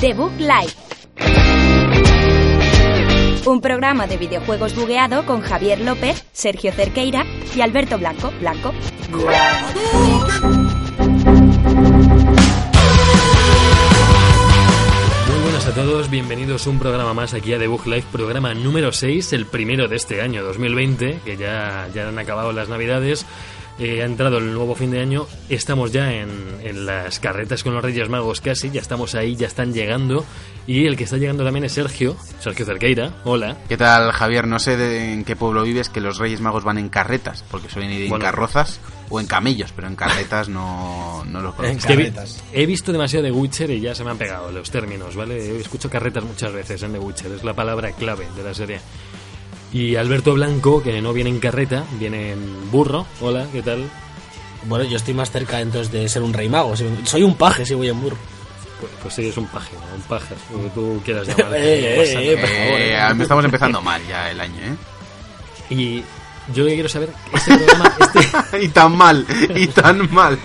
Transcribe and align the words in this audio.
The 0.00 0.14
Book 0.14 0.32
Live. 0.38 0.72
Un 3.44 3.60
programa 3.60 4.06
de 4.06 4.16
videojuegos 4.16 4.74
bugueado 4.74 5.26
con 5.26 5.42
Javier 5.42 5.82
López, 5.82 6.24
Sergio 6.32 6.72
Cerqueira 6.72 7.26
y 7.54 7.60
Alberto 7.60 7.98
Blanco. 7.98 8.32
Blanco. 8.40 8.72
Muy 9.12 9.24
buenas 15.42 15.66
a 15.66 15.74
todos, 15.74 16.08
bienvenidos 16.08 16.66
a 16.66 16.70
un 16.70 16.78
programa 16.78 17.12
más 17.12 17.34
aquí 17.34 17.52
a 17.52 17.58
The 17.58 17.66
Book 17.66 17.86
Live, 17.86 18.04
programa 18.10 18.54
número 18.54 18.92
6, 18.92 19.34
el 19.34 19.44
primero 19.44 19.86
de 19.86 19.96
este 19.96 20.22
año 20.22 20.42
2020, 20.42 21.20
que 21.26 21.36
ya, 21.36 21.90
ya 21.94 22.08
han 22.08 22.18
acabado 22.18 22.52
las 22.52 22.70
navidades. 22.70 23.26
Eh, 23.80 24.02
ha 24.02 24.04
entrado 24.04 24.36
el 24.36 24.52
nuevo 24.52 24.74
fin 24.74 24.90
de 24.90 25.00
año, 25.00 25.26
estamos 25.48 25.90
ya 25.90 26.12
en, 26.12 26.28
en, 26.62 26.84
las 26.84 27.18
carretas 27.18 27.64
con 27.64 27.72
los 27.72 27.82
Reyes 27.82 28.10
Magos 28.10 28.42
casi, 28.42 28.70
ya 28.70 28.82
estamos 28.82 29.14
ahí, 29.14 29.36
ya 29.36 29.46
están 29.46 29.72
llegando. 29.72 30.22
Y 30.66 30.84
el 30.86 30.96
que 30.98 31.04
está 31.04 31.16
llegando 31.16 31.42
también 31.44 31.64
es 31.64 31.72
Sergio, 31.72 32.14
Sergio 32.40 32.66
Cerqueira. 32.66 33.14
Hola. 33.24 33.56
¿Qué 33.70 33.78
tal, 33.78 34.12
Javier? 34.12 34.46
No 34.46 34.58
sé 34.58 34.76
de, 34.76 35.14
en 35.14 35.24
qué 35.24 35.34
pueblo 35.34 35.62
vives 35.62 35.88
que 35.88 36.02
los 36.02 36.18
Reyes 36.18 36.42
Magos 36.42 36.62
van 36.62 36.76
en 36.76 36.90
carretas, 36.90 37.42
porque 37.50 37.70
suelen 37.70 37.90
ir 37.90 38.08
Bueno. 38.10 38.16
en 38.24 38.30
carrozas 38.30 38.80
o 39.08 39.18
en 39.18 39.26
camellos, 39.26 39.72
pero 39.74 39.88
en 39.88 39.96
carretas 39.96 40.50
no, 40.50 41.24
no 41.24 41.40
los 41.40 41.54
En 41.54 41.56
conozco. 41.78 41.88
que 41.88 41.96
vi- 41.96 42.02
carretas. 42.10 42.44
he 42.52 42.66
visto 42.66 42.92
demasiado 42.92 43.24
de 43.24 43.32
Witcher 43.32 43.70
y 43.70 43.80
ya 43.80 43.94
se 43.94 44.04
me 44.04 44.10
han 44.10 44.18
pegado 44.18 44.52
los 44.52 44.70
términos, 44.70 45.16
¿vale? 45.16 45.58
Escucho 45.58 45.88
carretas 45.88 46.22
muchas 46.22 46.52
veces 46.52 46.82
en 46.82 46.92
The 46.92 46.98
Witcher, 46.98 47.32
es 47.32 47.42
la 47.42 47.54
palabra 47.54 47.92
clave 47.92 48.26
de 48.36 48.42
la 48.44 48.52
serie. 48.54 48.80
Y 49.72 49.96
Alberto 49.96 50.34
Blanco, 50.34 50.82
que 50.82 51.00
no 51.00 51.12
viene 51.12 51.30
en 51.30 51.38
carreta, 51.38 51.84
viene 51.98 52.32
en 52.32 52.70
burro. 52.70 53.06
Hola, 53.20 53.46
¿qué 53.52 53.62
tal? 53.62 53.84
Bueno, 54.64 54.84
yo 54.84 54.96
estoy 54.96 55.14
más 55.14 55.30
cerca 55.30 55.60
entonces 55.60 55.92
de 55.92 56.08
ser 56.08 56.22
un 56.22 56.32
rey 56.32 56.48
mago. 56.48 56.74
Soy 57.04 57.22
un 57.22 57.36
paje 57.36 57.64
si 57.64 57.74
voy 57.74 57.88
en 57.88 58.00
burro. 58.00 58.16
Pues, 58.80 58.92
pues 59.02 59.14
sí, 59.14 59.28
es 59.28 59.36
un 59.36 59.46
paje, 59.46 59.72
¿no? 59.74 59.94
un 59.94 60.02
paje, 60.02 60.34
lo 60.52 60.62
que 60.62 60.68
tú 60.70 61.02
quieras 61.04 61.26
llamar. 61.36 61.54
Eh, 61.54 62.02
eh, 62.02 62.02
eh, 62.02 62.34
nada. 62.34 62.40
por 62.40 62.48
favor, 62.50 62.80
Eh, 62.80 62.94
eh. 62.94 63.22
estamos 63.22 63.44
empezando 63.44 63.82
mal 63.82 64.00
ya 64.08 64.30
el 64.30 64.40
año, 64.40 64.56
¿eh? 64.62 64.76
Y 65.74 66.02
yo 66.54 66.64
lo 66.64 66.68
que 66.70 66.74
quiero 66.74 66.88
saber, 66.88 67.10
este 67.32 67.56
programa, 67.58 67.94
este, 68.00 68.62
y 68.64 68.68
tan 68.68 68.96
mal, 68.96 69.26
y 69.54 69.66
tan 69.68 70.12
mal. 70.12 70.38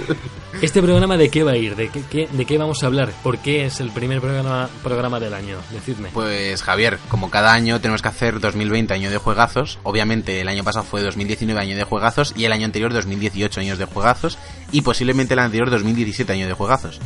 Este 0.66 0.81
programa 0.81 1.16
de 1.17 1.30
qué 1.30 1.44
va 1.44 1.52
a 1.52 1.58
ir, 1.58 1.75
de 1.75 1.89
qué, 1.89 2.02
qué- 2.09 2.27
de 2.31 2.45
qué 2.45 2.58
vamos 2.58 2.83
a 2.83 2.88
hablar, 2.88 3.11
por 3.23 3.38
qué 3.38 3.66
es 3.66 3.80
el 3.80 3.91
primer 3.91 4.19
programa, 4.21 4.69
programa 4.83 5.19
del 5.19 5.33
año, 5.33 5.57
decidme. 5.72 6.09
Pues 6.13 6.61
Javier, 6.61 6.99
como 7.09 7.30
cada 7.30 7.53
año 7.53 7.80
tenemos 7.80 8.02
que 8.02 8.07
hacer 8.09 8.39
2020 8.39 8.94
año 8.94 9.09
de 9.09 9.17
juegazos. 9.17 9.80
Obviamente 9.83 10.41
el 10.41 10.47
año 10.47 10.63
pasado 10.63 10.85
fue 10.85 11.02
2019 11.02 11.59
año 11.61 11.75
de 11.77 11.83
juegazos 11.83 12.33
y 12.35 12.45
el 12.45 12.52
año 12.52 12.66
anterior 12.66 12.91
2018 12.94 13.59
años 13.61 13.77
de 13.77 13.85
juegazos 13.85 14.38
y 14.72 14.81
posiblemente 14.81 15.33
el 15.33 15.39
anterior 15.39 15.69
2017 15.69 16.31
año 16.33 16.47
de 16.47 16.53
juegazos. 16.53 17.00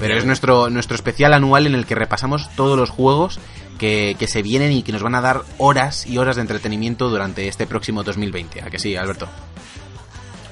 Pero 0.00 0.16
es 0.16 0.24
nuestro 0.24 0.68
nuestro 0.70 0.94
especial 0.94 1.32
anual 1.34 1.66
en 1.66 1.74
el 1.74 1.86
que 1.86 1.94
repasamos 1.94 2.48
todos 2.56 2.78
los 2.78 2.90
juegos 2.90 3.38
que, 3.78 4.16
que 4.18 4.26
se 4.28 4.42
vienen 4.42 4.72
y 4.72 4.82
que 4.82 4.92
nos 4.92 5.02
van 5.02 5.14
a 5.14 5.20
dar 5.20 5.42
horas 5.58 6.06
y 6.06 6.18
horas 6.18 6.36
de 6.36 6.42
entretenimiento 6.42 7.08
durante 7.08 7.48
este 7.48 7.66
próximo 7.66 8.02
2020. 8.02 8.62
¿A 8.62 8.70
que 8.70 8.78
sí, 8.78 8.94
Alberto? 8.96 9.28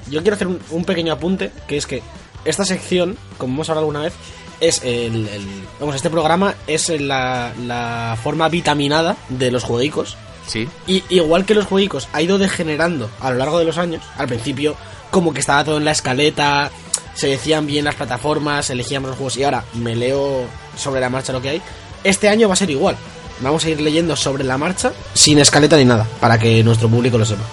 Yo 0.09 0.21
quiero 0.21 0.35
hacer 0.35 0.47
un, 0.47 0.59
un 0.71 0.83
pequeño 0.85 1.13
apunte, 1.13 1.51
que 1.67 1.77
es 1.77 1.87
que 1.87 2.03
esta 2.45 2.65
sección, 2.65 3.17
como 3.37 3.53
hemos 3.53 3.69
hablado 3.69 3.85
alguna 3.87 4.01
vez, 4.01 4.13
es 4.59 4.81
el, 4.83 5.27
el- 5.27 5.63
vamos, 5.79 5.95
este 5.95 6.09
programa 6.09 6.55
es 6.67 6.89
la, 6.89 7.51
la 7.65 8.17
forma 8.21 8.49
vitaminada 8.49 9.17
de 9.29 9.51
los 9.51 9.63
jueguicos. 9.63 10.17
Sí. 10.47 10.67
Y 10.87 11.03
igual 11.09 11.45
que 11.45 11.55
los 11.55 11.65
jueguicos 11.65 12.07
ha 12.13 12.21
ido 12.21 12.37
degenerando 12.37 13.09
a 13.21 13.31
lo 13.31 13.37
largo 13.37 13.59
de 13.59 13.65
los 13.65 13.77
años, 13.77 14.03
al 14.17 14.27
principio 14.27 14.75
como 15.09 15.33
que 15.33 15.39
estaba 15.39 15.63
todo 15.63 15.77
en 15.77 15.85
la 15.85 15.91
escaleta, 15.91 16.69
se 17.13 17.27
decían 17.27 17.65
bien 17.67 17.85
las 17.85 17.95
plataformas, 17.95 18.69
elegíamos 18.69 19.09
los 19.09 19.17
juegos 19.17 19.37
y 19.37 19.43
ahora 19.43 19.63
me 19.73 19.95
leo 19.95 20.45
sobre 20.75 20.99
la 21.01 21.09
marcha 21.09 21.31
lo 21.33 21.41
que 21.41 21.49
hay. 21.49 21.61
Este 22.03 22.27
año 22.29 22.47
va 22.47 22.55
a 22.55 22.57
ser 22.57 22.69
igual. 22.69 22.95
Vamos 23.39 23.63
a 23.65 23.69
ir 23.69 23.79
leyendo 23.81 24.15
sobre 24.15 24.43
la 24.43 24.57
marcha 24.57 24.91
sin 25.13 25.39
escaleta 25.39 25.77
ni 25.77 25.85
nada, 25.85 26.05
para 26.19 26.37
que 26.37 26.63
nuestro 26.63 26.89
público 26.89 27.17
lo 27.17 27.25
sepa. 27.25 27.43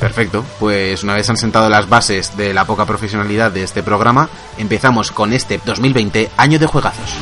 Perfecto, 0.00 0.46
pues 0.58 1.02
una 1.04 1.14
vez 1.14 1.28
han 1.28 1.36
sentado 1.36 1.68
las 1.68 1.86
bases 1.86 2.34
de 2.34 2.54
la 2.54 2.64
poca 2.64 2.86
profesionalidad 2.86 3.52
de 3.52 3.62
este 3.62 3.82
programa, 3.82 4.30
empezamos 4.56 5.12
con 5.12 5.34
este 5.34 5.60
2020 5.62 6.30
año 6.38 6.58
de 6.58 6.66
juegazos. 6.66 7.16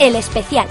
El 0.00 0.16
especial. 0.16 0.66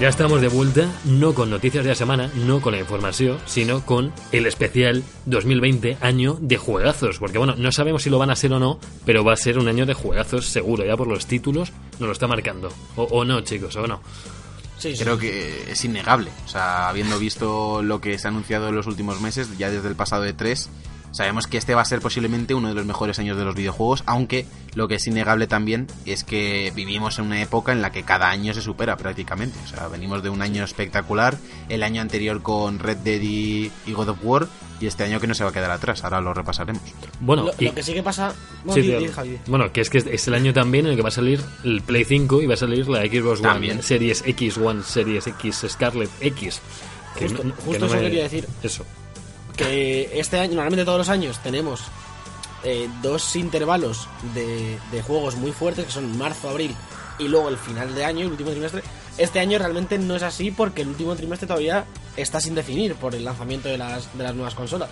Ya 0.00 0.08
estamos 0.08 0.40
de 0.40 0.48
vuelta, 0.48 0.90
no 1.04 1.34
con 1.34 1.50
noticias 1.50 1.84
de 1.84 1.90
la 1.90 1.94
semana, 1.94 2.30
no 2.34 2.62
con 2.62 2.72
la 2.72 2.78
información, 2.80 3.38
sino 3.44 3.84
con 3.84 4.14
el 4.32 4.46
especial 4.46 5.04
2020 5.26 5.98
año 6.00 6.38
de 6.40 6.56
juegazos. 6.56 7.18
Porque 7.18 7.36
bueno, 7.36 7.54
no 7.58 7.70
sabemos 7.70 8.04
si 8.04 8.08
lo 8.08 8.18
van 8.18 8.30
a 8.30 8.36
ser 8.36 8.54
o 8.54 8.58
no, 8.58 8.80
pero 9.04 9.24
va 9.24 9.34
a 9.34 9.36
ser 9.36 9.58
un 9.58 9.68
año 9.68 9.84
de 9.84 9.92
juegazos 9.92 10.46
seguro, 10.46 10.86
ya 10.86 10.96
por 10.96 11.06
los 11.06 11.26
títulos 11.26 11.72
nos 11.98 12.06
lo 12.06 12.12
está 12.12 12.26
marcando. 12.26 12.72
O, 12.96 13.02
o 13.02 13.26
no, 13.26 13.42
chicos, 13.42 13.76
o 13.76 13.86
no. 13.86 14.00
Sí, 14.78 14.94
Creo 14.98 15.18
que 15.18 15.70
es 15.70 15.84
innegable. 15.84 16.30
O 16.46 16.48
sea, 16.48 16.88
habiendo 16.88 17.18
visto 17.18 17.82
lo 17.82 18.00
que 18.00 18.18
se 18.18 18.26
ha 18.26 18.30
anunciado 18.30 18.70
en 18.70 18.76
los 18.76 18.86
últimos 18.86 19.20
meses, 19.20 19.58
ya 19.58 19.70
desde 19.70 19.88
el 19.88 19.96
pasado 19.96 20.22
de 20.22 20.32
3, 20.32 20.70
sabemos 21.12 21.46
que 21.46 21.58
este 21.58 21.74
va 21.74 21.82
a 21.82 21.84
ser 21.84 22.00
posiblemente 22.00 22.54
uno 22.54 22.68
de 22.68 22.74
los 22.74 22.86
mejores 22.86 23.18
años 23.18 23.36
de 23.36 23.44
los 23.44 23.54
videojuegos, 23.54 24.02
aunque 24.06 24.46
lo 24.74 24.86
que 24.88 24.94
es 24.96 25.06
innegable 25.06 25.46
también 25.46 25.86
es 26.06 26.22
que 26.24 26.72
vivimos 26.74 27.18
en 27.18 27.26
una 27.26 27.42
época 27.42 27.72
en 27.72 27.82
la 27.82 27.90
que 27.92 28.02
cada 28.04 28.28
año 28.30 28.54
se 28.54 28.62
supera 28.62 28.96
prácticamente. 28.96 29.58
O 29.64 29.68
sea, 29.68 29.88
venimos 29.88 30.22
de 30.22 30.30
un 30.30 30.42
año 30.42 30.62
espectacular, 30.64 31.36
el 31.68 31.82
año 31.82 32.00
anterior 32.02 32.42
con 32.42 32.78
Red 32.78 32.98
Dead 32.98 33.20
y, 33.22 33.70
God 33.88 34.10
of 34.10 34.18
War, 34.22 34.46
y 34.80 34.86
este 34.86 35.04
año 35.04 35.20
que 35.20 35.26
no 35.26 35.34
se 35.34 35.44
va 35.44 35.50
a 35.50 35.52
quedar 35.52 35.70
atrás, 35.72 36.04
ahora 36.04 36.20
lo 36.20 36.32
repasaremos. 36.32 36.80
Bueno, 37.20 37.42
Lo, 37.44 37.52
y- 37.58 37.66
lo 37.66 37.74
que 37.74 37.82
sí 37.82 37.92
que 37.92 38.02
pasa... 38.02 38.32
Bueno, 38.64 38.82
Sí, 38.82 38.88
di, 38.90 39.08
Javi. 39.08 39.38
Bueno, 39.46 39.72
que 39.72 39.80
es 39.82 39.90
que 39.90 39.98
es 39.98 40.28
el 40.28 40.34
año 40.34 40.54
también 40.54 40.86
en 40.86 40.92
el 40.92 40.96
que 40.96 41.02
va 41.02 41.08
a 41.08 41.12
salir 41.12 41.40
el 41.64 41.82
Play 41.82 42.04
5 42.04 42.40
y 42.40 42.46
va 42.46 42.54
a 42.54 42.56
salir 42.56 42.88
la 42.88 43.00
Xbox 43.04 43.42
También. 43.42 43.74
One 43.74 43.82
Series 43.82 44.22
X 44.26 44.56
One, 44.56 44.82
Series 44.82 45.26
X 45.26 45.66
Scarlet 45.68 46.08
X. 46.20 46.60
Que 47.18 47.28
Justo- 47.28 47.44
no- 47.44 47.54
que 47.56 47.62
justo 47.62 47.78
no 47.80 47.86
eso 47.86 47.94
me- 47.96 48.00
quería 48.02 48.22
decir. 48.22 48.46
Eso. 48.62 48.86
Que 49.64 50.18
este 50.18 50.38
año, 50.38 50.54
normalmente 50.54 50.84
todos 50.84 50.98
los 50.98 51.08
años, 51.08 51.38
tenemos 51.42 51.82
eh, 52.64 52.88
dos 53.02 53.36
intervalos 53.36 54.08
de, 54.34 54.78
de 54.90 55.02
juegos 55.02 55.36
muy 55.36 55.52
fuertes, 55.52 55.86
que 55.86 55.92
son 55.92 56.16
marzo, 56.18 56.48
abril 56.48 56.74
y 57.18 57.28
luego 57.28 57.48
el 57.48 57.58
final 57.58 57.94
de 57.94 58.04
año, 58.04 58.24
el 58.24 58.32
último 58.32 58.50
trimestre. 58.50 58.82
Este 59.18 59.40
año 59.40 59.58
realmente 59.58 59.98
no 59.98 60.16
es 60.16 60.22
así 60.22 60.50
porque 60.50 60.82
el 60.82 60.88
último 60.88 61.14
trimestre 61.14 61.46
todavía 61.46 61.84
está 62.16 62.40
sin 62.40 62.54
definir 62.54 62.94
por 62.94 63.14
el 63.14 63.24
lanzamiento 63.24 63.68
de 63.68 63.78
las, 63.78 64.16
de 64.16 64.24
las 64.24 64.34
nuevas 64.34 64.54
consolas. 64.54 64.88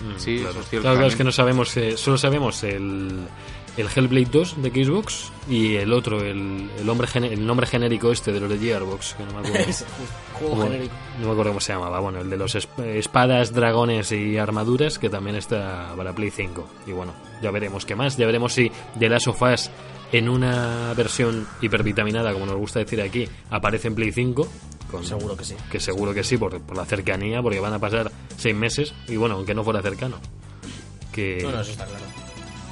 Mm, 0.00 0.18
Sí, 0.18 0.36
claro. 0.36 0.50
eso 0.50 0.60
es 0.60 0.68
cierto 0.68 0.82
Claro, 0.82 0.96
claro, 0.96 1.08
es 1.08 1.16
que 1.16 1.24
no 1.24 1.32
sabemos, 1.32 1.76
eh, 1.76 1.96
solo 1.96 2.18
sabemos 2.18 2.62
el, 2.62 3.26
el 3.76 3.88
Hellblade 3.94 4.28
2 4.30 4.62
de 4.62 4.70
Xbox 4.84 5.30
y 5.48 5.76
el 5.76 5.92
otro, 5.92 6.20
el, 6.20 6.70
el, 6.78 6.88
hombre 6.88 7.08
el 7.14 7.46
nombre 7.46 7.66
genérico 7.66 8.10
este 8.10 8.32
de 8.32 8.40
los 8.40 8.48
de 8.48 8.58
Gearbox, 8.58 9.14
que 9.14 9.24
no 9.24 9.32
me 9.40 9.48
acuerdo. 9.48 9.66
No 11.18 11.26
me 11.26 11.32
acuerdo 11.32 11.50
cómo 11.52 11.60
se 11.60 11.72
llamaba. 11.72 11.98
Bueno, 12.00 12.20
el 12.20 12.28
de 12.28 12.36
los 12.36 12.54
esp- 12.54 12.84
espadas, 12.84 13.52
dragones 13.54 14.12
y 14.12 14.36
armaduras, 14.36 14.98
que 14.98 15.08
también 15.08 15.36
está 15.36 15.94
para 15.96 16.12
Play 16.14 16.30
5. 16.30 16.68
Y 16.86 16.92
bueno, 16.92 17.14
ya 17.42 17.50
veremos 17.50 17.86
qué 17.86 17.94
más. 17.94 18.16
Ya 18.18 18.26
veremos 18.26 18.52
si 18.52 18.70
The 18.98 19.08
Last 19.08 19.28
of 19.28 19.40
Us 19.40 19.70
en 20.12 20.28
una 20.28 20.92
versión 20.94 21.46
hipervitaminada, 21.62 22.32
como 22.34 22.44
nos 22.46 22.56
gusta 22.56 22.80
decir 22.80 23.00
aquí, 23.00 23.26
aparece 23.50 23.88
en 23.88 23.94
Play 23.94 24.12
5. 24.12 24.46
con- 24.90 25.04
Seguro 25.04 25.36
que 25.36 25.44
sí. 25.44 25.54
Que 25.70 25.80
seguro 25.80 26.12
que 26.12 26.22
sí, 26.22 26.36
por, 26.36 26.60
por 26.60 26.76
la 26.76 26.84
cercanía, 26.84 27.40
porque 27.42 27.60
van 27.60 27.72
a 27.72 27.78
pasar 27.78 28.10
seis 28.36 28.54
meses. 28.54 28.94
Y 29.08 29.16
bueno, 29.16 29.36
aunque 29.36 29.54
no 29.54 29.64
fuera 29.64 29.80
cercano. 29.80 30.18
Que... 31.12 31.38
No, 31.42 31.50
no, 31.50 31.60
eso 31.62 31.70
está 31.70 31.86
claro. 31.86 32.04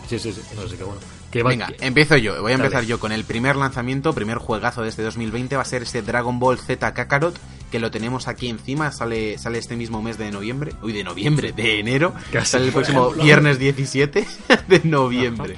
Sí, 0.08 0.18
sí, 0.18 0.32
sí. 0.32 0.40
No 0.54 0.66
sé 0.68 0.76
qué 0.76 0.84
bueno. 0.84 1.00
Que 1.30 1.42
va- 1.42 1.50
Venga, 1.50 1.66
que- 1.68 1.86
empiezo 1.86 2.16
yo. 2.16 2.32
Voy 2.42 2.52
a 2.52 2.56
Dale. 2.56 2.66
empezar 2.66 2.84
yo 2.84 3.00
con 3.00 3.10
el 3.12 3.24
primer 3.24 3.56
lanzamiento, 3.56 4.12
primer 4.12 4.38
juegazo 4.38 4.82
de 4.82 4.88
este 4.88 5.02
2020. 5.02 5.56
Va 5.56 5.62
a 5.62 5.64
ser 5.64 5.82
este 5.82 6.02
Dragon 6.02 6.38
Ball 6.38 6.58
Z 6.58 6.94
Kakarot, 6.94 7.36
que 7.72 7.78
lo 7.80 7.90
tenemos 7.90 8.28
aquí 8.28 8.48
encima. 8.48 8.92
Sale, 8.92 9.36
sale 9.38 9.58
este 9.58 9.74
mismo 9.76 10.00
mes 10.02 10.16
de 10.18 10.30
noviembre. 10.30 10.72
Uy, 10.82 10.92
de 10.92 11.02
noviembre, 11.04 11.52
de 11.52 11.80
enero. 11.80 12.14
Casi. 12.32 12.52
Sale 12.52 12.66
el 12.66 12.72
próximo 12.72 13.04
ejemplo. 13.06 13.24
viernes 13.24 13.58
17 13.58 14.26
de 14.68 14.80
noviembre. 14.84 15.56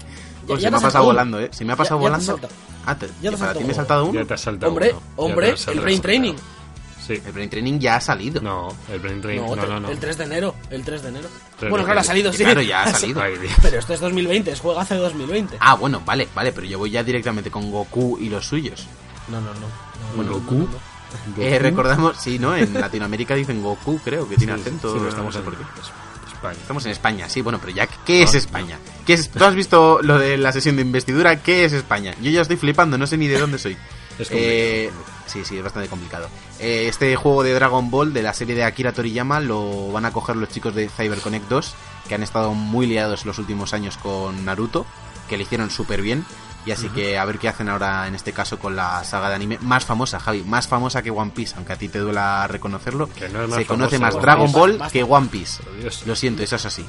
Ya- 0.49 0.55
ya 0.55 0.57
se 0.57 0.63
te 0.63 0.63
me 0.63 0.69
ha 0.69 0.71
pasado 0.71 0.81
saltado 0.83 1.05
volando, 1.07 1.41
¿eh? 1.41 1.49
Se 1.53 1.65
me 1.65 1.73
ha 1.73 1.77
pasado 1.77 1.97
Ya- 1.99 2.01
te 2.01 2.09
volando. 2.09 2.27
saltado. 2.27 2.53
Ah, 2.87 2.95
te- 2.97 3.07
Ya 3.07 3.13
te 3.13 3.25
¿y 3.25 3.27
has 3.27 3.33
para 3.33 3.37
saltado 3.37 3.59
ti 3.59 3.65
me 3.67 3.73
he 3.73 3.75
saltado 3.75 4.05
uno. 4.07 4.21
Ya 4.21 4.25
te 4.27 4.35
has 4.35 4.41
saltado 4.41 4.73
Hombre, 4.73 4.91
uno. 4.93 5.03
Hombre, 5.17 5.47
te 5.49 5.53
has 5.53 5.59
el 5.61 5.65
saltado. 5.65 5.83
Brain 5.85 6.01
Training. 6.01 6.35
Sí. 7.07 7.21
El 7.25 7.33
Brain 7.33 7.49
Training 7.51 7.79
ya 7.79 7.97
ha 7.97 8.01
salido. 8.01 8.41
No, 8.41 8.69
el 8.93 8.99
Brain 9.01 9.21
Training. 9.21 9.47
No, 9.47 9.55
No, 9.57 9.67
no, 9.67 9.81
no. 9.81 9.89
el 9.91 9.99
3 9.99 10.19
de 10.19 10.25
enero. 10.25 10.55
El 10.71 10.83
3 10.85 11.03
de 11.03 11.09
enero. 11.11 11.29
Pero 11.61 11.71
bueno, 11.71 11.85
claro, 11.85 12.01
ha 12.01 12.05
salido, 12.05 12.33
sí. 12.33 12.43
claro, 12.45 12.63
ya 12.63 12.83
ha 12.83 12.93
salido. 12.95 13.23
Pero 13.63 13.79
esto 13.79 13.95
es 13.95 14.01
2020, 14.01 14.51
es 14.51 14.61
juegazo 14.61 14.95
de 14.95 15.01
2020. 15.01 15.57
Ah, 15.61 15.75
bueno, 15.75 16.03
vale, 16.05 16.29
vale, 16.35 16.53
pero 16.53 16.67
yo 16.67 16.79
voy 16.79 16.91
ya 16.91 17.03
directamente 17.05 17.51
con 17.51 17.71
Goku 17.71 18.19
y 18.21 18.29
los 18.29 18.47
suyos. 18.47 18.87
No, 19.29 19.41
no, 19.41 19.55
no. 19.55 19.61
no, 19.61 19.67
Bueno, 20.17 20.31
no, 20.33 20.39
Goku. 20.41 20.69
Eh, 21.39 21.59
recordamos, 21.61 22.17
sí, 22.19 22.39
¿no? 22.39 22.55
En 22.57 22.75
Latinoamérica 22.75 23.35
dicen 23.35 23.63
Goku, 23.63 23.99
creo, 24.05 24.29
que 24.29 24.37
tiene 24.37 24.55
Sí, 24.57 24.61
acento. 24.61 24.93
sí, 24.93 25.01
lo 25.01 25.09
estamos 25.09 25.35
en 25.37 25.43
por 25.43 25.57
qué. 25.57 25.63
España. 26.33 26.59
Estamos 26.61 26.85
en 26.85 26.91
España, 26.93 27.29
sí, 27.29 27.41
bueno, 27.41 27.59
pero 27.61 27.73
ya, 27.73 27.87
¿qué 27.87 28.23
es 28.25 28.35
España? 28.35 28.79
¿Qué 29.07 29.15
es, 29.15 29.31
¿Tú 29.31 29.43
has 29.45 29.55
visto 29.55 30.01
lo 30.03 30.19
de 30.19 30.37
la 30.37 30.53
sesión 30.53 30.77
de 30.77 30.83
investidura? 30.83 31.41
¿Qué 31.43 31.65
es 31.65 31.73
España? 31.73 32.15
Yo 32.21 32.31
ya 32.31 32.43
estoy 32.43 32.57
flipando, 32.57 32.99
no 32.99 33.07
sé 33.07 33.17
ni 33.17 33.29
de 33.29 33.39
dónde 33.39 33.59
soy. 33.59 33.77
Es 34.19 34.29
Eh, 34.33 34.91
complicado. 34.93 35.16
Sí, 35.27 35.45
sí, 35.45 35.59
es 35.59 35.65
bastante 35.65 35.89
complicado. 35.89 36.29
Eh, 36.61 36.87
este 36.89 37.15
juego 37.17 37.43
de 37.43 37.53
Dragon 37.53 37.91
Ball 37.91 38.13
de 38.13 38.23
la 38.23 38.33
serie 38.33 38.55
de 38.55 38.65
Akira 38.65 38.93
Toriyama 38.93 39.41
lo 39.41 39.91
van 39.93 40.05
a 40.05 40.13
coger 40.13 40.37
los 40.37 40.49
chicos 40.49 40.75
de 40.75 40.89
CyberConnect 40.89 41.49
2, 41.49 41.75
que 42.09 42.15
han 42.15 42.23
estado 42.23 42.55
muy 42.55 42.87
liados 42.87 43.27
los 43.27 43.39
últimos 43.39 43.75
años 43.75 43.97
con 43.97 44.45
Naruto, 44.45 44.87
que 45.29 45.37
le 45.37 45.43
hicieron 45.43 45.71
súper 45.71 46.03
bien. 46.03 46.25
Y 46.65 46.73
así 46.73 46.89
que 46.89 47.17
a 47.17 47.25
ver 47.25 47.39
qué 47.39 47.49
hacen 47.49 47.69
ahora 47.69 48.09
en 48.09 48.17
este 48.17 48.33
caso 48.33 48.59
con 48.59 48.75
la 48.75 49.05
saga 49.05 49.29
de 49.29 49.37
anime 49.37 49.57
más 49.61 49.85
famosa, 49.85 50.19
Javi, 50.19 50.43
más 50.43 50.67
famosa 50.67 51.01
que 51.01 51.13
One 51.13 51.31
Piece, 51.31 51.55
aunque 51.57 51.73
a 51.73 51.77
ti 51.77 51.89
te 51.89 52.01
duela 52.01 52.49
reconocerlo. 52.49 53.09
Que 53.09 53.29
no 53.29 53.45
es 53.45 53.49
más 53.49 53.59
Se 53.59 53.67
conoce 53.67 54.01
más 54.01 54.21
Dragon. 54.21 54.51
Ball 54.51 54.83
que 54.91 55.05
One 55.05 55.29
Piece. 55.29 55.63
Dios. 55.81 56.03
Lo 56.07 56.17
siento, 56.17 56.43
eso 56.43 56.57
es 56.57 56.67
así. 56.67 56.85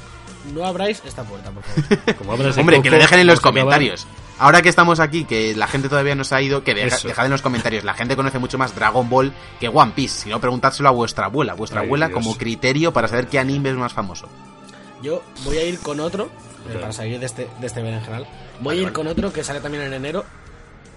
No 0.52 0.64
abráis 0.66 1.00
esta 1.04 1.22
puerta, 1.22 1.52
por 1.52 1.62
favor. 1.62 2.16
Como 2.16 2.32
abras 2.32 2.56
el 2.56 2.60
Hombre, 2.60 2.82
que 2.82 2.90
lo 2.90 2.98
dejen 2.98 3.20
en 3.20 3.28
los 3.28 3.40
comentarios. 3.40 4.08
Ahora 4.38 4.62
que 4.62 4.68
estamos 4.68 5.00
aquí, 5.00 5.24
que 5.24 5.54
la 5.56 5.66
gente 5.66 5.88
todavía 5.88 6.14
no 6.14 6.22
se 6.24 6.34
ha 6.34 6.40
ido, 6.42 6.62
que 6.62 6.74
deja- 6.74 6.98
dejad 7.06 7.24
en 7.26 7.32
los 7.32 7.42
comentarios. 7.42 7.82
La 7.84 7.94
gente 7.94 8.14
conoce 8.16 8.38
mucho 8.38 8.56
más 8.58 8.74
Dragon 8.74 9.08
Ball 9.08 9.32
que 9.58 9.68
One 9.68 9.92
Piece. 9.96 10.22
Si 10.22 10.28
no, 10.30 10.40
preguntádselo 10.40 10.88
a 10.88 10.92
vuestra 10.92 11.26
abuela. 11.26 11.54
Vuestra 11.54 11.80
Ay, 11.80 11.86
abuela 11.86 12.06
Dios. 12.08 12.18
como 12.22 12.36
criterio 12.38 12.92
para 12.92 13.08
saber 13.08 13.26
qué 13.26 13.38
anime 13.38 13.70
es 13.70 13.76
más 13.76 13.92
famoso. 13.92 14.28
Yo 15.02 15.22
voy 15.44 15.56
a 15.58 15.64
ir 15.64 15.78
con 15.80 15.98
otro, 16.00 16.30
eh, 16.68 16.74
para 16.78 16.92
salir 16.92 17.18
de 17.18 17.26
este, 17.26 17.48
de 17.60 17.66
este 17.66 17.80
en 17.80 18.00
general. 18.00 18.26
Voy 18.60 18.64
Vale, 18.64 18.70
a 18.70 18.80
ir 18.80 18.82
vale. 18.84 18.94
con 18.94 19.06
otro 19.08 19.32
que 19.32 19.42
sale 19.44 19.60
también 19.60 19.84
en 19.84 19.92
enero. 19.92 20.24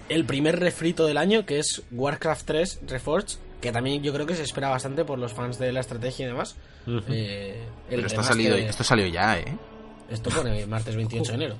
El 0.08 0.24
primer 0.24 0.58
refrito 0.60 1.06
del 1.06 1.16
año, 1.16 1.44
que 1.46 1.58
es 1.58 1.82
Warcraft 1.90 2.44
3 2.46 2.80
Reforged, 2.86 3.38
que 3.60 3.70
también 3.72 4.02
yo 4.02 4.12
creo 4.12 4.26
que 4.26 4.34
se 4.34 4.42
espera 4.42 4.68
bastante 4.68 5.04
por 5.04 5.18
los 5.18 5.32
fans 5.32 5.58
de 5.58 5.72
la 5.72 5.80
estrategia 5.80 6.26
y 6.26 6.28
demás. 6.28 6.56
Eh, 7.08 7.64
el 7.88 7.96
Pero 7.96 8.06
esto 8.06 8.20
ha 8.20 8.24
salido, 8.24 8.56
esto 8.56 8.82
salió 8.84 9.06
ya, 9.06 9.38
¿eh? 9.38 9.56
Esto 10.10 10.30
pone 10.30 10.66
martes 10.66 10.94
28 10.96 11.30
de 11.30 11.34
enero. 11.36 11.56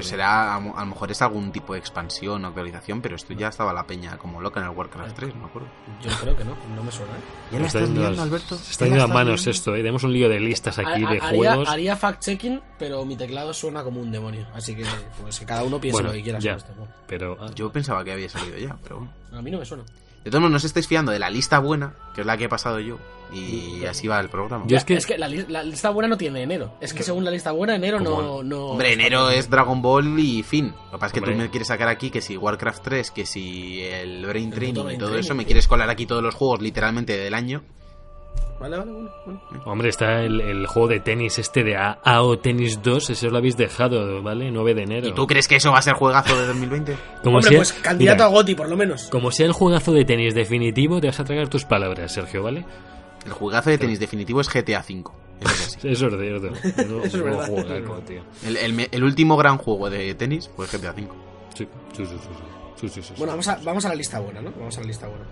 Será, 0.00 0.56
a, 0.56 0.60
lo 0.60 0.86
mejor 0.86 1.10
es 1.12 1.22
algún 1.22 1.52
tipo 1.52 1.72
de 1.72 1.78
expansión 1.78 2.44
o 2.44 2.48
actualización, 2.48 3.00
pero 3.00 3.14
esto 3.14 3.32
ya 3.34 3.46
estaba 3.48 3.72
la 3.72 3.86
peña 3.86 4.18
como 4.18 4.40
loca 4.40 4.58
en 4.60 4.66
el 4.66 4.72
Warcraft 4.76 5.14
3, 5.14 5.34
no 5.36 5.42
me 5.42 5.46
acuerdo. 5.46 5.68
Yo 6.02 6.10
creo 6.20 6.36
que 6.36 6.44
no, 6.44 6.56
no 6.74 6.82
me 6.82 6.90
suena. 6.90 7.12
¿eh? 7.12 7.20
¿Ya 7.52 7.58
la 7.60 7.66
estás 7.68 7.82
yendo 7.82 8.00
liando, 8.00 8.22
Alberto? 8.22 8.56
Se 8.56 8.72
está 8.72 8.84
¿Ya 8.86 8.90
la 8.90 8.96
yendo 8.98 9.12
a 9.12 9.14
manos 9.14 9.40
liando? 9.40 9.50
esto, 9.52 9.74
¿eh? 9.74 9.78
Tenemos 9.78 10.02
un 10.02 10.12
lío 10.12 10.28
de 10.28 10.40
listas 10.40 10.78
aquí 10.80 11.04
Ha- 11.04 11.10
de 11.10 11.20
haría, 11.20 11.36
juegos. 11.54 11.68
haría 11.68 11.96
fact-checking, 11.96 12.60
pero 12.78 13.04
mi 13.04 13.16
teclado 13.16 13.54
suena 13.54 13.84
como 13.84 14.00
un 14.00 14.10
demonio. 14.10 14.46
Así 14.52 14.74
que, 14.74 14.84
pues 15.22 15.38
que 15.38 15.46
cada 15.46 15.62
uno 15.62 15.80
piense 15.80 15.94
Bueno, 16.02 16.08
lo 16.08 16.14
que 16.16 16.22
quiera 16.24 16.38
ya. 16.40 16.58
sobre 16.58 16.58
este 16.58 16.72
juego. 16.74 16.92
Pero 17.06 17.36
ah, 17.40 17.50
Yo 17.54 17.70
pensaba 17.70 18.02
que 18.02 18.12
había 18.12 18.28
salido 18.28 18.58
ya, 18.58 18.76
pero 18.82 18.96
bueno. 18.96 19.12
A 19.38 19.42
mí 19.42 19.50
no 19.52 19.58
me 19.58 19.64
suena. 19.64 19.84
De 20.24 20.30
todos 20.30 20.40
modos, 20.40 20.50
no 20.50 20.56
os 20.56 20.64
estáis 20.64 20.86
fiando 20.86 21.12
de 21.12 21.18
la 21.18 21.30
lista 21.30 21.58
buena, 21.58 21.94
que 22.14 22.20
es 22.22 22.26
la 22.26 22.36
que 22.36 22.44
he 22.44 22.48
pasado 22.48 22.80
yo, 22.80 22.98
y 23.32 23.84
así 23.86 24.08
va 24.08 24.20
el 24.20 24.28
programa. 24.28 24.64
Yo 24.66 24.76
es 24.76 24.84
que- 24.84 25.16
la, 25.16 25.28
li- 25.28 25.46
la 25.48 25.62
lista 25.62 25.90
buena 25.90 26.08
no 26.08 26.16
tiene 26.18 26.42
enero. 26.42 26.74
Es 26.80 26.92
que 26.92 27.02
según 27.02 27.24
la 27.24 27.30
lista 27.30 27.52
buena, 27.52 27.76
enero 27.76 27.98
no, 28.00 28.42
no. 28.42 28.66
Hombre, 28.68 28.92
enero 28.92 29.30
es 29.30 29.48
Dragon 29.48 29.80
Ball 29.80 30.18
y 30.18 30.42
fin. 30.42 30.74
Lo 30.86 30.92
que 30.92 30.98
pasa 30.98 31.06
es 31.06 31.12
que 31.12 31.18
Hombre. 31.20 31.34
tú 31.34 31.38
me 31.40 31.50
quieres 31.50 31.68
sacar 31.68 31.88
aquí 31.88 32.10
que 32.10 32.20
si 32.20 32.36
Warcraft 32.36 32.82
3, 32.82 33.10
que 33.10 33.24
si 33.26 33.80
el 33.82 34.26
Brain 34.26 34.48
El 34.48 34.54
Training 34.54 34.72
y 34.72 34.74
todo 34.98 35.08
Training, 35.10 35.18
eso, 35.24 35.34
me 35.34 35.44
quieres 35.46 35.66
colar 35.68 35.88
aquí 35.88 36.04
todos 36.04 36.22
los 36.22 36.34
juegos 36.34 36.60
literalmente 36.60 37.16
del 37.16 37.32
año. 37.34 37.62
Vale, 38.60 38.76
vale, 38.76 38.90
bueno. 38.90 39.10
bueno. 39.24 39.40
Hombre, 39.66 39.88
está 39.88 40.20
el, 40.22 40.40
el 40.40 40.66
juego 40.66 40.88
de 40.88 40.98
tenis 41.00 41.38
este 41.38 41.62
de 41.62 41.76
A- 41.76 41.98
AO 42.02 42.38
Tennis 42.40 42.82
2, 42.82 43.10
ese 43.10 43.26
os 43.26 43.32
lo 43.32 43.38
habéis 43.38 43.56
dejado, 43.56 44.20
¿vale? 44.22 44.50
9 44.50 44.74
de 44.74 44.82
enero. 44.82 45.08
¿Y 45.08 45.12
tú 45.12 45.26
crees 45.28 45.46
que 45.46 45.56
eso 45.56 45.70
va 45.70 45.78
a 45.78 45.82
ser 45.82 45.94
juegazo 45.94 46.36
de 46.36 46.46
2020? 46.48 46.96
Como 47.22 47.36
Hombre, 47.36 47.50
sea- 47.50 47.58
pues 47.58 47.72
candidato 47.74 48.16
mira, 48.16 48.26
a 48.26 48.28
Goti, 48.28 48.54
por 48.56 48.68
lo 48.68 48.76
menos. 48.76 49.04
Como 49.10 49.30
sea 49.30 49.46
el 49.46 49.52
juegazo 49.52 49.92
de 49.92 50.04
tenis 50.04 50.34
definitivo, 50.34 51.00
te 51.00 51.06
vas 51.06 51.20
a 51.20 51.24
tragar 51.24 51.48
tus 51.48 51.64
palabras, 51.64 52.10
Sergio, 52.12 52.42
¿vale? 52.42 52.64
El 53.24 53.32
juegazo 53.32 53.70
de 53.70 53.78
tenis 53.78 54.00
definitivo 54.00 54.40
es 54.40 54.48
GTA 54.52 54.80
V. 54.88 55.04
Eso 55.40 55.48
es 55.54 55.76
así. 55.76 55.88
Eso 55.88 56.06
es 56.08 56.20
cierto. 56.20 56.48
No, 56.88 57.04
Eso 57.04 57.06
es 57.06 57.14
no 57.14 57.24
verdad, 57.24 57.46
juego, 57.46 57.74
eso 57.74 58.00
tío. 58.06 58.22
El, 58.44 58.56
el 58.56 58.88
el 58.90 59.04
último 59.04 59.36
gran 59.36 59.56
juego 59.58 59.88
de 59.88 60.12
tenis 60.16 60.50
fue 60.56 60.66
GTA 60.66 60.90
V. 60.90 61.06
Sí, 61.54 61.64
sí, 61.92 62.04
sí, 62.04 62.06
sí, 62.06 62.16
sí. 62.18 62.28
Sí, 62.80 62.88
sí, 62.88 63.02
sí, 63.02 63.02
sí. 63.08 63.14
Bueno, 63.18 63.32
vamos 63.32 63.46
a, 63.48 63.56
vamos 63.64 63.84
a 63.84 63.88
la 63.90 63.94
lista 63.94 64.18
buena, 64.20 64.40
¿no? 64.40 64.50
Vamos 64.58 64.76
a 64.78 64.80
la 64.80 64.86
lista 64.88 65.06
buena. 65.06 65.24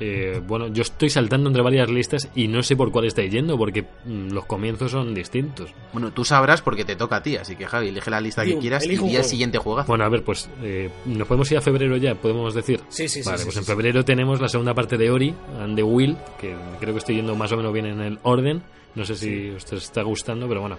Eh, 0.00 0.40
bueno, 0.46 0.68
yo 0.68 0.82
estoy 0.82 1.10
saltando 1.10 1.48
entre 1.48 1.62
varias 1.62 1.90
listas 1.90 2.28
y 2.34 2.46
no 2.46 2.62
sé 2.62 2.76
por 2.76 2.92
cuál 2.92 3.06
estáis 3.06 3.32
yendo 3.32 3.58
porque 3.58 3.82
mm, 3.82 4.30
los 4.30 4.46
comienzos 4.46 4.92
son 4.92 5.14
distintos. 5.14 5.74
Bueno, 5.92 6.12
tú 6.12 6.24
sabrás 6.24 6.62
porque 6.62 6.84
te 6.84 6.94
toca 6.94 7.16
a 7.16 7.22
ti, 7.22 7.36
así 7.36 7.56
que 7.56 7.66
Javi, 7.66 7.88
elige 7.88 8.10
la 8.10 8.20
lista 8.20 8.44
que 8.44 8.56
quieras 8.58 8.86
y 8.86 8.90
el 8.92 8.98
juego. 8.98 9.24
siguiente 9.24 9.58
juegazo. 9.58 9.88
Bueno, 9.88 10.04
a 10.04 10.08
ver, 10.08 10.22
pues 10.22 10.48
eh, 10.62 10.90
nos 11.04 11.26
podemos 11.26 11.50
ir 11.50 11.58
a 11.58 11.60
febrero 11.60 11.96
ya, 11.96 12.14
podemos 12.14 12.54
decir. 12.54 12.80
Sí, 12.88 13.08
sí, 13.08 13.22
sí. 13.22 13.28
vale, 13.28 13.38
sí, 13.38 13.44
pues 13.44 13.54
sí, 13.54 13.58
en 13.60 13.64
sí. 13.64 13.70
febrero 13.70 14.04
tenemos 14.04 14.40
la 14.40 14.48
segunda 14.48 14.74
parte 14.74 14.96
de 14.96 15.10
Ori 15.10 15.34
and 15.60 15.74
the 15.76 15.82
Will, 15.82 16.16
que 16.40 16.54
creo 16.78 16.94
que 16.94 16.98
estoy 16.98 17.16
yendo 17.16 17.34
más 17.34 17.50
o 17.52 17.56
menos 17.56 17.72
bien 17.72 17.86
en 17.86 18.00
el 18.00 18.18
orden. 18.22 18.62
No 18.94 19.04
sé 19.04 19.16
si 19.16 19.50
os 19.50 19.72
está 19.72 20.02
gustando, 20.02 20.48
pero 20.48 20.60
bueno. 20.60 20.78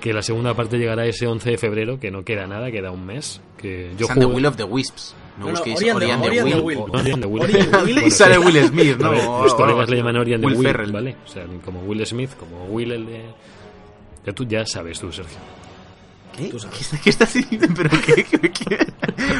Que 0.00 0.14
la 0.14 0.22
segunda 0.22 0.54
parte 0.54 0.78
llegará 0.78 1.04
ese 1.04 1.26
11 1.26 1.50
de 1.50 1.58
febrero, 1.58 2.00
que 2.00 2.10
no 2.10 2.24
queda 2.24 2.46
nada, 2.46 2.70
queda 2.70 2.90
un 2.90 3.04
mes. 3.04 3.42
Que 3.58 3.90
yo 3.98 4.06
the 4.06 4.24
Will 4.24 4.46
of 4.46 4.56
the 4.56 4.64
Wisps. 4.64 5.14
No, 5.40 5.46
No, 5.46 5.52
no, 5.52 5.58
busquéis 5.58 5.78
the 5.78 5.84
Will. 5.94 5.94
Will. 5.96 6.10
O- 6.10 6.22
Ori 6.22 6.38
and 6.38 6.52
the 6.52 6.60
Will. 6.60 6.80
Ori 6.90 7.12
and 7.12 7.22
the 7.22 7.26
Will. 7.26 7.46
Bueno, 7.94 8.06
Y 8.06 8.10
sale. 8.10 8.38
Will 8.38 8.66
Smith, 8.68 8.98
¿no? 8.98 9.42
Los 9.42 9.54
colegas 9.54 9.88
le 9.88 9.96
llaman 9.96 10.16
Ori 10.16 10.34
and 10.34 10.42
the 10.42 10.46
Will 10.46 10.56
Will, 10.56 10.66
Ferrell. 10.68 10.92
¿vale? 10.92 11.16
O 11.24 11.28
sea, 11.28 11.44
como 11.64 11.80
Will 11.80 12.06
Smith, 12.06 12.30
como 12.38 12.66
Will 12.66 12.92
el 12.92 13.06
de... 13.06 13.22
Que 14.24 14.32
tú 14.34 14.44
ya 14.44 14.66
sabes 14.66 15.00
tú, 15.00 15.10
Sergio. 15.10 15.38
¿Qué? 16.36 16.44
Tú 16.44 16.58
sabes. 16.60 16.88
¿Qué, 16.90 16.98
qué 17.04 17.10
estás 17.10 17.32
diciendo? 17.34 17.66
¿Pero 17.74 17.90
qué? 18.04 18.22
¿Qué- 18.24 18.52
qué? 18.52 18.78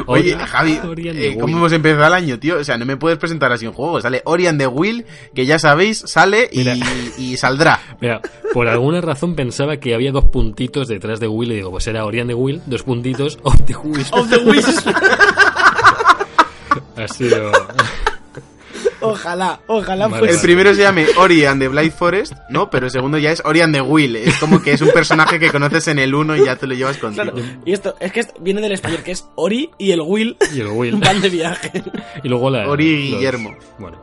Oye, 0.06 0.34
Javi, 0.36 0.72
eh, 0.72 1.34
¿cómo 1.34 1.44
Will. 1.46 1.54
hemos 1.56 1.72
empezado 1.72 2.06
el 2.06 2.14
año, 2.14 2.38
tío? 2.38 2.58
O 2.58 2.64
sea, 2.64 2.76
no 2.78 2.84
me 2.84 2.96
puedes 2.96 3.16
presentar 3.18 3.52
así 3.52 3.66
un 3.66 3.72
juego. 3.74 4.00
Sale 4.00 4.22
Ori 4.24 4.46
and 4.48 4.58
the 4.58 4.66
Will, 4.66 5.04
que 5.34 5.46
ya 5.46 5.58
sabéis, 5.58 5.98
sale 6.06 6.48
y, 6.52 7.36
saldrá. 7.36 7.78
Mira, 8.00 8.20
por 8.52 8.66
alguna 8.68 9.00
razón 9.00 9.34
pensaba 9.36 9.76
que 9.76 9.94
había 9.94 10.10
dos 10.12 10.24
puntitos 10.24 10.88
detrás 10.88 11.20
de 11.20 11.28
Will 11.28 11.52
y 11.52 11.56
digo, 11.56 11.70
pues 11.70 11.86
era 11.86 12.04
Ori 12.04 12.20
and 12.20 12.30
the 12.30 12.34
Will, 12.34 12.60
dos 12.66 12.82
puntitos, 12.82 13.38
of 13.44 13.54
the 13.66 13.76
Will. 13.76 14.04
Of 14.10 14.28
the 14.30 14.38
Wisps. 14.38 14.84
Ha 17.00 17.08
sido... 17.08 17.50
ojalá, 19.00 19.60
ojalá 19.66 20.06
Vale, 20.08 20.18
fuese. 20.20 20.34
El 20.36 20.40
primero 20.40 20.74
se 20.74 20.82
llame 20.82 21.06
Ori 21.16 21.44
and 21.44 21.60
the 21.60 21.68
Blind 21.68 21.92
Forest, 21.92 22.32
¿no? 22.48 22.70
Pero 22.70 22.86
el 22.86 22.92
segundo 22.92 23.18
ya 23.18 23.32
es 23.32 23.42
Ori 23.44 23.60
and 23.60 23.74
the 23.74 23.80
Will. 23.80 24.16
Es 24.16 24.36
como 24.38 24.62
que 24.62 24.72
es 24.72 24.80
un 24.80 24.90
personaje 24.90 25.38
que 25.38 25.50
conoces 25.50 25.88
en 25.88 25.98
el 25.98 26.14
1 26.14 26.36
y 26.36 26.44
ya 26.44 26.56
te 26.56 26.66
lo 26.66 26.74
llevas 26.74 26.98
contigo. 26.98 27.32
Claro, 27.32 27.38
y 27.64 27.72
esto, 27.72 27.94
es 28.00 28.12
que 28.12 28.20
esto 28.20 28.34
viene 28.40 28.60
del 28.60 28.72
español, 28.72 29.02
que 29.02 29.12
es 29.12 29.26
Ori 29.36 29.70
y 29.78 29.90
el 29.92 30.00
Will 30.02 30.36
Y 30.54 30.60
el 30.60 30.68
Will. 30.68 30.96
van 31.00 31.20
de 31.20 31.28
viaje. 31.30 31.82
Y 32.22 32.28
luego 32.28 32.50
la... 32.50 32.68
Ori 32.68 32.86
y 32.86 33.10
los- 33.10 33.18
Guillermo. 33.18 33.56
Bueno, 33.78 34.02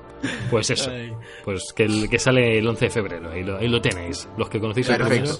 pues 0.49 0.69
eso. 0.69 0.89
Ay. 0.91 1.13
Pues 1.45 1.71
que, 1.75 1.83
el, 1.83 2.09
que 2.09 2.19
sale 2.19 2.57
el 2.57 2.67
11 2.67 2.85
de 2.85 2.91
febrero. 2.91 3.31
Ahí 3.31 3.43
lo, 3.43 3.57
ahí 3.57 3.67
lo 3.67 3.81
tenéis. 3.81 4.27
Los 4.37 4.49
que 4.49 4.59
conocéis 4.59 4.89
el 4.89 4.97
primero. 4.97 5.31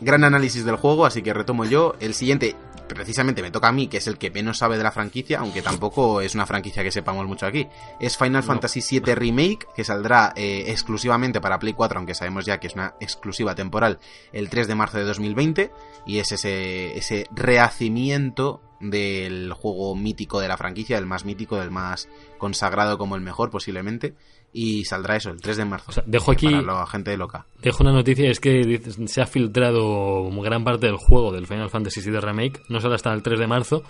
Gran 0.00 0.24
análisis 0.24 0.64
del 0.64 0.76
juego, 0.76 1.06
así 1.06 1.22
que 1.22 1.32
retomo 1.32 1.64
yo. 1.64 1.94
El 2.00 2.14
siguiente, 2.14 2.56
precisamente 2.88 3.42
me 3.42 3.50
toca 3.50 3.68
a 3.68 3.72
mí, 3.72 3.86
que 3.88 3.98
es 3.98 4.06
el 4.06 4.18
que 4.18 4.30
menos 4.30 4.58
sabe 4.58 4.76
de 4.76 4.82
la 4.82 4.90
franquicia, 4.90 5.38
aunque 5.38 5.62
tampoco 5.62 6.20
es 6.20 6.34
una 6.34 6.46
franquicia 6.46 6.82
que 6.82 6.90
sepamos 6.90 7.26
mucho 7.26 7.46
aquí. 7.46 7.68
Es 8.00 8.16
Final 8.16 8.42
Fantasy 8.42 8.80
VII 9.00 9.14
Remake, 9.14 9.66
que 9.74 9.84
saldrá 9.84 10.32
eh, 10.36 10.64
exclusivamente 10.68 11.40
para 11.40 11.58
Play 11.58 11.72
4, 11.72 11.98
aunque 11.98 12.14
sabemos 12.14 12.44
ya 12.44 12.58
que 12.58 12.66
es 12.66 12.74
una 12.74 12.94
exclusiva 13.00 13.54
temporal, 13.54 13.98
el 14.32 14.48
3 14.48 14.68
de 14.68 14.74
marzo 14.74 14.98
de 14.98 15.04
2020. 15.04 15.70
Y 16.06 16.18
es 16.18 16.32
ese, 16.32 16.98
ese 16.98 17.26
rehacimiento 17.30 18.60
del 18.80 19.52
juego 19.52 19.94
mítico 19.94 20.40
de 20.40 20.48
la 20.48 20.56
franquicia, 20.56 20.98
el 20.98 21.06
más 21.06 21.24
mítico, 21.24 21.60
el 21.60 21.70
más 21.70 22.08
consagrado 22.38 22.98
como 22.98 23.16
el 23.16 23.22
mejor 23.22 23.50
posiblemente. 23.50 24.14
Y 24.56 24.84
saldrá 24.84 25.16
eso, 25.16 25.30
el 25.30 25.40
3 25.40 25.56
de 25.56 25.64
marzo. 25.64 25.86
O 25.88 25.92
sea, 25.92 26.04
dejo 26.06 26.30
aquí- 26.30 26.46
Para 26.46 26.62
la 26.62 26.86
gente 26.86 27.16
loca. 27.16 27.44
Dejo 27.60 27.82
una 27.82 27.92
noticia, 27.92 28.30
es 28.30 28.38
que 28.38 28.80
se 29.06 29.20
ha 29.20 29.26
filtrado 29.26 30.30
gran 30.42 30.62
parte 30.62 30.86
del 30.86 30.96
juego 30.96 31.32
del 31.32 31.48
Final 31.48 31.70
Fantasy 31.70 32.00
VII 32.00 32.20
Remake. 32.20 32.60
No 32.68 32.78
sale 32.80 32.94
hasta 32.94 33.12
el 33.12 33.20
3 33.20 33.40
de 33.40 33.46
marzo, 33.48 33.82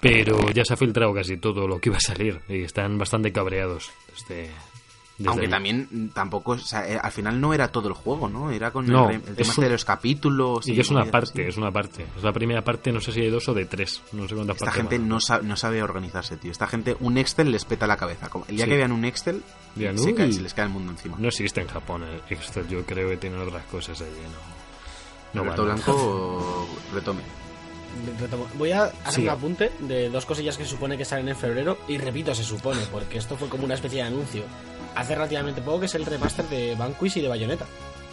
pero 0.00 0.48
ya 0.52 0.64
se 0.64 0.74
ha 0.74 0.76
filtrado 0.76 1.12
casi 1.12 1.38
todo 1.38 1.66
lo 1.66 1.80
que 1.80 1.88
iba 1.88 1.96
a 1.96 2.00
salir. 2.00 2.40
Y 2.48 2.62
están 2.62 2.96
bastante 2.98 3.32
cabreados 3.32 3.90
desde... 4.12 4.50
desde 5.18 5.30
Aunque 5.30 5.46
ahí. 5.46 5.50
también 5.50 5.88
mm, 5.90 6.08
tampoco, 6.08 6.52
o 6.52 6.58
sea, 6.58 6.86
eh, 6.86 6.98
al 7.02 7.10
final 7.10 7.40
no 7.40 7.54
era 7.54 7.68
todo 7.68 7.88
el 7.88 7.94
juego, 7.94 8.28
¿no? 8.28 8.50
Era 8.50 8.70
con 8.70 8.86
No, 8.86 9.08
el, 9.08 9.22
tema 9.22 9.34
es 9.38 9.48
este 9.48 9.60
un- 9.60 9.64
de 9.66 9.72
los 9.72 9.84
capítulos. 9.86 10.68
Y 10.68 10.74
que 10.74 10.82
es 10.82 10.90
una 10.90 11.06
parte, 11.06 11.40
así. 11.42 11.48
es 11.50 11.56
una 11.56 11.70
parte. 11.72 12.06
Es 12.16 12.22
la 12.22 12.32
primera 12.34 12.62
parte, 12.62 12.92
no 12.92 13.00
sé 13.00 13.12
si 13.12 13.22
de 13.22 13.30
dos 13.30 13.48
o 13.48 13.54
de 13.54 13.64
tres. 13.64 14.02
No 14.12 14.28
sé 14.28 14.34
cuántas 14.34 14.56
Esta 14.56 14.72
gente 14.72 14.98
no 14.98 15.18
sabe, 15.20 15.44
no 15.46 15.56
sabe 15.56 15.82
organizarse, 15.82 16.36
tío. 16.36 16.50
Esta 16.52 16.66
gente, 16.66 16.96
un 17.00 17.16
Excel 17.16 17.50
les 17.50 17.64
peta 17.64 17.86
la 17.86 17.96
cabeza. 17.96 18.28
Como- 18.28 18.44
El 18.48 18.56
día 18.56 18.66
Sí. 18.66 18.70
que 18.70 18.76
vean 18.76 18.92
un 18.92 19.04
Excel, 19.06 19.42
se, 19.74 20.14
cae- 20.14 20.32
se 20.32 20.42
les 20.42 20.52
cae 20.52 20.66
el 20.66 20.70
mundo 20.70 20.92
encima. 20.92 21.16
No 21.18 21.28
existe 21.28 21.62
en 21.62 21.68
Japón 21.68 22.02
el 22.02 22.20
Excel, 22.28 22.68
yo 22.68 22.84
creo 22.84 23.08
que 23.08 23.16
tienen 23.16 23.40
otras 23.40 23.64
cosas 23.66 23.98
allí, 24.02 24.10
¿no? 25.32 25.44
No. 25.44 25.64
Blanco, 25.64 26.66
retome. 26.94 27.20
Voy 28.58 28.72
a 28.72 28.92
hacer 29.04 29.24
un 29.24 29.30
apunte 29.30 29.70
de 29.80 30.10
dos 30.10 30.26
cosillas 30.26 30.56
que 30.58 30.64
se 30.64 30.70
supone 30.70 30.98
que 30.98 31.04
salen 31.04 31.28
en 31.30 31.36
febrero. 31.36 31.78
Y 31.88 31.96
repito, 31.98 32.34
se 32.34 32.44
supone, 32.44 32.80
porque 32.92 33.18
esto 33.18 33.36
fue 33.36 33.48
como 33.48 33.64
una 33.64 33.74
especie 33.74 34.02
de 34.02 34.08
anuncio. 34.08 34.42
Hace 34.96 35.14
relativamente 35.14 35.62
poco 35.62 35.80
que 35.80 35.86
es 35.86 35.94
el 35.94 36.04
remaster 36.06 36.46
de 36.48 36.74
Vanquish 36.74 37.18
y 37.18 37.20
de 37.20 37.28
Bayonetta. 37.28 37.66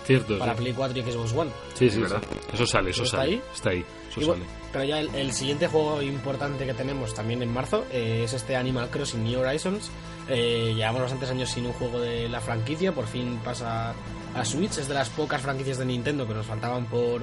Cierto, 0.05 0.37
Para 0.37 0.51
sí. 0.53 0.59
Play 0.59 0.73
4 0.73 0.99
y 0.99 1.01
Xbox 1.11 1.31
One. 1.33 1.49
Sí, 1.75 1.89
sí, 1.89 2.01
¿verdad? 2.01 2.21
Eso 2.53 2.65
sale, 2.67 2.89
eso 2.89 3.03
¿Está 3.03 3.17
sale. 3.19 3.31
ahí? 3.31 3.41
Está 3.55 3.69
ahí, 3.69 3.79
eso 3.79 4.19
Y 4.19 4.25
sale. 4.25 4.25
bueno, 4.27 4.43
pero 4.73 4.83
ya 4.83 4.99
el, 4.99 5.15
el 5.15 5.31
siguiente 5.31 5.67
juego 5.67 6.01
importante 6.01 6.65
que 6.65 6.73
tenemos 6.73 7.13
también 7.13 7.41
en 7.41 7.53
marzo 7.53 7.85
eh, 7.89 8.23
es 8.25 8.33
este 8.33 8.57
Animal 8.57 8.89
Crossing 8.89 9.23
New 9.23 9.39
Horizons. 9.39 9.89
Eh, 10.27 10.73
llevamos 10.75 11.03
bastantes 11.03 11.29
años 11.29 11.49
sin 11.49 11.65
un 11.67 11.71
juego 11.73 12.01
de 12.01 12.27
la 12.27 12.41
franquicia, 12.41 12.91
por 12.91 13.07
fin 13.07 13.39
pasa 13.45 13.93
a 14.35 14.43
Switch. 14.45 14.77
Es 14.77 14.89
de 14.89 14.93
las 14.93 15.07
pocas 15.09 15.41
franquicias 15.41 15.77
de 15.77 15.85
Nintendo 15.85 16.27
que 16.27 16.33
nos 16.33 16.45
faltaban 16.45 16.85
por, 16.87 17.21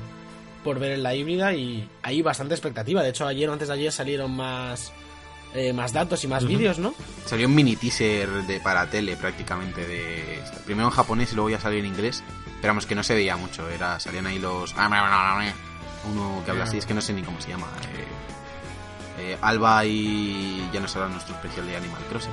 por 0.64 0.78
ver 0.78 0.92
en 0.92 1.02
la 1.02 1.14
híbrida 1.14 1.52
y 1.52 1.86
hay 2.02 2.22
bastante 2.22 2.54
expectativa. 2.54 3.02
De 3.02 3.10
hecho, 3.10 3.26
ayer 3.26 3.46
o 3.50 3.52
antes 3.52 3.68
de 3.68 3.74
ayer 3.74 3.92
salieron 3.92 4.30
más, 4.34 4.90
eh, 5.54 5.72
más 5.72 5.92
datos 5.92 6.22
y 6.24 6.28
más 6.28 6.44
vídeos, 6.44 6.78
¿no? 6.78 6.94
Salió 7.26 7.48
un 7.48 7.54
mini 7.54 7.76
teaser 7.76 8.28
de, 8.46 8.60
para 8.60 8.88
tele 8.88 9.16
prácticamente 9.16 9.86
de 9.86 10.42
primero 10.64 10.88
en 10.88 10.94
japonés 10.94 11.32
y 11.32 11.34
luego 11.34 11.50
ya 11.50 11.60
salió 11.60 11.78
en 11.80 11.86
inglés. 11.86 12.22
Pero 12.60 12.72
vamos, 12.72 12.86
que 12.86 12.94
no 12.94 13.02
se 13.02 13.14
veía 13.14 13.36
mucho, 13.36 13.68
era 13.68 13.98
salían 13.98 14.26
ahí 14.26 14.38
los 14.38 14.74
uno 16.10 16.42
que 16.44 16.50
habla 16.50 16.64
así, 16.64 16.78
es 16.78 16.86
que 16.86 16.94
no 16.94 17.00
sé 17.00 17.12
ni 17.12 17.22
cómo 17.22 17.40
se 17.40 17.48
llama. 17.48 17.66
Eh, 19.18 19.32
eh, 19.32 19.38
Alba 19.42 19.84
y 19.84 20.68
ya 20.72 20.80
nos 20.80 20.94
hará 20.96 21.08
nuestro 21.08 21.34
especial 21.34 21.66
de 21.66 21.76
Animal 21.76 22.02
Crossing. 22.08 22.32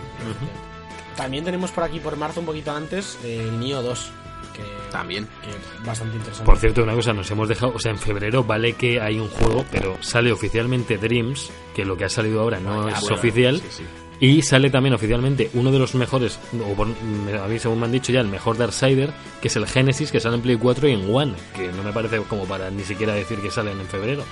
También 1.15 1.43
tenemos 1.43 1.71
por 1.71 1.83
aquí 1.83 1.99
por 1.99 2.15
marzo 2.15 2.39
un 2.39 2.45
poquito 2.45 2.71
antes 2.71 3.17
el 3.23 3.59
Nio 3.59 3.81
2. 3.81 4.11
Que, 4.55 4.63
También. 4.91 5.27
Que 5.43 5.85
bastante 5.85 6.15
interesante. 6.17 6.45
Por 6.45 6.57
cierto, 6.57 6.83
una 6.83 6.93
cosa, 6.93 7.13
nos 7.13 7.29
hemos 7.29 7.47
dejado, 7.47 7.73
o 7.75 7.79
sea, 7.79 7.91
en 7.91 7.97
febrero 7.99 8.43
vale 8.43 8.73
que 8.73 8.99
hay 8.99 9.19
un 9.19 9.27
juego, 9.29 9.65
pero 9.71 9.97
sale 10.01 10.31
oficialmente 10.31 10.97
Dreams, 10.97 11.51
que 11.75 11.85
lo 11.85 11.95
que 11.97 12.05
ha 12.05 12.09
salido 12.09 12.41
ahora 12.41 12.59
no 12.59 12.87
Ah, 12.87 12.91
es 12.91 13.01
bueno, 13.01 13.15
oficial. 13.17 13.59
sí, 13.59 13.67
sí. 13.69 13.83
Y 14.19 14.41
sale 14.41 14.71
también 14.71 14.95
oficialmente 14.95 15.51
uno 15.53 15.71
de 15.71 15.77
los 15.77 15.93
mejores, 15.93 16.39
o 16.67 16.73
por- 16.73 16.87
a 16.87 17.47
mí 17.47 17.59
según 17.59 17.79
me 17.79 17.85
han 17.85 17.91
dicho 17.91 18.11
ya, 18.11 18.19
el 18.21 18.27
mejor 18.27 18.57
Darksider, 18.57 19.13
que 19.41 19.47
es 19.47 19.55
el 19.57 19.67
Genesis, 19.67 20.11
que 20.11 20.19
sale 20.19 20.37
en 20.37 20.41
Play 20.41 20.55
4 20.57 20.87
y 20.87 20.93
en 20.93 21.13
One, 21.13 21.33
que 21.55 21.67
no 21.71 21.83
me 21.83 21.91
parece 21.93 22.17
como 22.21 22.45
para 22.45 22.71
ni 22.71 22.83
siquiera 22.83 23.13
decir 23.13 23.37
que 23.39 23.51
salen 23.51 23.79
en 23.79 23.85
febrero. 23.85 24.23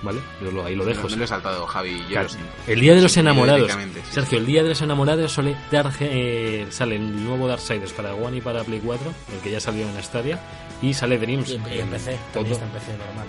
¿Vale? 0.00 0.20
Yo 0.40 0.52
lo- 0.52 0.64
ahí 0.64 0.76
lo 0.76 0.84
dejo. 0.84 1.08
Me 1.08 1.16
lo 1.16 1.24
he 1.24 1.26
saltado, 1.26 1.66
Javi. 1.66 1.98
Yo 2.02 2.06
Claro, 2.08 2.22
lo 2.24 2.28
siento. 2.28 2.52
el 2.68 2.80
día 2.80 2.94
de 2.94 3.02
los 3.02 3.16
enamorados. 3.16 3.72
Sergio, 4.12 4.38
el 4.38 4.46
día 4.46 4.62
de 4.62 4.68
los 4.68 4.80
enamorados 4.80 5.32
suele 5.32 5.56
dar, 5.72 5.90
eh, 6.00 6.66
sale 6.70 6.96
el 6.96 7.24
nuevo 7.24 7.48
Darksiders 7.48 7.92
para 7.92 8.14
One 8.14 8.36
y 8.36 8.40
para 8.40 8.62
Play 8.62 8.80
4, 8.84 9.12
el 9.34 9.40
que 9.40 9.50
ya 9.50 9.58
salió 9.60 9.88
en 9.88 10.00
Stadia, 10.02 10.38
y 10.80 10.94
sale 10.94 11.18
Dreams. 11.18 11.48
Y 11.50 11.54
en, 11.56 11.62
y 11.72 11.78
en 11.80 11.88
PC, 11.88 12.12
todo. 12.32 12.44
también 12.44 12.52
está 12.52 12.66
en 12.66 12.70
PC 12.72 12.92
normal. 12.96 13.26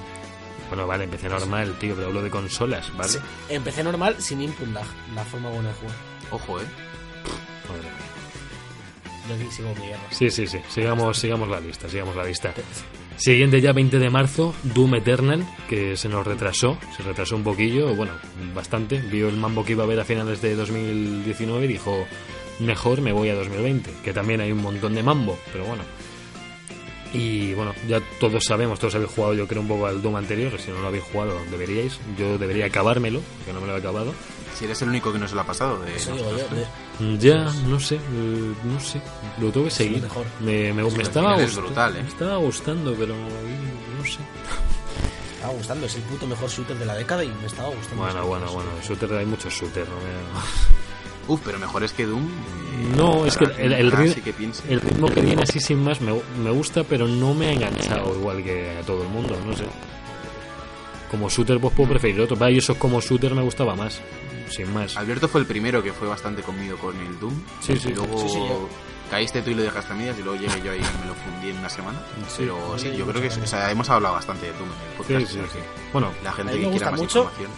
Bueno, 0.69 0.85
vale, 0.85 1.03
empecé 1.05 1.27
normal, 1.29 1.73
tío, 1.79 1.95
pero 1.95 2.07
hablo 2.09 2.21
de 2.21 2.29
consolas, 2.29 2.95
¿vale? 2.95 3.09
Sí, 3.13 3.17
en 3.49 3.63
PC 3.63 3.83
normal 3.83 4.15
sin 4.19 4.39
input 4.43 4.67
lag, 4.67 4.85
la 5.15 5.25
forma 5.25 5.49
buena 5.49 5.69
de 5.69 5.73
jugar. 5.75 5.95
Ojo, 6.29 6.59
eh. 6.61 6.65
Madre 7.67 7.81
mía. 7.81 7.91
Yo 9.27 9.33
aquí 9.35 9.51
sigo 9.51 9.73
mi 9.73 9.87
guerra. 9.87 10.01
Sí, 10.11 10.29
sí, 10.29 10.45
sí, 10.45 10.59
sigamos, 10.69 11.17
sigamos 11.17 11.49
la 11.49 11.59
lista, 11.59 11.89
sigamos 11.89 12.15
la 12.15 12.23
lista. 12.25 12.53
Siguiente 13.19 13.59
ya 13.59 13.73
20 13.73 13.99
de 13.99 14.09
marzo, 14.09 14.55
Doom 14.63 14.95
Eternal, 14.95 15.45
que 15.67 15.97
se 15.97 16.07
nos 16.07 16.25
retrasó, 16.25 16.77
se 16.95 17.03
retrasó 17.03 17.35
un 17.35 17.43
poquillo, 17.43 17.93
bueno, 17.93 18.13
bastante. 18.55 19.01
Vio 19.01 19.27
el 19.27 19.35
mambo 19.35 19.65
que 19.65 19.73
iba 19.73 19.83
a 19.83 19.85
haber 19.85 19.99
a 19.99 20.05
finales 20.05 20.41
de 20.41 20.55
2019 20.55 21.65
y 21.65 21.67
dijo, 21.67 22.07
mejor 22.59 23.01
me 23.01 23.11
voy 23.11 23.27
a 23.27 23.35
2020, 23.35 23.91
que 24.05 24.13
también 24.13 24.39
hay 24.39 24.53
un 24.53 24.61
montón 24.61 24.95
de 24.95 25.03
mambo, 25.03 25.37
pero 25.51 25.65
bueno. 25.65 25.83
Y 27.13 27.53
bueno, 27.55 27.73
ya 27.89 27.99
todos 28.21 28.45
sabemos, 28.45 28.79
todos 28.79 28.95
habéis 28.95 29.11
jugado 29.11 29.33
yo 29.33 29.47
creo 29.47 29.63
un 29.63 29.67
poco 29.67 29.87
al 29.87 30.01
Doom 30.01 30.15
anterior, 30.15 30.57
si 30.57 30.71
no 30.71 30.79
lo 30.79 30.87
habéis 30.87 31.03
jugado 31.03 31.37
deberíais, 31.51 31.99
yo 32.17 32.37
debería 32.37 32.67
acabármelo, 32.67 33.19
que 33.45 33.51
no 33.51 33.59
me 33.59 33.67
lo 33.67 33.75
he 33.75 33.79
acabado. 33.79 34.13
Si 34.57 34.63
eres 34.63 34.81
el 34.81 34.89
único 34.89 35.11
que 35.11 35.19
no 35.19 35.27
se 35.27 35.35
lo 35.35 35.41
ha 35.41 35.45
pasado. 35.45 35.77
De 35.81 35.93
Eso 35.93 36.13
digo 36.13 36.31
yo. 36.37 36.45
Ya, 37.19 37.45
no 37.67 37.79
sé, 37.79 37.95
eh, 37.95 38.53
no 38.65 38.79
sé, 38.79 38.99
lo 39.39 39.49
tengo 39.51 39.65
que 39.67 39.71
seguir. 39.71 40.01
mejor. 40.01 40.25
Me, 40.41 40.73
me, 40.73 40.83
me 40.83 41.03
estaba 41.03 41.35
gustando, 41.35 41.61
brutal, 41.67 41.95
¿eh? 41.97 42.03
me 42.03 42.09
estaba 42.09 42.37
gustando, 42.37 42.93
pero 42.93 43.13
eh, 43.13 43.57
no 43.97 44.05
sé. 44.05 44.17
Me 44.19 45.33
estaba 45.35 45.53
gustando, 45.53 45.85
es 45.85 45.95
el 45.95 46.01
puto 46.01 46.27
mejor 46.27 46.49
shooter 46.49 46.77
de 46.77 46.85
la 46.85 46.95
década 46.95 47.23
y 47.23 47.27
me 47.29 47.45
estaba 47.47 47.69
gustando. 47.69 48.03
Bueno, 48.03 48.25
bueno, 48.27 48.51
bueno, 48.51 48.69
shooter 48.85 49.13
hay 49.13 49.25
muchos 49.25 49.53
shooters, 49.53 49.87
no 49.87 49.95
me- 49.95 50.39
Uf, 51.33 51.39
pero 51.45 51.59
mejor 51.59 51.83
es 51.83 51.93
que 51.93 52.05
Doom. 52.05 52.25
eh, 52.25 52.93
No, 52.97 53.25
es 53.25 53.37
que 53.37 53.45
el, 53.45 53.71
el 53.71 53.91
gente 53.91 53.97
rit- 53.97 54.11
así 54.11 54.21
que 54.21 54.73
el 54.73 54.81
ritmo 54.81 55.07
que 55.09 55.21
viene 55.21 55.43
así 55.43 55.59
sin 55.61 55.81
más 55.83 56.01
me, 56.01 56.11
me 56.43 56.49
gusta, 56.51 56.83
pero 56.83 57.07
no 57.07 57.33
me 57.33 57.47
ha 57.47 57.53
enganchado 57.53 58.13
igual 58.15 58.43
que 58.43 58.77
a 58.77 58.81
todo 58.81 59.03
el 59.03 59.09
mundo, 59.09 59.37
no 59.45 59.55
sé. 59.55 59.63
Como 61.11 61.29
shooter 61.29 61.59
pues 61.59 61.73
puedo 61.73 61.89
preferir 61.91 62.19
otro. 62.21 62.35
Vaya, 62.35 62.57
eso 62.57 62.75
como 62.77 62.99
shooter 62.99 63.33
me 63.35 63.41
gustaba 63.43 63.75
más, 63.75 64.01
sin 64.49 64.73
más. 64.73 64.97
Alberto 64.97 65.27
fue 65.27 65.41
el 65.41 65.47
primero 65.47 65.81
que 65.83 65.93
fue 65.93 66.07
bastante 66.07 66.41
conmigo 66.41 66.77
con 66.77 66.95
el 66.99 67.19
Doom. 67.19 67.33
Sí, 67.61 67.77
sí. 67.77 67.89
Y 67.89 67.93
luego 67.93 68.19
Sí, 68.19 68.29
sí, 68.29 68.37
yo. 68.39 68.69
caíste 69.09 69.41
tú 69.41 69.51
y 69.51 69.55
lo 69.55 69.63
dejaste 69.63 69.93
a 69.93 69.95
medias 69.95 70.17
y 70.19 70.23
luego 70.23 70.39
llegué 70.39 70.61
yo 70.63 70.71
ahí 70.71 70.79
y 70.79 70.99
me 71.01 71.05
lo 71.07 71.15
fundí 71.15 71.49
en 71.49 71.57
una 71.57 71.69
semana. 71.69 71.99
Sí, 72.27 72.35
Pero 72.39 72.77
sí, 72.77 72.89
sí, 72.91 72.97
yo 72.97 73.05
creo 73.05 73.21
que 73.21 73.29
mucho 73.29 73.43
o 73.43 73.47
sea, 73.47 73.71
hemos 73.71 73.89
hablado 73.89 74.15
bastante 74.15 74.45
de 74.47 74.53
Doom 74.53 74.69
en 74.69 75.15
el 75.15 75.27
Sí, 75.27 75.35
podcast. 75.37 75.53
sí, 75.53 75.59
sí. 75.59 75.65
Bueno, 75.93 76.11
La 76.23 76.33
gente 76.33 76.51
A 76.53 76.55
mí 76.55 76.61
que 76.61 76.69
quiera 76.69 76.73
gusta 76.73 76.91
más 76.91 76.99
mucho. 76.99 77.19
información. 77.19 77.51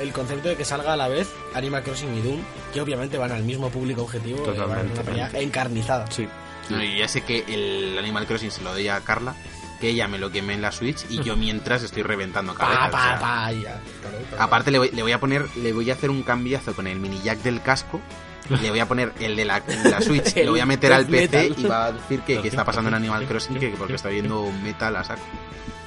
El 0.00 0.12
concepto 0.12 0.48
de 0.50 0.56
que 0.56 0.64
salga 0.66 0.92
a 0.92 0.96
la 0.96 1.08
vez 1.08 1.30
Animal 1.54 1.82
Crossing 1.82 2.14
y 2.18 2.20
Doom, 2.20 2.40
que 2.74 2.80
obviamente 2.82 3.16
van 3.16 3.32
al 3.32 3.44
mismo 3.44 3.70
público 3.70 4.02
objetivo, 4.02 4.38
eh, 4.38 4.46
van 4.46 4.50
a 4.50 4.54
Totalmente. 4.64 4.92
una 5.00 5.02
pelea 5.02 5.30
encarnizada. 5.40 6.10
sí. 6.10 6.28
No, 6.68 6.82
y 6.82 6.98
ya 6.98 7.06
sé 7.06 7.20
que 7.22 7.44
el 7.46 7.96
Animal 7.96 8.26
Crossing 8.26 8.50
se 8.50 8.60
lo 8.60 8.72
doy 8.72 8.88
a 8.88 9.00
Carla, 9.00 9.36
que 9.80 9.88
ella 9.90 10.08
me 10.08 10.18
lo 10.18 10.30
queme 10.30 10.54
en 10.54 10.62
la 10.62 10.72
Switch 10.72 11.04
y 11.08 11.22
yo 11.22 11.36
mientras 11.36 11.82
estoy 11.82 12.02
reventando 12.02 12.54
cabezas. 12.54 12.78
Pa, 12.78 12.88
o 12.88 12.90
pa, 12.90 13.02
sea, 13.02 13.18
pa, 13.18 13.52
ya. 13.52 13.80
Claro, 14.00 14.16
claro. 14.28 14.42
Aparte 14.44 14.70
le 14.70 14.78
voy, 14.78 14.90
le 14.90 15.02
voy 15.02 15.12
a 15.12 15.20
poner, 15.20 15.46
le 15.56 15.72
voy 15.72 15.90
a 15.90 15.94
hacer 15.94 16.10
un 16.10 16.22
cambiazo 16.22 16.74
con 16.74 16.86
el 16.86 16.98
mini 16.98 17.20
jack 17.22 17.38
del 17.42 17.62
casco. 17.62 18.00
Le 18.48 18.70
voy 18.70 18.78
a 18.78 18.86
poner 18.86 19.12
el 19.18 19.34
de 19.34 19.44
la, 19.44 19.60
la 19.84 20.00
Switch, 20.02 20.36
lo 20.44 20.52
voy 20.52 20.60
a 20.60 20.66
meter 20.66 20.92
al 20.92 21.06
PC 21.06 21.48
Metal. 21.48 21.54
y 21.58 21.64
va 21.64 21.86
a 21.86 21.92
decir 21.92 22.20
que, 22.20 22.40
que 22.40 22.48
está 22.48 22.64
pasando 22.64 22.88
en 22.88 22.94
Animal 22.94 23.26
Crossing, 23.26 23.58
que 23.58 23.70
porque 23.70 23.94
está 23.94 24.08
viendo 24.08 24.50
metal 24.62 24.94
a 24.94 25.02
saco. 25.02 25.22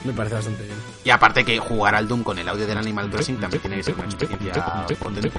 Me 0.03 0.13
parece 0.13 0.35
bastante 0.35 0.63
bien. 0.63 0.75
Y 1.03 1.09
aparte 1.09 1.43
que 1.43 1.57
jugar 1.59 1.95
al 1.95 2.07
Doom 2.07 2.23
con 2.23 2.37
el 2.39 2.47
audio 2.47 2.65
del 2.65 2.77
Animal 2.77 3.09
Crossing 3.09 3.37
también 3.37 3.61
tiene 3.61 3.77
que 3.77 3.83
ser 3.83 3.95
una 3.95 4.05
experiencia 4.05 4.85
potente. 4.97 5.31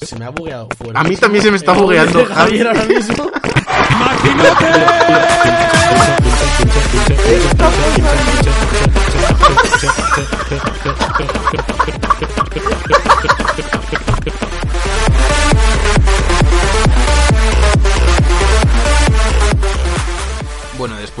Se 0.00 0.18
me 0.18 0.24
ha 0.24 0.30
bugueado 0.30 0.68
fuerte. 0.76 0.98
A 0.98 1.04
mí 1.04 1.16
también 1.16 1.44
se 1.44 1.50
me 1.50 1.56
está 1.56 1.72
bugueando, 1.78 2.24
Javier 2.26 2.68
ahora 2.68 2.84
mismo. 2.84 3.30
Bueno, 3.98 4.12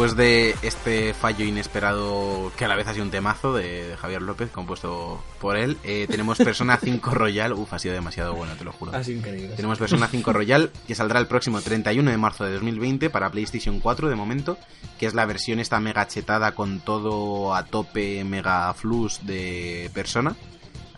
después 0.02 0.16
de 0.16 0.56
este 0.62 1.14
fallo 1.14 1.44
inesperado, 1.44 2.50
que 2.56 2.64
a 2.64 2.68
la 2.68 2.74
vez 2.74 2.88
ha 2.88 2.92
sido 2.92 3.04
un 3.04 3.12
temazo 3.12 3.54
de, 3.54 3.90
de 3.90 3.96
Javier 3.96 4.20
López, 4.20 4.50
compuesto 4.50 5.22
por 5.40 5.56
él, 5.56 5.78
eh, 5.84 6.08
tenemos 6.10 6.38
Persona 6.38 6.76
5 6.82 7.10
Royal. 7.12 7.52
Uf, 7.52 7.72
ha 7.72 7.78
sido 7.78 7.94
demasiado 7.94 8.34
bueno, 8.34 8.56
te 8.56 8.64
lo 8.64 8.72
juro. 8.72 8.90
Ah, 8.92 9.04
sí, 9.04 9.12
increíble. 9.12 9.54
Tenemos 9.54 9.78
Persona 9.78 10.08
5 10.08 10.32
Royal, 10.32 10.72
que 10.88 10.96
saldrá 10.96 11.20
el 11.20 11.28
próximo 11.28 11.60
31 11.60 12.10
de 12.10 12.16
marzo 12.16 12.44
de 12.44 12.54
2020 12.54 13.10
para 13.10 13.30
PlayStation 13.30 13.78
4 13.78 14.08
de 14.08 14.16
momento, 14.16 14.58
que 14.98 15.06
es 15.06 15.14
la 15.14 15.24
versión 15.24 15.60
esta 15.60 15.78
mega 15.78 16.08
chetada 16.08 16.50
con 16.50 16.80
todo 16.80 17.54
a 17.54 17.64
tope, 17.66 18.24
mega 18.24 18.74
flux 18.74 19.24
de 19.24 19.88
Persona. 19.94 20.34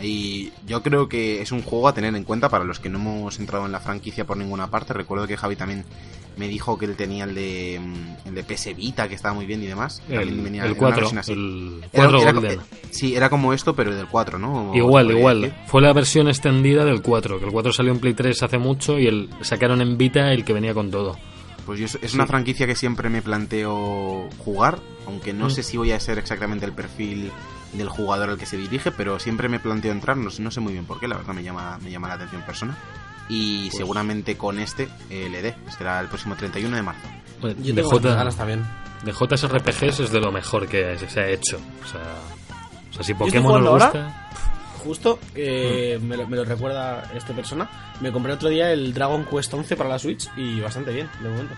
Y 0.00 0.50
yo 0.66 0.82
creo 0.82 1.08
que 1.08 1.40
es 1.40 1.52
un 1.52 1.62
juego 1.62 1.86
a 1.88 1.94
tener 1.94 2.14
en 2.16 2.24
cuenta 2.24 2.48
para 2.48 2.64
los 2.64 2.80
que 2.80 2.88
no 2.88 2.98
hemos 2.98 3.38
entrado 3.38 3.64
en 3.66 3.72
la 3.72 3.80
franquicia 3.80 4.24
por 4.26 4.36
ninguna 4.36 4.68
parte. 4.68 4.92
Recuerdo 4.92 5.26
que 5.28 5.36
Javi 5.36 5.54
también 5.56 5.84
me 6.36 6.48
dijo 6.48 6.76
que 6.76 6.86
él 6.86 6.96
tenía 6.96 7.24
el 7.24 7.34
de, 7.36 7.80
mm, 7.80 8.28
el 8.28 8.34
de 8.34 8.42
PS 8.42 8.74
Vita, 8.74 9.08
que 9.08 9.14
estaba 9.14 9.34
muy 9.34 9.46
bien 9.46 9.62
y 9.62 9.66
demás. 9.66 10.02
El, 10.08 10.40
venía 10.40 10.62
el 10.64 10.72
en 10.72 10.78
una 10.78 10.78
4, 10.78 10.96
versión 10.96 11.18
así. 11.18 11.32
el 11.32 11.78
Era- 11.92 12.08
4 12.08 12.22
era- 12.22 12.32
Golden. 12.32 12.58
eh, 12.60 12.62
sí, 12.90 13.14
era 13.14 13.30
como 13.30 13.52
esto, 13.52 13.76
pero 13.76 13.94
del 13.94 14.08
4, 14.08 14.38
¿no? 14.38 14.72
Igual, 14.74 15.12
igual. 15.12 15.54
Fue 15.68 15.80
la 15.80 15.92
versión 15.92 16.26
extendida 16.26 16.84
del 16.84 17.00
4, 17.00 17.38
que 17.38 17.44
el 17.46 17.52
4 17.52 17.72
salió 17.72 17.92
en 17.92 18.00
Play 18.00 18.14
3 18.14 18.42
hace 18.42 18.58
mucho 18.58 18.98
y 18.98 19.06
el 19.06 19.30
sacaron 19.42 19.80
en 19.80 19.96
Vita 19.96 20.32
el 20.32 20.44
que 20.44 20.52
venía 20.52 20.74
con 20.74 20.90
todo. 20.90 21.16
Pues 21.66 21.78
yo, 21.78 21.86
es 22.02 22.12
una 22.14 22.26
franquicia 22.26 22.66
que 22.66 22.74
siempre 22.74 23.08
me 23.08 23.22
planteo 23.22 24.28
jugar, 24.38 24.80
aunque 25.06 25.32
no 25.32 25.46
Mm. 25.46 25.50
sé 25.50 25.62
si 25.62 25.76
voy 25.76 25.92
a 25.92 26.00
ser 26.00 26.18
exactamente 26.18 26.66
el 26.66 26.72
perfil 26.72 27.30
del 27.74 27.88
jugador 27.88 28.30
al 28.30 28.38
que 28.38 28.46
se 28.46 28.56
dirige, 28.56 28.90
pero 28.90 29.18
siempre 29.18 29.48
me 29.48 29.58
planteo 29.60 29.92
entrar, 29.92 30.16
no, 30.16 30.30
sé- 30.30 30.42
no 30.42 30.50
sé 30.50 30.60
muy 30.60 30.72
bien 30.72 30.84
por 30.86 31.00
qué, 31.00 31.08
la 31.08 31.16
verdad 31.16 31.34
me 31.34 31.42
llama, 31.42 31.78
me 31.82 31.90
llama 31.90 32.08
la 32.08 32.14
atención 32.14 32.42
persona. 32.42 32.76
Y 33.28 33.66
Pues- 33.68 33.76
seguramente 33.78 34.36
con 34.36 34.58
este 34.58 34.88
eh, 35.10 35.28
le 35.30 35.42
dé, 35.42 35.54
será 35.76 36.00
el 36.00 36.08
próximo 36.08 36.36
31 36.36 36.76
de 36.76 36.82
marzo. 36.82 37.00
Bueno, 37.40 37.56
Yo 37.62 37.74
de, 37.74 37.82
J, 37.82 38.14
ganas 38.14 38.36
también. 38.36 38.64
de 39.04 39.12
JRPGs 39.12 40.00
es 40.00 40.10
de 40.10 40.20
lo 40.20 40.30
mejor 40.32 40.66
que 40.68 40.96
se 41.08 41.20
ha 41.20 41.28
hecho. 41.28 41.58
O 41.82 41.86
sea, 41.86 42.00
o 42.90 42.94
sea 42.94 43.02
si 43.02 43.14
Pokémon 43.14 43.62
nos 43.64 43.82
ahora. 43.82 43.84
gusta... 43.86 44.20
Justo, 44.84 45.18
eh, 45.34 45.98
me, 46.02 46.14
lo, 46.18 46.28
me 46.28 46.36
lo 46.36 46.44
recuerda 46.44 47.10
esta 47.14 47.32
persona. 47.32 47.70
Me 48.02 48.12
compré 48.12 48.34
otro 48.34 48.50
día 48.50 48.70
el 48.70 48.92
Dragon 48.92 49.24
Quest 49.24 49.54
11 49.54 49.76
para 49.76 49.88
la 49.88 49.98
Switch 49.98 50.28
y 50.36 50.60
bastante 50.60 50.92
bien, 50.92 51.08
de 51.22 51.28
momento. 51.30 51.54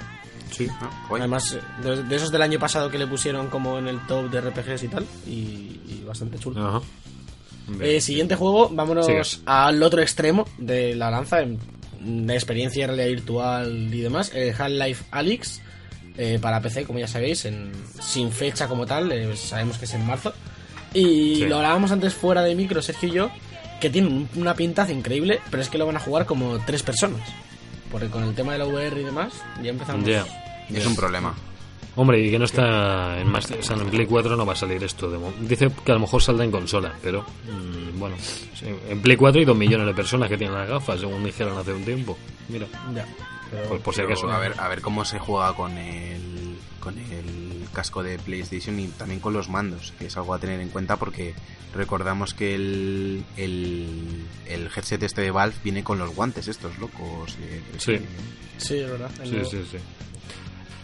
Sí. 0.51 0.67
¿no? 0.67 0.91
Guay. 1.09 1.21
Además, 1.23 1.53
eh, 1.53 1.61
de, 1.83 2.03
de 2.05 2.17
esos 2.17 2.31
del 2.31 2.43
año 2.43 2.59
pasado 2.59 2.91
que 2.91 2.99
le 2.99 3.07
pusieron 3.07 3.49
como 3.49 3.79
en 3.79 3.89
el 3.89 4.01
top 4.07 4.31
de 4.31 4.41
RPGs 4.41 4.83
y 4.85 4.89
tal, 4.89 5.05
y, 5.27 5.31
y 5.31 6.03
bastante 6.07 6.39
chulo. 6.39 6.67
Ajá. 6.67 6.81
Eh, 7.81 8.01
siguiente 8.01 8.37
juego, 8.37 8.69
vámonos 8.71 9.41
al 9.45 9.83
otro 9.83 10.01
extremo 10.01 10.47
de 10.57 10.95
la 10.95 11.11
lanza, 11.11 11.39
de 11.39 12.35
experiencia 12.35 12.83
de 12.87 12.95
realidad 12.95 13.09
virtual 13.17 13.93
y 13.93 14.01
demás. 14.01 14.31
Eh, 14.35 14.55
Half-Life 14.57 15.05
Alyx, 15.11 15.61
eh, 16.17 16.39
para 16.41 16.61
PC, 16.61 16.85
como 16.85 17.01
ya 17.01 17.09
sabéis, 17.09 17.45
en, 17.45 17.73
sin 18.01 18.31
fecha 18.31 18.69
como 18.69 18.87
tal, 18.87 19.37
sabemos 19.37 19.79
que 19.79 19.87
es 19.87 19.95
en 19.95 20.07
marzo. 20.07 20.33
Y 20.95 21.35
Sí. 21.37 21.45
lo 21.47 21.57
hablábamos 21.57 21.91
antes 21.91 22.15
fuera 22.15 22.43
de 22.43 22.55
micro, 22.55 22.81
Sergio 22.83 23.09
y 23.09 23.13
yo, 23.13 23.31
que 23.81 23.91
tiene 23.91 24.09
un- 24.09 24.29
una 24.37 24.55
pintaza 24.55 24.93
increíble, 24.93 25.41
pero 25.51 25.61
es 25.61 25.69
que 25.69 25.77
lo 25.77 25.87
van 25.87 25.97
a 25.97 26.01
jugar 26.01 26.25
como 26.25 26.59
tres 26.65 26.83
personas. 26.85 27.21
Porque 27.91 28.09
con 28.09 28.25
el 28.25 28.35
tema 28.35 28.53
de 28.53 28.59
la 28.59 28.67
VR 28.67 29.01
y 29.01 29.05
demás, 29.05 29.33
ya 29.63 29.71
empezamos. 29.71 30.05
Ya. 30.07 30.25
Es 30.71 30.87
un 30.87 30.97
problema. 30.97 31.35
Hombre, 31.99 32.21
y 32.21 32.31
que 32.31 32.39
no 32.39 32.45
está 32.45 33.19
en 33.19 33.29
más, 33.29 33.51
o 33.51 33.63
sea, 33.63 33.77
en 33.77 33.89
Play 33.89 34.05
4 34.05 34.37
no 34.37 34.45
va 34.45 34.53
a 34.53 34.57
salir 34.57 34.83
esto. 34.85 35.11
De 35.11 35.19
Dice 35.41 35.71
que 35.85 35.93
a 35.93 35.95
lo 35.95 36.01
mejor 36.01 36.23
saldrá 36.23 36.45
en 36.45 36.51
consola, 36.51 36.93
pero 37.03 37.23
mm, 37.23 37.99
bueno, 37.99 38.17
en 38.91 39.01
Play 39.01 39.17
4 39.17 39.39
hay 39.39 39.45
dos 39.47 39.57
millones 39.57 39.87
de 39.87 39.95
personas 39.95 40.29
que 40.29 40.37
tienen 40.37 40.55
las 40.59 40.69
gafas, 40.69 41.01
según 41.01 41.25
dijeron 41.25 41.57
hace 41.57 41.73
un 41.73 41.85
tiempo. 41.85 42.19
Mira, 42.49 42.67
Ya. 42.95 43.07
Pero- 43.51 43.69
por, 43.69 43.81
por 43.81 43.95
si 43.95 44.03
acaso. 44.03 44.31
a 44.31 44.39
ver, 44.41 44.55
a 44.59 44.69
ver 44.69 44.83
cómo 44.83 45.05
se 45.07 45.19
juega 45.21 45.55
con 45.55 45.79
el, 45.79 46.57
con 46.81 46.99
el 46.99 47.67
casco 47.73 48.03
de 48.03 48.19
PlayStation 48.19 48.79
y 48.79 48.89
también 48.89 49.21
con 49.21 49.33
los 49.33 49.49
mandos, 49.49 49.95
que 49.99 50.07
es 50.07 50.17
algo 50.19 50.35
a 50.35 50.39
tener 50.39 50.61
en 50.61 50.69
cuenta 50.69 50.97
porque 50.97 51.33
recordamos 51.77 52.35
que 52.35 52.55
el, 52.55 53.25
el, 53.37 54.25
el 54.49 54.69
headset 54.75 55.03
este 55.03 55.21
de 55.23 55.31
Valve 55.31 55.57
viene 55.63 55.85
con 55.85 55.99
los 55.99 56.15
guantes 56.15 56.49
estos 56.49 56.79
locos. 56.79 57.37
eh, 57.41 57.63
Sí. 57.79 57.99
Sí, 58.59 58.79
es 58.79 58.91
verdad. 58.91 59.11
el 59.21 59.27
Sí, 59.29 59.33
nuevo. 59.35 59.51
sí, 59.51 59.59
sí. 59.71 59.77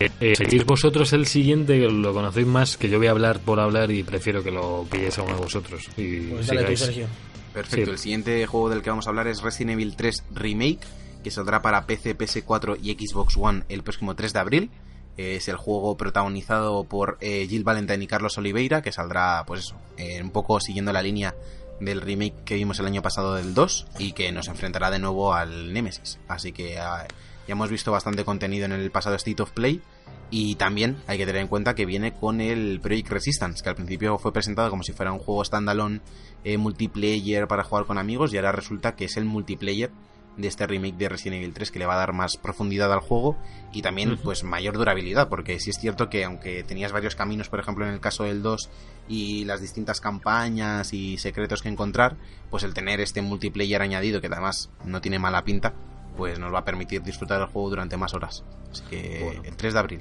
Eh, 0.01 0.11
eh, 0.21 0.35
seguís 0.37 0.65
vosotros 0.65 1.13
el 1.13 1.27
siguiente, 1.27 1.79
lo 1.89 2.13
conocéis 2.13 2.47
más, 2.47 2.77
que 2.77 2.89
yo 2.89 2.99
voy 2.99 3.07
a 3.07 3.13
hablar 3.13 3.41
por 3.41 3.61
hablar 3.61 3.91
y 3.91 4.03
prefiero 4.03 4.43
que 4.43 4.51
lo 4.51 4.87
pilléis 4.91 5.17
a 5.19 5.23
uno 5.23 5.35
de 5.35 5.41
vosotros. 5.41 5.89
Y 5.97 6.19
Pues 6.23 6.47
dale 6.49 6.65
tú. 6.65 6.77
Sergio. 6.77 7.07
Perfecto, 7.55 7.87
Sí. 7.87 7.91
el 7.93 7.99
siguiente 7.99 8.47
juego 8.47 8.69
del 8.71 8.83
que 8.83 8.91
vamos 8.91 9.07
a 9.07 9.11
hablar 9.11 9.27
es 9.29 9.43
Resident 9.43 9.73
Evil 9.73 9.95
3 9.95 10.25
Remake, 10.35 10.81
que 11.23 11.31
saldrá 11.31 11.63
para 11.63 11.87
PC, 11.87 12.17
PS4 12.17 12.77
y 12.83 12.95
Xbox 12.95 13.37
One 13.37 13.63
el 13.69 13.83
próximo 13.83 14.17
3 14.17 14.33
de 14.33 14.39
abril. 14.41 14.71
Es 15.17 15.49
el 15.49 15.57
juego 15.57 15.97
protagonizado 15.97 16.85
por 16.85 17.19
eh, 17.21 17.47
Jill 17.49 17.65
Valentine 17.65 18.05
y 18.05 18.07
Carlos 18.07 18.39
Oliveira, 18.39 18.83
que 18.83 18.93
saldrá, 18.93 19.45
pues 19.47 19.61
eso, 19.61 19.77
eh, 19.97 20.23
un 20.23 20.31
poco 20.31 20.59
siguiendo 20.61 20.93
la 20.93 21.03
línea 21.03 21.35
del 21.81 22.01
remake 22.01 22.45
que 22.45 22.55
vimos 22.55 22.79
el 22.79 22.87
año 22.87 23.03
pasado 23.03 23.35
del 23.35 23.55
2 23.55 23.87
y 23.99 24.13
que 24.13 24.33
nos 24.33 24.49
enfrentará 24.49 24.91
de 24.91 24.99
nuevo 24.99 25.35
al 25.35 25.73
Nemesis. 25.73 26.19
Así 26.29 26.53
que 26.53 26.79
ah, 26.79 27.07
ya 27.47 27.53
hemos 27.53 27.71
visto 27.71 27.93
bastante 27.93 28.25
contenido 28.25 28.65
en 28.65 28.73
el 28.73 28.91
pasado 28.91 29.17
State 29.17 29.43
of 29.43 29.51
Play 29.51 29.83
y 30.31 30.55
también 30.55 30.97
hay 31.07 31.19
que 31.19 31.27
tener 31.27 31.43
en 31.43 31.49
cuenta 31.49 31.75
que 31.75 31.85
viene 31.85 32.15
con 32.15 32.41
el 32.41 32.81
Project 32.81 33.11
Resistance, 33.11 33.63
que 33.63 33.69
al 33.69 33.75
principio 33.75 34.19
fue 34.19 34.33
presentado 34.33 34.71
como 34.71 34.83
si 34.83 34.93
fuera 34.93 35.13
un 35.13 35.19
juego 35.19 35.45
standalone 35.45 36.01
eh, 36.45 36.57
multiplayer 36.57 37.47
para 37.47 37.65
jugar 37.65 37.85
con 37.85 37.99
amigos 37.99 38.33
y 38.33 38.37
ahora 38.37 38.53
resulta 38.53 38.97
que 38.97 39.05
es 39.05 39.17
el 39.17 39.25
multiplayer 39.25 39.91
de 40.37 40.49
este 40.49 40.67
remake 40.67 40.97
de 40.97 41.09
Resident 41.09 41.43
Evil 41.43 41.53
3 41.53 41.71
que 41.71 41.79
le 41.79 41.87
va 41.87 41.95
a 41.95 41.99
dar 41.99 42.13
más 42.15 42.37
profundidad 42.39 42.93
al 42.93 43.01
juego 43.01 43.37
y 43.73 43.83
también 43.83 44.17
pues 44.17 44.45
mayor 44.45 44.79
durabilidad 44.79 45.29
porque 45.29 45.61
sí 45.61 45.71
es 45.71 45.77
cierto 45.79 46.09
que 46.09 46.25
aunque 46.25 46.63
tenías 46.65 46.91
varios 46.93 47.15
caminos 47.15 47.49
por 47.51 47.61
ejemplo 47.61 47.87
en 47.87 47.93
el 47.93 48.01
caso 48.01 48.25
del 48.25 48.43
2 48.43 48.71
y 49.09 49.45
las 49.45 49.61
distintas 49.61 50.01
campañas 50.01 50.93
y 50.95 51.19
secretos 51.19 51.61
que 51.63 51.69
encontrar 51.69 52.17
pues 52.51 52.63
el 52.65 52.73
tener 52.75 53.01
este 53.01 53.21
multiplayer 53.23 53.83
añadido 53.83 54.21
que 54.21 54.29
además 54.29 54.71
no 54.85 55.01
tiene 55.01 55.19
mala 55.19 55.45
pinta 55.45 55.75
pues 56.17 56.39
nos 56.39 56.53
va 56.53 56.61
a 56.61 56.65
permitir 56.65 57.03
disfrutar 57.03 57.39
del 57.39 57.49
juego 57.49 57.71
durante 57.71 57.97
más 57.97 58.15
horas 58.15 58.43
así 58.71 58.83
que 58.89 59.21
Bueno. 59.25 59.43
el 59.45 59.57
3 59.57 59.73
de 59.75 59.79
abril 59.79 60.01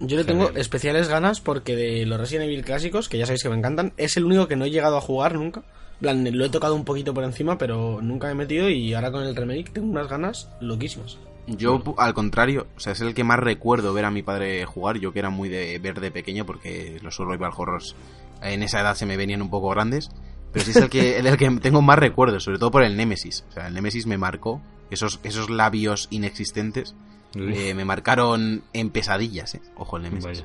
Yo 0.00 0.16
le 0.16 0.24
tengo 0.24 0.46
Genial. 0.46 0.60
especiales 0.60 1.08
ganas 1.08 1.40
porque 1.40 1.76
de 1.76 2.04
los 2.06 2.18
Resident 2.18 2.46
Evil 2.46 2.64
clásicos, 2.64 3.08
que 3.08 3.18
ya 3.18 3.26
sabéis 3.26 3.42
que 3.42 3.48
me 3.48 3.56
encantan, 3.56 3.92
es 3.96 4.16
el 4.16 4.24
único 4.24 4.46
que 4.48 4.56
no 4.56 4.64
he 4.64 4.70
llegado 4.70 4.96
a 4.96 5.00
jugar 5.00 5.34
nunca. 5.34 5.62
En 6.00 6.22
plan, 6.22 6.38
lo 6.38 6.44
he 6.44 6.48
tocado 6.48 6.74
un 6.74 6.84
poquito 6.84 7.12
por 7.12 7.24
encima, 7.24 7.58
pero 7.58 8.00
nunca 8.00 8.26
me 8.28 8.32
he 8.32 8.36
metido 8.36 8.70
y 8.70 8.94
ahora 8.94 9.10
con 9.10 9.24
el 9.24 9.34
remake 9.34 9.70
tengo 9.72 9.88
unas 9.88 10.08
ganas 10.08 10.48
loquísimas. 10.60 11.18
Yo, 11.48 11.82
al 11.96 12.14
contrario, 12.14 12.66
o 12.76 12.80
sea, 12.80 12.92
es 12.92 13.00
el 13.00 13.14
que 13.14 13.24
más 13.24 13.38
recuerdo 13.38 13.92
ver 13.94 14.04
a 14.04 14.10
mi 14.10 14.22
padre 14.22 14.64
jugar. 14.66 14.98
Yo 14.98 15.12
que 15.12 15.18
era 15.18 15.30
muy 15.30 15.48
de 15.48 15.78
ver 15.78 15.98
de 15.98 16.10
pequeño 16.10 16.44
porque 16.44 16.98
los 17.02 17.14
survival 17.16 17.50
horrors 17.56 17.96
en 18.42 18.62
esa 18.62 18.80
edad 18.80 18.94
se 18.94 19.06
me 19.06 19.16
venían 19.16 19.42
un 19.42 19.50
poco 19.50 19.70
grandes. 19.70 20.10
Pero 20.52 20.64
sí 20.64 20.70
es 20.72 20.76
el 20.76 20.88
que, 20.88 21.18
el 21.18 21.36
que 21.36 21.50
tengo 21.60 21.82
más 21.82 21.98
recuerdos, 21.98 22.44
sobre 22.44 22.58
todo 22.58 22.70
por 22.70 22.82
el 22.82 22.96
Nemesis. 22.96 23.44
O 23.48 23.52
sea, 23.52 23.66
el 23.68 23.74
Nemesis 23.74 24.06
me 24.06 24.18
marcó. 24.18 24.60
Esos, 24.90 25.20
esos 25.22 25.50
labios 25.50 26.06
inexistentes 26.10 26.94
eh, 27.34 27.74
me 27.74 27.84
marcaron 27.84 28.62
en 28.72 28.90
pesadillas, 28.90 29.54
eh. 29.54 29.60
Ojo 29.76 29.96
el 29.96 30.04
Nemesis. 30.04 30.44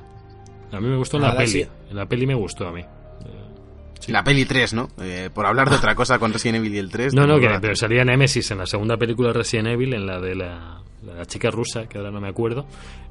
A 0.72 0.80
mí 0.80 0.88
me 0.88 0.96
gustó 0.96 1.16
en 1.18 1.22
la 1.22 1.28
Ahora 1.28 1.40
peli. 1.40 1.50
sí. 1.50 1.66
En 1.90 1.96
la 1.96 2.06
peli 2.06 2.26
me 2.26 2.34
gustó 2.34 2.66
a 2.66 2.72
mí. 2.72 2.82
Sí. 4.06 4.12
La 4.12 4.24
peli 4.24 4.44
3, 4.44 4.74
¿no? 4.74 4.88
Eh, 5.00 5.30
por 5.32 5.46
hablar 5.46 5.70
de 5.70 5.76
otra 5.76 5.94
cosa 5.96 6.18
con 6.18 6.32
Resident 6.32 6.58
Evil 6.58 6.74
y 6.74 6.78
el 6.78 6.90
3. 6.90 7.14
No, 7.14 7.26
no, 7.26 7.38
que 7.38 7.48
pero 7.60 7.74
salía 7.76 8.04
Nemesis 8.04 8.50
en 8.50 8.58
la 8.58 8.66
segunda 8.66 8.96
película 8.96 9.28
de 9.28 9.34
Resident 9.34 9.68
Evil, 9.68 9.94
en 9.94 10.06
la 10.06 10.20
de 10.20 10.34
la, 10.34 10.80
la 11.04 11.24
chica 11.26 11.50
rusa, 11.50 11.86
que 11.88 11.98
ahora 11.98 12.10
no 12.10 12.20
me 12.20 12.28
acuerdo. 12.28 12.66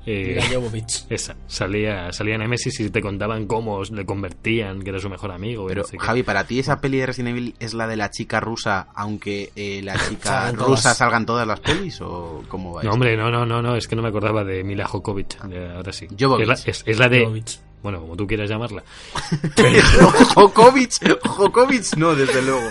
Eh, 0.05 0.37
esa, 1.09 1.35
salía, 1.47 2.11
salía 2.11 2.37
Nemesis 2.37 2.77
y 2.81 2.89
te 2.89 2.99
contaban 3.01 3.47
cómo 3.47 3.81
le 3.83 4.05
convertían, 4.05 4.81
que 4.81 4.89
era 4.89 4.99
su 4.99 5.09
mejor 5.09 5.31
amigo. 5.31 5.65
Pero, 5.67 5.83
no 5.83 5.87
sé 5.87 5.97
qué. 5.97 6.05
Javi, 6.05 6.23
para 6.23 6.43
ti 6.43 6.59
esa 6.59 6.81
peli 6.81 6.97
de 6.97 7.05
Resident 7.05 7.37
Evil 7.37 7.55
es 7.59 7.73
la 7.73 7.87
de 7.87 7.95
la 7.95 8.11
chica 8.11 8.39
rusa, 8.41 8.87
aunque 8.95 9.51
eh, 9.55 9.81
la 9.81 9.93
chica 10.09 10.51
rusa 10.51 10.65
todas. 10.65 10.97
salgan 10.97 11.25
todas 11.25 11.47
las 11.47 11.59
pelis 11.61 12.01
o 12.01 12.43
cómo 12.49 12.73
va 12.73 12.83
No, 12.83 12.89
esto? 12.89 12.93
hombre, 12.93 13.15
no, 13.15 13.31
no, 13.31 13.45
no, 13.45 13.61
no, 13.61 13.75
es 13.77 13.87
que 13.87 13.95
no 13.95 14.01
me 14.01 14.09
acordaba 14.09 14.43
de 14.43 14.63
Mila 14.63 14.85
Jokovic. 14.85 15.41
de- 15.43 15.71
ahora 15.73 15.93
sí. 15.93 16.07
Jovovich. 16.19 16.41
Es 16.43 16.47
la, 16.49 16.71
es- 16.71 16.83
es 16.85 16.99
la 16.99 17.07
de. 17.07 17.23
Jovovich. 17.23 17.59
Bueno, 17.83 17.99
como 17.99 18.15
tú 18.15 18.25
quieras 18.25 18.49
llamarla. 18.49 18.83
Jokovic, 20.35 21.19
Jokovic 21.27 21.95
no, 21.97 22.15
desde 22.15 22.41
luego. 22.41 22.69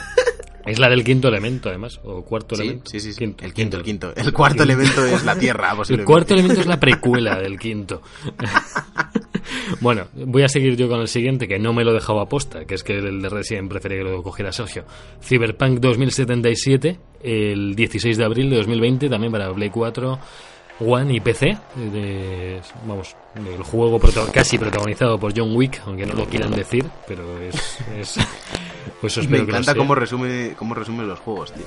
Es 0.65 0.79
la 0.79 0.89
del 0.89 1.03
quinto 1.05 1.29
elemento, 1.29 1.69
además. 1.69 2.01
O 2.05 2.23
cuarto 2.23 2.55
Sí, 2.55 2.63
elemento. 2.63 2.91
sí, 2.91 3.01
sí, 3.01 3.13
sí. 3.13 3.19
Quinto, 3.19 3.45
el 3.45 3.53
quinto, 3.53 3.77
el 3.77 3.83
quinto. 3.83 4.13
El 4.15 4.33
cuarto 4.33 4.63
elemento 4.63 5.05
es 5.05 5.25
la 5.25 5.37
Tierra, 5.37 5.77
El 5.89 6.05
cuarto 6.05 6.35
elemento 6.35 6.61
es 6.61 6.67
la 6.67 6.79
precuela 6.79 7.39
del 7.39 7.59
quinto. 7.59 8.01
bueno, 9.81 10.07
voy 10.15 10.45
a 10.45 10.49
seguir 10.49 10.77
yo 10.77 10.89
con 10.89 11.01
el 11.01 11.09
siguiente, 11.09 11.49
que 11.49 11.59
no 11.59 11.73
me 11.73 11.85
lo 11.85 11.93
dejaba 11.93 12.23
aposta, 12.23 12.65
que 12.65 12.75
es 12.77 12.85
que 12.85 12.95
el 12.99 13.21
de 13.23 13.29
Resident 13.29 13.69
prefería 13.69 13.99
que 13.99 14.05
lo 14.05 14.23
cogiera 14.23 14.53
Sergio. 14.53 14.85
Cyberpunk 15.21 15.81
2077, 15.81 16.99
el 17.23 17.75
16 17.75 18.17
de 18.17 18.25
abril 18.25 18.49
de 18.51 18.57
2020, 18.57 19.09
también 19.09 19.33
para 19.33 19.53
Play 19.53 19.71
4, 19.71 20.19
One 20.87 21.15
y 21.15 21.21
PC. 21.21 21.57
de- 21.77 22.61
vamos, 22.87 23.15
el 23.37 23.63
juego 23.63 23.99
prota- 23.99 24.31
casi 24.33 24.59
protagonizado 24.59 25.19
por 25.19 25.33
John 25.37 25.55
Wick, 25.57 25.81
aunque 25.87 26.07
no 26.07 26.15
lo 26.15 26.27
quieran 26.27 26.51
decir, 26.53 26.85
pero 27.07 27.23
es... 27.41 27.79
es 27.99 28.17
pues 29.01 29.17
Me 29.29 29.39
que 29.39 29.43
encanta 29.45 29.75
cómo 29.75 29.95
resume, 29.95 30.55
cómo 30.59 30.75
resume 30.75 31.05
los 31.05 31.19
juegos, 31.21 31.53
tío. 31.53 31.65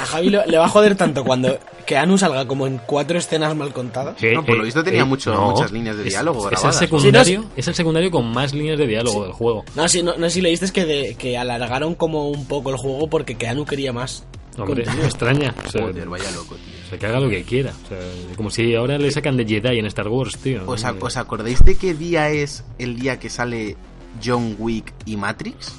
A 0.00 0.04
Javi 0.04 0.28
lo- 0.30 0.44
le 0.44 0.58
va 0.58 0.66
a 0.66 0.68
joder 0.68 0.94
tanto 0.94 1.24
cuando 1.24 1.58
que 1.86 1.96
Anu 1.96 2.18
salga 2.18 2.46
como 2.46 2.66
en 2.66 2.78
cuatro 2.84 3.16
escenas 3.18 3.54
mal 3.56 3.72
contadas. 3.72 4.16
Que, 4.16 4.32
No, 4.34 4.44
por 4.44 4.58
lo 4.58 4.64
visto 4.64 4.84
tenía 4.84 5.04
mucho- 5.04 5.32
no, 5.32 5.52
muchas 5.52 5.72
líneas 5.72 5.96
de 5.96 6.02
es- 6.04 6.10
diálogo 6.10 6.50
Es, 6.50 6.62
el 6.64 6.72
secundario, 6.72 7.24
Sí, 7.24 7.36
no, 7.46 7.50
es 7.56 7.68
el 7.68 7.74
secundario 7.74 8.10
con 8.10 8.30
más 8.30 8.52
líneas 8.52 8.78
de 8.78 8.86
diálogo 8.86 9.22
del 9.24 9.32
juego. 9.32 9.64
No, 9.74 9.88
sí, 9.88 10.02
no, 10.02 10.14
no 10.16 10.28
si 10.28 10.40
leíste 10.42 10.66
es 10.66 10.72
que, 10.72 10.84
de, 10.84 11.14
que 11.14 11.38
alargaron 11.38 11.94
como 11.94 12.28
un 12.28 12.46
poco 12.46 12.70
el 12.70 12.76
juego 12.76 13.08
porque 13.08 13.36
Keanu 13.36 13.64
quería 13.64 13.92
más. 13.92 14.24
Hombre, 14.58 14.84
me 14.96 15.04
extraña. 15.04 15.54
O 15.66 15.70
sea, 15.70 15.82
Joder, 15.82 16.08
vaya 16.08 16.30
loco, 16.32 16.56
tío. 16.56 16.75
O 16.86 16.88
sea, 16.88 16.98
que 16.98 17.06
haga 17.06 17.20
lo 17.20 17.28
que 17.28 17.42
quiera. 17.42 17.72
O 17.84 17.88
sea, 17.88 17.98
como 18.36 18.50
si 18.50 18.74
ahora 18.74 18.96
le 18.98 19.10
sacan 19.10 19.36
de 19.36 19.44
Jedi 19.44 19.78
en 19.78 19.86
Star 19.86 20.08
Wars, 20.08 20.38
tío. 20.38 20.62
¿Os, 20.66 20.84
ac- 20.84 20.96
os 21.00 21.16
acordáis 21.16 21.64
de 21.64 21.74
qué 21.76 21.94
día 21.94 22.30
es 22.30 22.64
el 22.78 22.96
día 22.98 23.18
que 23.18 23.28
sale 23.28 23.76
John 24.24 24.56
Wick 24.58 24.92
y 25.04 25.16
Matrix? 25.16 25.72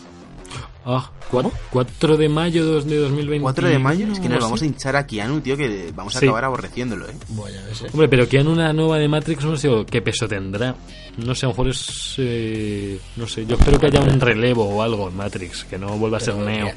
Ah, 0.90 1.12
cua- 1.30 1.52
4 1.72 2.16
de 2.16 2.30
mayo 2.30 2.66
de 2.66 2.72
2020. 2.98 3.42
4 3.42 3.68
de 3.68 3.78
mayo, 3.80 4.08
es 4.12 4.20
que 4.22 4.30
nos 4.30 4.40
vamos 4.42 4.62
a 4.62 4.66
hinchar 4.66 4.96
a 4.96 5.06
Keanu, 5.06 5.42
tío, 5.42 5.58
que 5.58 5.92
vamos 5.94 6.16
a 6.16 6.20
Sí. 6.20 6.26
acabar 6.26 6.46
aborreciéndolo, 6.46 7.10
¿eh? 7.10 7.14
Bueno, 7.30 7.58
ese. 7.70 7.88
Hombre, 7.88 8.08
pero 8.08 8.26
en 8.32 8.48
una 8.48 8.72
nueva 8.72 8.98
de 8.98 9.10
Matrix 9.10 9.44
no 9.44 9.58
sé 9.58 9.70
qué 9.92 10.02
peso 10.02 10.30
tendrá. 10.30 10.76
No 11.18 11.36
sé, 11.36 11.46
a 11.46 11.50
lo 11.50 11.54
mejor 11.54 11.68
es... 11.70 12.16
eh, 12.20 13.00
no 13.18 13.28
sé, 13.28 13.46
yo 13.46 13.56
espero 13.58 13.78
que 13.80 13.88
haya 13.88 14.00
un 14.00 14.22
relevo 14.22 14.64
o 14.70 14.82
algo 14.82 15.10
en 15.10 15.18
Matrix, 15.18 15.66
que 15.66 15.78
no 15.78 15.98
vuelva 15.98 16.18
a 16.18 16.22
ser 16.22 16.36
Pero 16.36 16.46
Neo. 16.46 16.72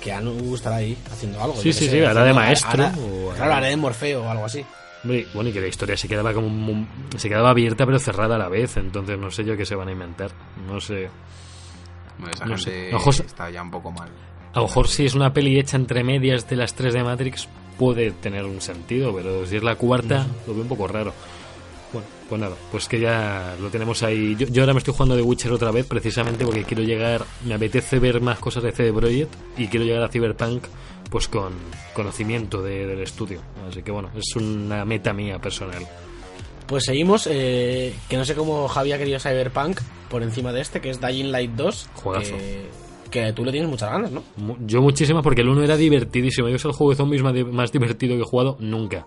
Que- 0.00 0.04
Keanu 0.06 0.54
estará 0.54 0.76
ahí 0.76 0.96
haciendo 1.12 1.42
algo. 1.42 1.56
Sí, 1.56 1.72
sí, 1.72 1.86
qué 1.86 1.90
sí, 1.92 1.98
sé, 1.98 2.06
hará 2.06 2.24
de 2.24 2.32
maestro 2.32 2.70
hará- 2.84 2.94
o- 2.98 3.32
claro, 3.34 3.52
hará 3.54 3.66
de 3.66 3.76
Morfeo 3.76 4.22
o 4.24 4.28
algo 4.30 4.44
así. 4.44 4.64
Hombre, 5.04 5.26
bueno, 5.32 5.50
y 5.50 5.52
que 5.52 5.60
la 5.60 5.68
historia 5.68 5.96
se 5.96 6.08
quedaba 6.08 6.32
como 6.32 6.46
un- 6.48 6.88
se 7.16 7.28
quedaba 7.28 7.50
abierta 7.50 7.86
pero 7.86 7.98
cerrada 7.98 8.34
a 8.34 8.38
la 8.38 8.48
vez, 8.48 8.76
entonces 8.76 9.18
no 9.18 9.30
sé 9.30 9.44
yo 9.44 9.56
qué 9.56 9.64
se 9.64 9.74
van 9.74 9.88
a 9.88 9.92
inventar. 9.92 10.30
No 10.66 10.80
sé. 10.80 11.08
Bueno, 12.18 12.32
esa 12.34 12.44
No 12.46 12.56
gente 12.56 12.90
sé. 12.90 12.94
Ojo, 12.94 13.10
está 13.10 13.50
ya 13.50 13.62
un 13.62 13.70
poco 13.70 13.92
mal. 13.92 14.08
A 14.54 14.60
lo 14.60 14.66
mejor 14.66 14.88
si 14.88 15.04
es 15.06 15.14
una 15.14 15.32
peli 15.32 15.58
hecha 15.58 15.76
entre 15.76 16.02
medias 16.02 16.48
de 16.48 16.56
las 16.56 16.74
tres 16.74 16.94
de 16.94 17.04
Matrix 17.04 17.48
puede 17.78 18.10
tener 18.10 18.44
un 18.44 18.60
sentido, 18.60 19.14
pero 19.14 19.46
si 19.46 19.56
es 19.56 19.62
la 19.62 19.76
cuarta 19.76 20.26
lo 20.46 20.52
veo 20.54 20.62
un 20.62 20.68
poco 20.68 20.88
raro. 20.88 21.12
Pues 22.28 22.40
nada, 22.40 22.56
pues 22.70 22.88
que 22.88 23.00
ya 23.00 23.56
lo 23.58 23.70
tenemos 23.70 24.02
ahí. 24.02 24.36
Yo, 24.36 24.46
yo 24.48 24.62
ahora 24.62 24.74
me 24.74 24.78
estoy 24.78 24.92
jugando 24.92 25.16
The 25.16 25.22
Witcher 25.22 25.50
otra 25.52 25.70
vez 25.70 25.86
precisamente 25.86 26.44
porque 26.44 26.64
quiero 26.64 26.82
llegar, 26.82 27.24
me 27.46 27.54
apetece 27.54 27.98
ver 27.98 28.20
más 28.20 28.38
cosas 28.38 28.62
de 28.62 28.72
CD 28.72 28.92
Projekt 28.92 29.34
y 29.56 29.68
quiero 29.68 29.86
llegar 29.86 30.02
a 30.02 30.08
Cyberpunk 30.08 30.64
pues 31.10 31.26
con 31.26 31.54
conocimiento 31.94 32.62
de- 32.62 32.86
del 32.86 33.00
estudio. 33.00 33.40
Así 33.66 33.82
que 33.82 33.90
bueno, 33.90 34.10
es 34.14 34.36
una 34.36 34.84
meta 34.84 35.14
mía 35.14 35.38
personal. 35.38 35.86
Pues 36.66 36.84
seguimos, 36.84 37.26
eh, 37.30 37.94
que 38.10 38.18
no 38.18 38.26
sé 38.26 38.34
cómo 38.34 38.68
Javi 38.68 38.92
ha 38.92 38.98
querido 38.98 39.18
Cyberpunk 39.18 39.80
por 40.10 40.22
encima 40.22 40.52
de 40.52 40.60
este, 40.60 40.82
que 40.82 40.90
es 40.90 41.00
Dying 41.00 41.32
Light 41.32 41.52
2. 41.52 41.88
Juegazo. 41.94 42.36
Que, 42.36 42.66
que 43.10 43.32
tú 43.32 43.44
le 43.44 43.50
tienes 43.52 43.68
muchas 43.70 43.90
ganas, 43.90 44.10
¿no? 44.10 44.22
Yo 44.66 44.80
muchísimas 44.82 45.22
porque 45.22 45.40
el 45.42 45.48
uno 45.48 45.62
era 45.62 45.76
divertidísimo. 45.76 46.48
Yo 46.48 46.56
es 46.56 46.64
el 46.64 46.72
juego 46.72 46.90
de 46.90 46.96
zombies 46.96 47.22
más, 47.22 47.34
más 47.52 47.72
divertido 47.72 48.16
que 48.16 48.22
he 48.22 48.24
jugado 48.24 48.56
nunca. 48.60 49.04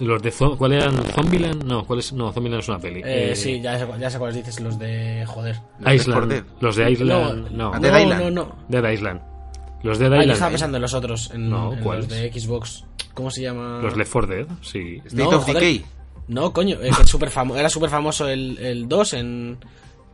Los 0.00 0.22
de 0.22 0.32
¿Cuál 0.56 0.72
eran? 0.72 0.94
¿Zombieland? 1.14 1.64
No, 1.64 1.84
¿cuál 1.84 1.98
es? 1.98 2.12
No, 2.12 2.32
Zombieland 2.32 2.62
es 2.62 2.68
una 2.68 2.78
peli. 2.78 3.00
Eh, 3.00 3.32
Eh, 3.32 3.36
sí, 3.36 3.60
ya 3.60 3.78
sé, 3.78 3.86
ya 4.00 4.08
sé 4.08 4.18
cuáles 4.18 4.36
dices, 4.36 4.58
los 4.60 4.78
de... 4.78 5.24
Joder. 5.26 5.56
Island. 5.80 6.04
4 6.20 6.26
Dead. 6.26 6.44
Los 6.60 6.76
de 6.76 6.90
Island. 6.90 7.50
No, 7.50 7.72
Ah, 7.74 7.78
no, 7.78 7.80
Dead 7.80 8.00
Island. 8.00 8.22
no, 8.22 8.30
no. 8.30 8.56
Dead 8.68 8.90
Island. 8.92 9.20
Los 9.82 9.98
Dead 9.98 10.08
Ah, 10.12 10.16
yo 10.16 10.20
Island. 10.22 10.32
estaba 10.32 10.50
pensando 10.50 10.76
en 10.78 10.82
los 10.82 10.94
otros, 10.94 11.30
en, 11.34 11.50
No, 11.50 11.72
en 11.74 11.80
¿cuáles? 11.80 12.08
los 12.08 12.14
de 12.18 12.32
Xbox. 12.32 12.84
¿Cómo 13.12 13.30
se 13.30 13.42
llama? 13.42 13.80
Los 13.82 13.96
Left 13.96 14.12
4 14.12 14.34
Dead, 14.34 14.46
sí. 14.62 15.02
State 15.04 15.16
No, 15.22 15.28
of 15.30 15.44
joder. 15.44 15.54
Decay. 15.54 15.84
No, 16.28 16.52
coño, 16.52 16.76
eh, 16.80 16.90
que 16.96 17.02
es 17.02 17.08
súper 17.10 17.30
famo- 17.30 17.56
era 17.56 17.68
súper 17.68 17.90
famoso 17.90 18.26
el, 18.28 18.56
el 18.58 18.88
2 18.88 19.14
en, 19.14 19.58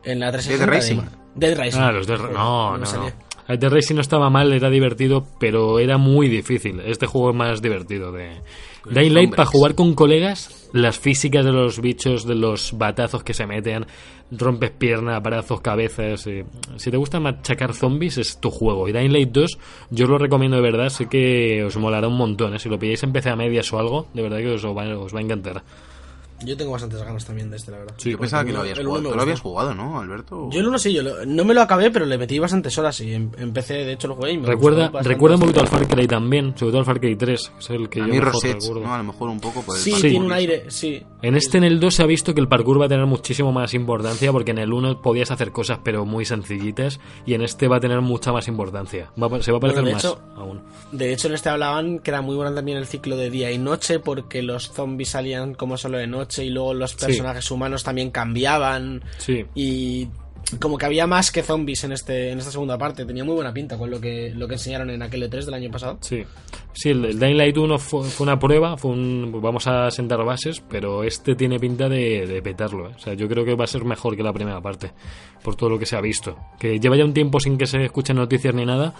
en 0.03 0.19
la 0.19 0.31
360. 0.31 0.65
Dead 0.65 0.81
Rising. 0.81 0.97
de- 1.35 1.47
Dead 1.55 1.63
Rising. 1.63 1.79
Ah, 1.79 1.91
los 1.91 2.07
de... 2.07 2.17
Joder, 2.17 2.33
No, 2.33 2.77
no, 2.77 2.91
no. 2.91 3.11
De 3.47 3.69
Racing 3.69 3.95
no 3.95 4.01
estaba 4.01 4.29
mal, 4.29 4.51
era 4.51 4.69
divertido, 4.69 5.25
pero 5.39 5.79
era 5.79 5.97
muy 5.97 6.27
difícil. 6.27 6.81
Este 6.81 7.05
juego 7.07 7.29
es 7.31 7.35
más 7.35 7.61
divertido. 7.61 8.11
de 8.11 8.41
Dying 8.89 9.13
Light, 9.13 9.29
para 9.31 9.45
jugar 9.45 9.73
con 9.75 9.93
colegas, 9.95 10.69
las 10.73 10.99
físicas 10.99 11.45
de 11.45 11.51
los 11.53 11.79
bichos, 11.81 12.25
de 12.25 12.35
los 12.35 12.77
batazos 12.77 13.23
que 13.23 13.33
se 13.33 13.45
meten, 13.47 13.85
rompes 14.31 14.71
piernas, 14.71 15.21
brazos, 15.23 15.61
cabezas. 15.61 16.27
eh, 16.27 16.45
Si 16.75 16.91
te 16.91 16.97
gusta 16.97 17.19
machacar 17.19 17.73
zombies, 17.73 18.17
es 18.17 18.39
tu 18.41 18.49
juego. 18.49 18.87
Y 18.89 18.91
Dying 18.91 19.11
Light 19.13 19.31
2, 19.31 19.57
yo 19.91 20.05
os 20.05 20.09
lo 20.11 20.17
recomiendo 20.17 20.57
de 20.57 20.63
verdad, 20.63 20.89
sé 20.89 21.07
que 21.07 21.63
os 21.63 21.77
molará 21.77 22.07
un 22.09 22.17
montón. 22.17 22.53
eh. 22.53 22.59
Si 22.59 22.67
lo 22.69 22.77
pilláis 22.77 23.03
en 23.03 23.13
PC 23.13 23.29
a 23.29 23.35
medias 23.35 23.71
o 23.71 23.79
algo, 23.79 24.07
de 24.13 24.21
verdad 24.23 24.37
que 24.39 24.51
os 24.51 24.65
va, 24.65 24.83
os 24.97 25.13
va 25.15 25.19
a 25.19 25.23
encantar. 25.23 25.63
Yo 26.45 26.55
tengo 26.55 26.71
bastantes 26.71 27.01
ganas 27.01 27.25
también 27.25 27.49
de 27.49 27.57
este, 27.57 27.71
la 27.71 27.79
verdad. 27.79 27.95
Sí, 27.97 28.11
Yo 28.11 28.19
pensaba 28.19 28.45
que 28.45 28.53
lo 28.53 28.59
habías 28.59 28.77
jugado. 28.77 28.91
uno 28.99 29.01
me 29.01 29.09
¿Tú 29.09 29.15
lo 29.15 29.21
habías 29.23 29.39
gustó. 29.41 29.49
jugado, 29.49 29.73
no, 29.75 29.99
Alberto? 29.99 30.49
Yo 30.51 30.59
el 30.59 30.67
1 30.67 30.77
sí, 30.79 30.93
yo 30.93 31.01
lo- 31.03 31.25
no 31.25 31.43
me 31.43 31.53
lo 31.55 31.61
acabé, 31.61 31.89
pero 31.89 32.05
le 32.05 32.17
metí 32.17 32.37
bastantes 32.37 32.77
horas 32.77 32.99
y 33.01 33.13
em- 33.13 33.31
empecé, 33.39 33.73
de 33.73 33.93
hecho 33.93 34.07
lo 34.07 34.15
jugué 34.15 34.33
y 34.33 34.37
me 34.37 34.47
Recuerda, 34.47 34.91
recuerda 35.01 35.35
un 35.37 35.41
poquito 35.41 35.61
al 35.61 35.67
Far 35.67 35.87
Cry 35.87 36.07
también, 36.07 36.53
sobre 36.57 36.71
todo 36.71 36.79
al 36.79 36.85
Far 36.85 36.99
Cry 36.99 37.15
3, 37.15 37.49
que 37.49 37.59
es 37.59 37.69
el 37.71 37.89
que 37.89 38.01
a 38.01 38.05
yo 38.05 38.11
mí 38.13 38.19
mejor 38.19 38.33
Rosette, 38.33 38.61
recuerdo. 38.61 38.81
¿no? 38.87 38.93
A 38.93 38.97
lo 38.99 39.03
mejor 39.05 39.29
un 39.29 39.39
poco 39.39 39.61
por 39.63 39.75
el 39.75 39.81
Sí, 39.81 39.93
tiene 39.99 40.19
un 40.25 40.31
aire, 40.31 40.65
sí. 40.69 41.01
En 41.23 41.35
este, 41.35 41.57
en 41.57 41.63
el 41.63 41.79
2, 41.79 41.95
se 41.95 42.03
ha 42.03 42.05
visto 42.05 42.35
que 42.35 42.41
el 42.41 42.47
parkour 42.47 42.79
va 42.79 42.85
a 42.85 42.89
tener 42.89 43.07
muchísimo 43.07 43.51
más 43.51 43.73
importancia, 43.73 44.31
porque 44.31 44.51
en 44.51 44.59
el 44.59 44.71
1 44.73 45.01
podías 45.01 45.31
hacer 45.31 45.51
cosas 45.51 45.79
pero 45.83 46.05
muy 46.05 46.23
sencillitas, 46.25 46.99
y 47.25 47.33
en 47.33 47.41
este 47.41 47.67
va 47.67 47.77
a 47.77 47.79
tener 47.79 48.01
mucha 48.01 48.31
más 48.31 48.47
importancia. 48.47 49.11
Va 49.21 49.37
a- 49.37 49.41
se 49.41 49.51
va 49.51 49.57
a 49.57 49.61
parecer 49.61 49.81
Bueno, 49.81 49.95
más 49.95 50.05
hecho- 50.05 50.19
aún. 50.35 50.61
De 50.91 51.11
hecho, 51.13 51.29
en 51.29 51.33
este 51.33 51.49
hablaban 51.49 51.97
que 51.99 52.11
era 52.11 52.21
muy 52.21 52.35
bueno 52.35 52.53
también 52.53 52.77
el 52.77 52.85
ciclo 52.85 53.17
de 53.17 53.31
día 53.31 53.51
y 53.51 53.57
noche, 53.57 53.99
porque 53.99 54.43
los 54.43 54.71
zombies 54.71 55.09
salían 55.09 55.55
como 55.55 55.77
solo 55.77 55.97
de 55.97 56.05
noche 56.05 56.26
y 56.39 56.49
luego 56.49 56.73
los 56.73 56.95
personajes 56.95 57.49
humanos 57.51 57.83
también 57.83 58.11
cambiaban. 58.11 59.03
Sí. 59.17 59.45
Y 59.55 60.07
como 60.59 60.77
que 60.77 60.85
había 60.85 61.05
más 61.07 61.31
que 61.31 61.43
zombies 61.43 61.83
en 61.83 61.91
este 61.91 62.31
en 62.31 62.39
esta 62.39 62.51
segunda 62.51 62.77
parte. 62.77 63.05
Tenía 63.05 63.23
muy 63.23 63.35
buena 63.35 63.53
pinta 63.53 63.77
con 63.77 63.89
lo 63.91 63.99
que, 63.99 64.31
lo 64.33 64.47
que 64.47 64.55
enseñaron 64.55 64.89
en 64.89 65.01
aquel 65.01 65.23
E3 65.23 65.45
del 65.45 65.53
año 65.53 65.69
pasado. 65.69 65.97
Sí, 66.01 66.23
sí 66.73 66.89
el, 66.89 67.03
el 67.05 67.19
Dying 67.19 67.37
Light 67.37 67.57
1 67.57 67.77
fue, 67.77 68.03
fue 68.05 68.25
una 68.25 68.39
prueba, 68.39 68.77
fue 68.77 68.91
un, 68.91 69.39
vamos 69.41 69.67
a 69.67 69.91
sentar 69.91 70.23
bases, 70.23 70.61
pero 70.69 71.03
este 71.03 71.35
tiene 71.35 71.59
pinta 71.59 71.89
de, 71.89 72.25
de 72.25 72.41
petarlo. 72.41 72.89
¿eh? 72.89 72.93
O 72.95 72.99
sea, 72.99 73.13
yo 73.13 73.27
creo 73.27 73.43
que 73.43 73.55
va 73.55 73.65
a 73.65 73.67
ser 73.67 73.83
mejor 73.83 74.15
que 74.15 74.23
la 74.23 74.33
primera 74.33 74.61
parte, 74.61 74.91
por 75.43 75.55
todo 75.55 75.69
lo 75.69 75.79
que 75.79 75.85
se 75.85 75.97
ha 75.97 76.01
visto. 76.01 76.37
Que 76.59 76.79
lleva 76.79 76.95
ya 76.95 77.03
un 77.03 77.13
tiempo 77.13 77.39
sin 77.39 77.57
que 77.57 77.65
se 77.65 77.83
escuchen 77.83 78.15
noticias 78.15 78.53
ni 78.53 78.65
nada, 78.65 78.93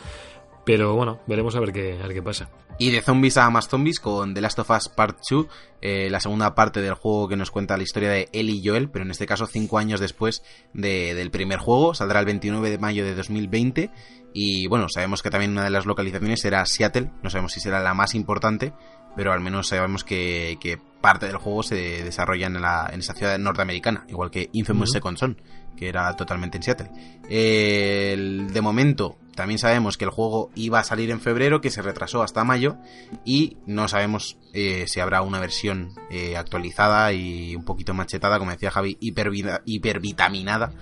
pero 0.67 0.93
bueno, 0.95 1.21
veremos 1.27 1.55
a 1.55 1.59
ver 1.61 1.71
qué, 1.71 1.93
a 1.93 2.03
ver 2.07 2.13
qué 2.13 2.21
pasa. 2.21 2.49
Y 2.77 2.91
de 2.91 3.01
zombies 3.01 3.37
a 3.37 3.49
más 3.49 3.69
zombies 3.69 3.99
con 3.99 4.33
The 4.35 4.41
Last 4.41 4.59
of 4.59 4.69
Us 4.69 4.89
Part 4.89 5.17
2, 5.31 5.47
eh, 5.81 6.09
la 6.11 6.19
segunda 6.19 6.53
parte 6.53 6.81
del 6.81 6.93
juego 6.93 7.27
que 7.29 7.35
nos 7.37 7.49
cuenta 7.49 7.75
la 7.77 7.83
historia 7.83 8.09
de 8.11 8.29
Ellie 8.33 8.57
y 8.61 8.67
Joel, 8.67 8.89
pero 8.91 9.03
en 9.05 9.11
este 9.11 9.25
caso 9.25 9.47
cinco 9.47 9.79
años 9.79 9.99
después 9.99 10.43
de- 10.73 11.15
del 11.15 11.31
primer 11.31 11.57
juego, 11.57 11.95
saldrá 11.95 12.19
el 12.19 12.25
29 12.27 12.69
de 12.69 12.77
mayo 12.77 13.03
de 13.05 13.15
2020 13.15 13.89
y 14.33 14.67
bueno, 14.67 14.89
sabemos 14.89 15.23
que 15.23 15.29
también 15.31 15.53
una 15.53 15.63
de 15.63 15.69
las 15.71 15.85
localizaciones 15.87 16.41
será 16.41 16.63
Seattle, 16.67 17.09
no 17.23 17.29
sabemos 17.31 17.53
si 17.53 17.61
será 17.61 17.79
la 17.79 17.93
más 17.95 18.13
importante, 18.13 18.73
pero 19.15 19.31
al 19.33 19.39
menos 19.39 19.69
sabemos 19.69 20.03
que, 20.03 20.57
que 20.61 20.77
parte 21.01 21.25
del 21.27 21.37
juego 21.37 21.63
se 21.63 22.03
desarrolla 22.03 22.45
en, 22.45 22.61
la, 22.61 22.89
en 22.93 22.99
esa 22.99 23.13
ciudad 23.15 23.39
norteamericana, 23.39 24.05
igual 24.09 24.29
que 24.29 24.49
Infamous. 24.51 24.91
Second 24.91 25.17
Son, 25.17 25.41
que 25.75 25.87
era 25.89 26.15
totalmente 26.15 26.57
en 26.57 26.63
Seattle. 26.63 26.91
Eh, 27.27 28.11
el- 28.13 28.53
de 28.53 28.61
momento, 28.61 29.17
también 29.37 29.57
sabemos 29.59 29.95
que 29.97 30.03
el 30.03 30.11
juego 30.11 30.49
iba 30.55 30.79
a 30.79 30.83
salir 30.83 31.09
en 31.11 31.21
febrero, 31.21 31.61
que 31.61 31.69
se 31.69 31.81
retrasó 31.81 32.23
hasta 32.23 32.43
mayo, 32.43 32.75
y 33.23 33.55
no 33.65 33.87
sabemos 33.87 34.35
eh, 34.53 34.83
si 34.87 34.99
habrá 34.99 35.21
una 35.21 35.39
versión 35.39 35.93
eh, 36.09 36.35
actualizada 36.35 37.13
y 37.13 37.55
un 37.55 37.63
poquito 37.63 37.93
machetada, 37.93 38.37
como 38.39 38.51
decía 38.51 38.71
Javi, 38.71 38.97
hipervida- 38.99 39.61
hipervitaminada. 39.65 40.73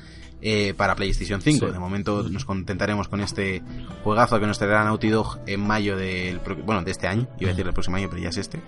eh, 0.42 0.74
para 0.78 0.96
PlayStation 0.96 1.42
5. 1.42 1.66
Sí. 1.68 1.72
De 1.72 1.80
momento 1.80 2.24
nos 2.30 2.46
contentaremos 2.46 3.08
con 3.08 3.20
este 3.22 3.64
juegazo 4.04 4.40
que 4.40 4.46
nos 4.46 4.60
traerá 4.60 4.84
Naughty 4.84 5.10
Dog 5.10 5.40
en 5.48 5.60
mayo 5.62 5.96
del 5.98 6.40
bueno, 6.66 6.84
de 6.84 6.92
este 6.92 7.08
año. 7.08 7.28
Iba 7.40 7.50
a 7.50 7.54
decir 7.54 7.66
el 7.66 7.74
próximo 7.74 7.98
año, 7.98 8.10
pero 8.10 8.22
ya 8.22 8.30
es 8.30 8.38
este. 8.38 8.60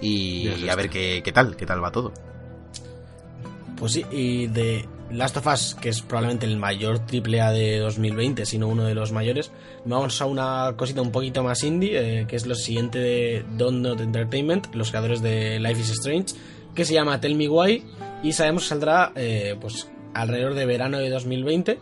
Y, 0.00 0.48
a 0.68 0.76
ver 0.76 0.86
este. 0.86 0.88
qué, 0.90 1.22
qué 1.24 1.32
tal, 1.32 1.56
qué 1.56 1.66
tal 1.66 1.82
va 1.82 1.90
todo. 1.90 2.12
Pues 3.76 3.92
sí, 3.92 4.04
y 4.10 4.46
de 4.46 4.86
Last 5.10 5.36
of 5.36 5.46
Us, 5.46 5.74
que 5.80 5.88
es 5.88 6.02
probablemente 6.02 6.46
el 6.46 6.56
mayor 6.56 6.98
triple 7.00 7.40
A 7.40 7.52
de 7.52 7.78
2020, 7.78 8.44
sino 8.44 8.68
uno 8.68 8.84
de 8.84 8.94
los 8.94 9.12
mayores, 9.12 9.52
vamos 9.84 10.20
a 10.20 10.26
una 10.26 10.74
cosita 10.76 11.00
un 11.00 11.12
poquito 11.12 11.42
más 11.42 11.62
indie, 11.62 12.20
eh, 12.20 12.26
que 12.26 12.36
es 12.36 12.46
lo 12.46 12.54
siguiente 12.54 12.98
de 12.98 13.44
Don't 13.56 13.80
Not 13.80 14.00
Entertainment, 14.00 14.74
los 14.74 14.90
creadores 14.90 15.22
de 15.22 15.60
Life 15.60 15.80
is 15.80 15.90
Strange, 15.90 16.34
que 16.74 16.84
se 16.84 16.94
llama 16.94 17.20
Tell 17.20 17.36
Me 17.36 17.48
Why, 17.48 17.84
y 18.22 18.32
sabemos 18.32 18.64
que 18.64 18.68
saldrá 18.70 19.12
eh, 19.14 19.56
pues 19.60 19.90
alrededor 20.14 20.54
de 20.54 20.66
verano 20.66 20.98
de 20.98 21.10
2020, 21.10 21.78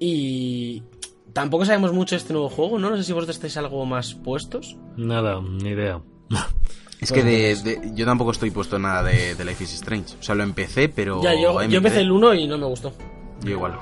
y 0.00 0.82
tampoco 1.32 1.64
sabemos 1.64 1.92
mucho 1.92 2.14
de 2.14 2.20
este 2.20 2.32
nuevo 2.32 2.48
juego, 2.48 2.78
¿no? 2.78 2.90
No 2.90 2.96
sé 2.96 3.04
si 3.04 3.12
vosotros 3.12 3.36
estáis 3.36 3.56
algo 3.56 3.84
más 3.86 4.14
puestos. 4.14 4.76
Nada, 4.96 5.40
ni 5.40 5.70
idea. 5.70 6.02
Es 7.00 7.12
que 7.12 7.22
de, 7.22 7.54
de- 7.56 7.92
yo 7.94 8.04
tampoco 8.04 8.32
estoy 8.32 8.50
puesto 8.50 8.76
en 8.76 8.82
nada 8.82 9.02
de, 9.04 9.34
de 9.34 9.44
Life 9.44 9.62
is 9.64 9.74
Strange. 9.74 10.16
O 10.18 10.22
sea, 10.22 10.34
lo 10.34 10.42
empecé, 10.42 10.88
pero. 10.88 11.22
ya, 11.22 11.32
yo, 11.34 11.62
yo 11.64 11.76
empecé 11.78 12.00
el 12.00 12.10
1 12.10 12.34
y 12.34 12.46
no 12.48 12.58
me 12.58 12.66
gustó. 12.66 12.92
Yo 13.42 13.50
igual. 13.50 13.74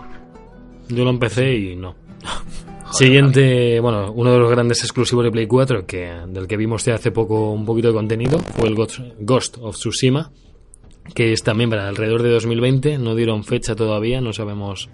Yo 0.88 1.02
lo 1.04 1.10
empecé 1.10 1.54
y 1.54 1.76
no. 1.76 1.94
Siguiente, 2.92 3.80
bueno, 3.80 4.12
uno 4.12 4.32
de 4.32 4.38
los 4.38 4.50
grandes 4.50 4.80
exclusivos 4.82 5.24
de 5.24 5.30
Play 5.32 5.46
4, 5.46 5.86
que, 5.86 6.12
del 6.28 6.46
que 6.46 6.56
vimos 6.56 6.84
ya 6.84 6.94
hace 6.94 7.10
poco 7.10 7.50
un 7.52 7.64
poquito 7.66 7.88
de 7.88 7.94
contenido, 7.94 8.38
fue 8.38 8.68
el 8.68 8.74
Ghost, 9.18 9.58
of 9.60 9.76
Tsushima, 9.76 10.30
que 11.14 11.32
es 11.32 11.42
también 11.42 11.68
para 11.68 11.88
alrededor 11.88 12.22
de 12.22 12.30
2020, 12.30 12.98
no 12.98 13.14
dieron 13.14 13.42
fecha 13.44 13.74
todavía, 13.74 14.20
no 14.20 14.32
sabemos, 14.32 14.88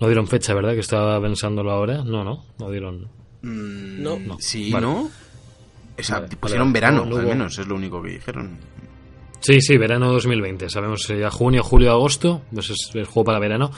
no 0.00 0.06
dieron 0.06 0.26
fecha, 0.28 0.52
¿verdad? 0.54 0.74
Que 0.74 0.80
estaba 0.80 1.20
pensándolo 1.20 1.70
ahora, 1.72 2.04
no, 2.04 2.24
no, 2.24 2.44
no 2.58 2.70
dieron. 2.70 3.08
Mm, 3.42 4.02
No. 4.02 4.18
No. 4.18 4.36
Sí, 4.38 4.70
Vale. 4.70 4.86
¿no? 4.86 5.10
O 5.98 6.02
sea, 6.02 6.20
Vale, 6.20 6.36
pusieron 6.36 6.68
vale. 6.72 6.80
verano, 6.80 7.04
No, 7.04 7.10
no 7.12 7.16
al 7.18 7.26
menos, 7.26 7.58
es 7.58 7.66
lo 7.66 7.76
único 7.76 8.02
que 8.02 8.10
dijeron. 8.10 8.58
Sí, 9.40 9.60
sí, 9.60 9.76
verano 9.76 10.10
2020, 10.12 10.68
sabemos 10.70 11.06
ya 11.06 11.30
junio, 11.30 11.62
julio, 11.62 11.90
agosto, 11.92 12.42
pues 12.52 12.70
es 12.70 12.90
el 12.94 13.04
juego 13.04 13.24
para 13.26 13.38
verano. 13.38 13.70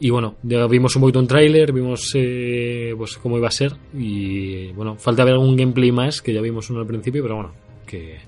Y 0.00 0.10
bueno, 0.10 0.36
ya 0.42 0.64
vimos 0.66 0.94
un 0.94 1.00
poquito 1.00 1.18
un 1.18 1.26
tráiler, 1.26 1.72
vimos 1.72 2.12
eh, 2.14 2.94
pues 2.96 3.16
cómo 3.16 3.36
iba 3.38 3.48
a 3.48 3.50
ser 3.50 3.72
y 3.94 4.70
bueno, 4.72 4.96
falta 4.96 5.24
ver 5.24 5.32
algún 5.32 5.56
gameplay 5.56 5.90
más, 5.90 6.22
que 6.22 6.32
ya 6.32 6.40
vimos 6.40 6.70
uno 6.70 6.80
al 6.80 6.86
principio, 6.86 7.22
pero 7.22 7.34
bueno, 7.34 7.52
que, 7.84 8.18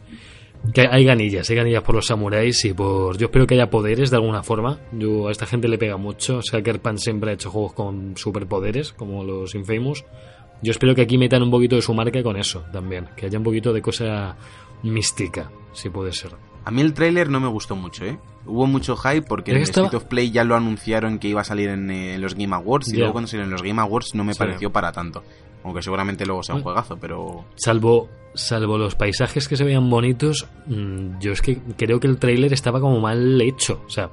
que 0.74 0.88
hay 0.90 1.04
ganillas, 1.04 1.48
hay 1.48 1.56
ganillas 1.56 1.84
por 1.84 1.94
los 1.94 2.06
samuráis 2.06 2.64
y 2.64 2.72
por... 2.72 3.16
Yo 3.18 3.26
espero 3.26 3.46
que 3.46 3.54
haya 3.54 3.70
poderes 3.70 4.10
de 4.10 4.16
alguna 4.16 4.42
forma, 4.42 4.80
yo 4.90 5.28
a 5.28 5.30
esta 5.30 5.46
gente 5.46 5.68
le 5.68 5.78
pega 5.78 5.96
mucho, 5.96 6.42
Sucker 6.42 6.80
Punch 6.80 6.98
siempre 6.98 7.30
ha 7.30 7.34
hecho 7.34 7.50
juegos 7.50 7.74
con 7.74 8.16
superpoderes, 8.16 8.92
como 8.92 9.22
los 9.22 9.54
Infamous. 9.54 10.04
Yo 10.62 10.70
espero 10.72 10.94
que 10.94 11.02
aquí 11.02 11.16
metan 11.18 11.42
un 11.42 11.50
poquito 11.50 11.76
de 11.76 11.82
su 11.82 11.94
marca 11.94 12.22
con 12.22 12.36
eso 12.36 12.64
también, 12.72 13.08
que 13.16 13.26
haya 13.26 13.38
un 13.38 13.44
poquito 13.44 13.72
de 13.72 13.80
cosa 13.82 14.36
mística, 14.82 15.50
si 15.72 15.88
puede 15.90 16.12
ser. 16.12 16.32
A 16.64 16.70
mí 16.70 16.82
el 16.82 16.92
tráiler 16.92 17.30
no 17.30 17.40
me 17.40 17.48
gustó 17.48 17.74
mucho, 17.76 18.04
¿eh? 18.04 18.18
Hubo 18.46 18.66
mucho 18.66 18.96
hype 18.96 19.22
porque 19.22 19.52
¿Es 19.52 19.56
en 19.56 19.62
estaba- 19.62 19.86
State 19.86 19.96
of 19.96 20.04
Play 20.08 20.30
ya 20.30 20.44
lo 20.44 20.54
anunciaron 20.56 21.18
que 21.18 21.28
iba 21.28 21.40
a 21.40 21.44
salir 21.44 21.68
en, 21.70 21.90
eh, 21.90 22.18
los 22.18 22.34
Game 22.34 22.54
Awards 22.54 22.92
y 22.92 22.96
luego 22.96 23.12
cuando 23.12 23.28
salió 23.28 23.44
en 23.44 23.50
los 23.50 23.62
Game 23.62 23.80
Awards 23.80 24.14
no 24.14 24.24
me 24.24 24.34
Sí. 24.34 24.38
pareció 24.38 24.70
para 24.70 24.92
tanto. 24.92 25.22
Aunque 25.64 25.82
seguramente 25.82 26.24
luego 26.26 26.42
sea 26.42 26.54
un 26.54 26.62
Bueno. 26.62 26.74
juegazo, 26.80 26.96
pero... 26.98 27.44
Salvo, 27.56 28.08
salvo 28.34 28.78
los 28.78 28.94
paisajes 28.94 29.46
que 29.46 29.56
se 29.56 29.64
veían 29.64 29.88
bonitos, 29.90 30.46
mm, 30.66 31.18
yo 31.20 31.32
es 31.32 31.42
que 31.42 31.58
creo 31.76 32.00
que 32.00 32.06
el 32.06 32.18
tráiler 32.18 32.52
estaba 32.54 32.80
como 32.80 32.98
mal 33.00 33.40
hecho. 33.42 33.82
O 33.86 33.90
sea, 33.90 34.08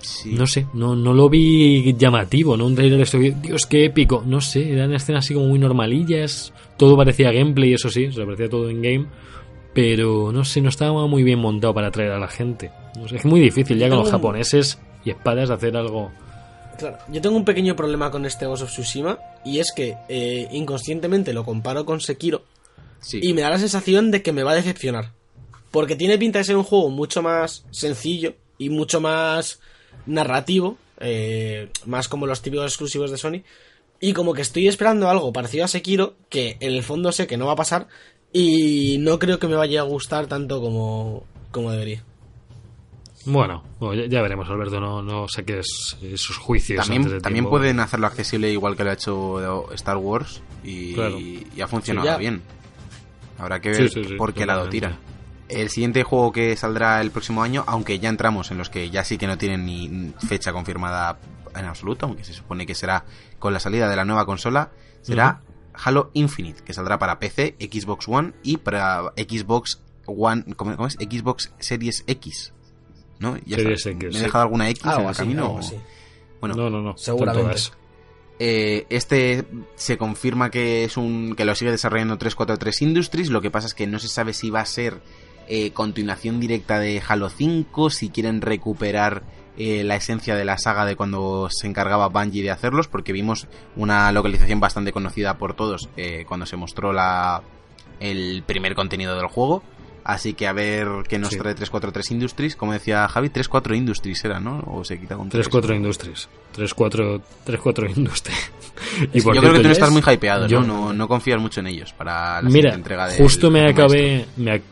Sí. 0.00 0.32
no 0.32 0.46
sé, 0.46 0.66
no, 0.74 0.94
no 0.96 1.12
lo 1.12 1.28
vi 1.28 1.94
llamativo, 1.98 2.56
¿no? 2.56 2.66
Un 2.66 2.74
tráiler 2.74 3.00
esto, 3.00 3.18
Dios, 3.18 3.66
qué 3.66 3.86
épico. 3.86 4.22
No 4.26 4.40
sé, 4.40 4.72
eran 4.72 4.92
escenas 4.94 5.24
así 5.24 5.34
como 5.34 5.46
muy 5.48 5.58
normalillas. 5.58 6.52
Todo 6.76 6.96
parecía 6.96 7.32
gameplay, 7.32 7.74
eso 7.74 7.90
sí, 7.90 8.06
o 8.06 8.12
sea, 8.12 8.24
parecía 8.24 8.48
todo 8.48 8.70
in 8.70 8.82
game. 8.82 9.06
Pero 9.74 10.32
no 10.32 10.44
sé, 10.44 10.60
no 10.60 10.68
estaba 10.70 11.06
muy 11.06 11.22
bien 11.22 11.38
montado 11.38 11.74
para 11.74 11.88
atraer 11.88 12.12
a 12.12 12.18
la 12.18 12.28
gente. 12.28 12.70
No 12.96 13.08
sé, 13.08 13.16
es 13.16 13.24
muy 13.24 13.40
difícil 13.40 13.78
ya 13.78 13.88
con 13.88 13.98
los 13.98 14.10
japoneses 14.10 14.78
y 15.04 15.10
espadas 15.10 15.50
hacer 15.50 15.76
algo. 15.76 16.10
Claro, 16.78 16.98
yo 17.10 17.20
tengo 17.20 17.36
un 17.36 17.44
pequeño 17.44 17.74
problema 17.76 18.10
con 18.10 18.24
este 18.24 18.46
Ghost 18.46 18.62
of 18.62 18.70
Tsushima 18.70 19.18
y 19.44 19.58
es 19.58 19.72
que 19.74 19.96
eh, 20.08 20.48
inconscientemente 20.52 21.32
lo 21.32 21.44
comparo 21.44 21.84
con 21.84 22.00
Sekiro 22.00 22.44
Sí. 23.00 23.20
y 23.22 23.32
me 23.32 23.42
da 23.42 23.50
la 23.50 23.58
sensación 23.58 24.10
de 24.10 24.22
que 24.22 24.32
me 24.32 24.42
va 24.42 24.52
a 24.52 24.56
decepcionar. 24.56 25.12
Porque 25.70 25.96
tiene 25.96 26.18
pinta 26.18 26.38
de 26.38 26.44
ser 26.44 26.56
un 26.56 26.64
juego 26.64 26.88
mucho 26.88 27.22
más 27.22 27.64
sencillo 27.70 28.34
y 28.58 28.70
mucho 28.70 29.00
más 29.00 29.60
narrativo, 30.08 30.76
eh, 31.00 31.70
más 31.86 32.08
como 32.08 32.26
los 32.26 32.42
típicos 32.42 32.66
exclusivos 32.66 33.10
de 33.10 33.18
Sony. 33.18 33.42
Y 34.00 34.12
como 34.12 34.32
que 34.34 34.42
estoy 34.42 34.68
esperando 34.68 35.08
algo 35.08 35.32
parecido 35.32 35.64
a 35.64 35.68
Sekiro, 35.68 36.14
que 36.28 36.56
en 36.60 36.72
el 36.72 36.82
fondo 36.82 37.12
sé 37.12 37.26
que 37.26 37.36
no 37.36 37.46
va 37.46 37.52
a 37.52 37.56
pasar 37.56 37.88
y 38.32 38.96
no 39.00 39.18
creo 39.18 39.38
que 39.38 39.48
me 39.48 39.56
vaya 39.56 39.80
a 39.80 39.84
gustar 39.84 40.26
tanto 40.26 40.60
como, 40.60 41.24
como 41.50 41.70
debería. 41.72 42.04
Bueno, 43.24 43.62
bueno, 43.78 44.00
ya, 44.02 44.08
ya 44.08 44.22
veremos, 44.22 44.48
Alberto, 44.48 44.80
no, 44.80 45.02
no 45.02 45.26
saques 45.28 45.96
esos 46.00 46.36
juicios. 46.38 46.78
antes 46.78 46.88
También, 46.88 47.02
de 47.16 47.20
también 47.20 47.44
tiempo. 47.44 47.50
pueden 47.50 47.80
hacerlo 47.80 48.06
accesible 48.06 48.50
igual 48.50 48.76
que 48.76 48.84
lo 48.84 48.90
ha 48.90 48.94
hecho 48.94 49.72
Star 49.74 49.96
Wars 49.98 50.40
y, 50.64 50.94
Claro. 50.94 51.18
y 51.18 51.44
ha 51.60 51.66
funcionado 51.68 52.06
Sí, 52.06 52.12
ya. 52.12 52.16
bien. 52.18 52.42
Habrá 53.38 53.60
que 53.60 53.70
ver 53.70 53.90
sí, 53.90 54.04
sí, 54.04 54.14
por 54.14 54.32
qué 54.32 54.46
lado 54.46 54.68
tira. 54.68 54.96
El 55.48 55.70
siguiente 55.70 56.02
juego 56.02 56.30
que 56.32 56.56
saldrá 56.56 57.00
el 57.00 57.10
próximo 57.10 57.42
año, 57.42 57.64
aunque 57.66 57.98
ya 57.98 58.08
entramos 58.10 58.50
en 58.50 58.58
los 58.58 58.68
que 58.70 58.90
ya 58.90 59.04
sí 59.04 59.16
que 59.18 59.26
no 59.26 59.38
tienen 59.38 59.64
ni 59.64 60.12
fecha 60.26 60.52
confirmada 60.52 61.18
en 61.56 61.64
absoluto, 61.64 62.06
aunque 62.06 62.24
se 62.24 62.34
supone 62.34 62.66
que 62.66 62.74
será 62.74 63.04
con 63.38 63.52
la 63.54 63.60
salida 63.60 63.88
de 63.88 63.96
la 63.96 64.04
nueva 64.04 64.26
consola, 64.26 64.70
será 65.00 65.40
Halo 65.72 66.10
Infinite, 66.12 66.62
que 66.64 66.74
saldrá 66.74 66.98
para 66.98 67.18
PC, 67.18 67.56
Xbox 67.60 68.06
One 68.08 68.32
y 68.42 68.58
para 68.58 69.12
Xbox 69.16 69.80
One, 70.06 70.44
¿cómo, 70.56 70.76
cómo 70.76 70.86
es? 70.86 70.94
Xbox 70.94 71.52
Series 71.58 72.04
X. 72.06 72.52
¿No? 73.18 73.36
Ya 73.46 73.56
Series 73.56 73.86
está. 73.86 73.90
X, 73.90 74.02
¿Me 74.02 74.08
he 74.10 74.12
sí. 74.18 74.24
dejado 74.24 74.42
alguna 74.42 74.68
X 74.70 74.84
en 74.84 74.90
Algo 74.90 75.02
el 75.02 75.08
así, 75.08 75.18
camino? 75.20 75.46
o-. 75.54 75.60
Bueno, 76.40 76.54
no, 76.56 76.70
no, 76.70 76.82
no. 76.82 76.96
Seguramente. 76.98 77.60
eh, 78.38 78.86
este 78.90 79.44
se 79.76 79.96
confirma 79.98 80.50
que 80.50 80.84
es 80.84 80.96
un 80.96 81.34
que 81.34 81.44
lo 81.44 81.54
sigue 81.54 81.70
desarrollando 81.70 82.16
343 82.18 82.82
Industries. 82.82 83.30
Lo 83.30 83.40
que 83.40 83.50
pasa 83.50 83.66
es 83.66 83.74
que 83.74 83.86
no 83.86 83.98
se 83.98 84.08
sabe 84.08 84.34
si 84.34 84.50
va 84.50 84.60
a 84.60 84.66
ser 84.66 85.00
eh, 85.48 85.70
continuación 85.72 86.40
directa 86.40 86.78
de 86.78 87.02
Halo 87.06 87.28
5, 87.30 87.90
si 87.90 88.10
quieren 88.10 88.40
recuperar 88.40 89.22
eh, 89.56 89.82
la 89.84 89.96
esencia 89.96 90.36
de 90.36 90.44
la 90.44 90.56
saga 90.58 90.84
de 90.84 90.94
cuando 90.94 91.48
se 91.50 91.66
encargaba 91.66 92.08
Bungie 92.08 92.42
de 92.42 92.50
hacerlos, 92.50 92.86
porque 92.88 93.12
vimos 93.12 93.48
una 93.76 94.12
localización 94.12 94.60
bastante 94.60 94.92
conocida 94.92 95.36
por 95.38 95.54
todos 95.54 95.88
eh, 95.96 96.24
cuando 96.28 96.46
se 96.46 96.56
mostró 96.56 96.92
la 96.92 97.42
el 98.00 98.44
primer 98.46 98.74
contenido 98.76 99.16
del 99.16 99.26
juego. 99.26 99.62
Así 100.04 100.32
que 100.32 100.46
a 100.46 100.52
ver 100.52 100.86
qué 101.06 101.18
nos 101.18 101.30
Sí. 101.30 101.38
trae 101.38 101.54
343 101.54 102.12
Industries. 102.12 102.56
Como 102.56 102.72
decía 102.72 103.06
Javi, 103.08 103.28
34 103.28 103.74
Industries 103.74 104.24
era, 104.24 104.40
¿no? 104.40 104.62
O 104.66 104.82
se 104.84 104.98
quita 104.98 105.16
un 105.18 105.28
3-4 105.28 105.74
Industries. 105.76 106.28
3-4 106.56 107.20
3-4 107.44 107.96
Industries. 107.96 108.50
y 109.12 109.20
Yo 109.20 109.30
creo 109.32 109.52
que 109.52 109.58
tú 109.58 109.64
no 109.66 109.72
estás 109.72 109.88
es- 109.88 109.92
muy 109.94 110.02
hypeado, 110.14 110.46
yo- 110.46 110.60
¿no? 110.60 110.66
No, 110.66 110.92
no 110.94 111.08
confías 111.08 111.38
mucho 111.40 111.60
en 111.60 111.66
ellos 111.66 111.92
para 111.92 112.40
la 112.40 112.48
Mira, 112.48 112.72
entrega 112.74 113.08
de 113.08 113.18
justo 113.18 113.50
me 113.50 113.68
acabé, 113.68 114.24
me, 114.36 114.62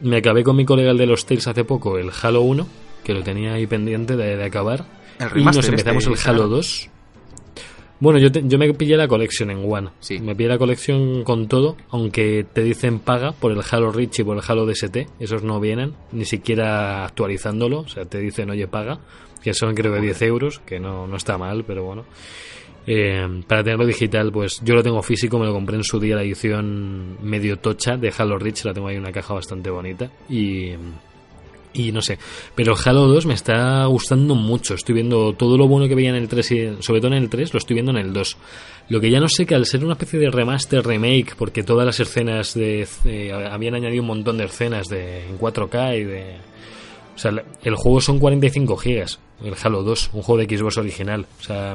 me 0.00 0.16
acabé 0.18 0.42
con 0.44 0.56
mi 0.56 0.64
colega 0.64 0.90
el 0.90 0.98
de 0.98 1.06
los 1.06 1.24
Tales 1.26 1.46
hace 1.46 1.64
poco, 1.64 1.98
el 1.98 2.10
Halo 2.22 2.42
1, 2.42 2.66
que 3.04 3.14
lo 3.14 3.22
tenía 3.22 3.54
ahí 3.54 3.66
pendiente 3.66 4.16
de, 4.16 4.36
de 4.36 4.44
acabar. 4.44 4.84
El 5.18 5.40
Y 5.40 5.44
nos 5.44 5.66
empezamos 5.68 6.04
este, 6.04 6.12
el 6.12 6.18
será. 6.18 6.30
Halo 6.34 6.48
2. 6.48 6.90
Bueno, 7.98 8.18
yo, 8.18 8.30
te- 8.30 8.42
yo 8.46 8.58
me 8.58 8.72
pillé 8.74 8.96
la 8.98 9.08
colección 9.08 9.50
en 9.50 9.64
One. 9.72 9.88
Sí. 10.00 10.18
Me 10.20 10.36
pillé 10.36 10.50
la 10.50 10.58
colección 10.58 11.24
con 11.24 11.48
todo, 11.48 11.76
aunque 11.88 12.44
te 12.52 12.62
dicen 12.62 12.98
paga 12.98 13.32
por 13.32 13.52
el 13.52 13.62
Halo 13.70 13.90
Reach 13.90 14.18
y 14.18 14.24
por 14.24 14.36
el 14.36 14.42
Halo 14.46 14.66
DST. 14.66 14.96
Esos 15.18 15.42
no 15.42 15.60
vienen, 15.60 15.94
ni 16.12 16.26
siquiera 16.26 17.06
actualizándolo. 17.06 17.80
O 17.80 17.88
sea, 17.88 18.04
te 18.04 18.18
dicen, 18.18 18.50
oye, 18.50 18.66
paga. 18.68 18.98
Que 19.42 19.54
son 19.54 19.74
creo 19.74 19.94
que 19.94 20.00
10 20.00 20.22
euros, 20.22 20.58
que 20.66 20.80
no, 20.80 21.06
no 21.06 21.16
está 21.16 21.38
mal, 21.38 21.64
pero 21.64 21.84
bueno. 21.84 22.04
Eh, 22.86 23.42
para 23.48 23.64
tenerlo 23.64 23.84
digital, 23.84 24.30
pues 24.30 24.60
yo 24.62 24.74
lo 24.74 24.82
tengo 24.82 25.02
físico, 25.02 25.38
me 25.38 25.46
lo 25.46 25.52
compré 25.52 25.76
en 25.76 25.84
su 25.84 25.98
día 25.98 26.14
la 26.14 26.22
edición 26.22 27.16
medio 27.20 27.58
tocha 27.58 27.96
de 27.96 28.12
Halo 28.16 28.38
Reach, 28.38 28.64
la 28.64 28.72
tengo 28.72 28.86
ahí 28.86 28.94
en 28.94 29.02
una 29.02 29.12
caja 29.12 29.34
bastante 29.34 29.70
bonita. 29.70 30.08
Y, 30.28 30.70
y 31.72 31.90
no 31.92 32.00
sé, 32.00 32.18
pero 32.54 32.74
Halo 32.82 33.08
2 33.08 33.26
me 33.26 33.34
está 33.34 33.84
gustando 33.86 34.36
mucho. 34.36 34.74
Estoy 34.74 34.94
viendo 34.94 35.32
todo 35.32 35.58
lo 35.58 35.66
bueno 35.66 35.88
que 35.88 35.96
veía 35.96 36.10
en 36.10 36.16
el 36.16 36.28
3 36.28 36.52
y 36.52 36.82
sobre 36.82 37.00
todo 37.00 37.12
en 37.12 37.22
el 37.22 37.28
3, 37.28 37.52
lo 37.52 37.58
estoy 37.58 37.74
viendo 37.74 37.90
en 37.90 37.98
el 37.98 38.12
2. 38.12 38.36
Lo 38.88 39.00
que 39.00 39.10
ya 39.10 39.18
no 39.18 39.28
sé 39.28 39.46
que 39.46 39.56
al 39.56 39.66
ser 39.66 39.84
una 39.84 39.94
especie 39.94 40.20
de 40.20 40.30
remaster, 40.30 40.86
remake, 40.86 41.34
porque 41.36 41.64
todas 41.64 41.84
las 41.84 41.98
escenas 41.98 42.54
de 42.54 42.86
eh, 43.04 43.32
habían 43.32 43.74
añadido 43.74 44.02
un 44.02 44.08
montón 44.08 44.38
de 44.38 44.44
escenas 44.44 44.86
de 44.88 45.26
en 45.26 45.38
4K 45.38 46.00
y 46.00 46.04
de 46.04 46.36
o 47.16 47.18
sea, 47.18 47.32
el 47.62 47.74
juego 47.76 48.00
son 48.02 48.18
45 48.18 48.76
gigas, 48.76 49.18
el 49.42 49.54
Halo 49.60 49.82
2, 49.82 50.10
un 50.12 50.22
juego 50.22 50.42
de 50.42 50.56
Xbox 50.56 50.76
original, 50.76 51.26
o 51.40 51.42
sea, 51.42 51.74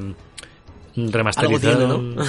remasterizado. 0.95 1.85
Algo 1.85 1.97
tiene, 1.99 2.15
¿no? 2.15 2.23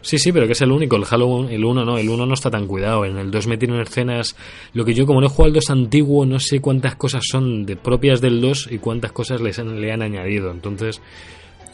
Sí, 0.00 0.18
sí, 0.18 0.32
pero 0.32 0.46
que 0.46 0.52
es 0.52 0.60
el 0.62 0.72
único. 0.72 0.96
El 0.96 1.04
Halo 1.10 1.26
1, 1.26 1.48
el 1.50 1.64
1 1.64 1.84
no, 1.84 1.98
el 1.98 2.08
1 2.08 2.26
no 2.26 2.34
está 2.34 2.50
tan 2.50 2.66
cuidado. 2.66 3.04
En 3.04 3.16
el 3.18 3.30
2 3.30 3.46
metieron 3.46 3.80
escenas. 3.80 4.34
Lo 4.74 4.84
que 4.84 4.94
yo, 4.94 5.06
como 5.06 5.20
no 5.20 5.26
he 5.26 5.30
jugado 5.30 5.46
al 5.46 5.52
2 5.54 5.70
antiguo, 5.70 6.24
no 6.26 6.38
sé 6.40 6.60
cuántas 6.60 6.94
cosas 6.96 7.22
son 7.30 7.64
de 7.66 7.76
propias 7.76 8.20
del 8.20 8.40
2 8.40 8.68
y 8.70 8.78
cuántas 8.78 9.12
cosas 9.12 9.40
les 9.40 9.58
han- 9.58 9.80
le 9.80 9.92
han 9.92 10.02
añadido. 10.02 10.50
Entonces, 10.50 11.00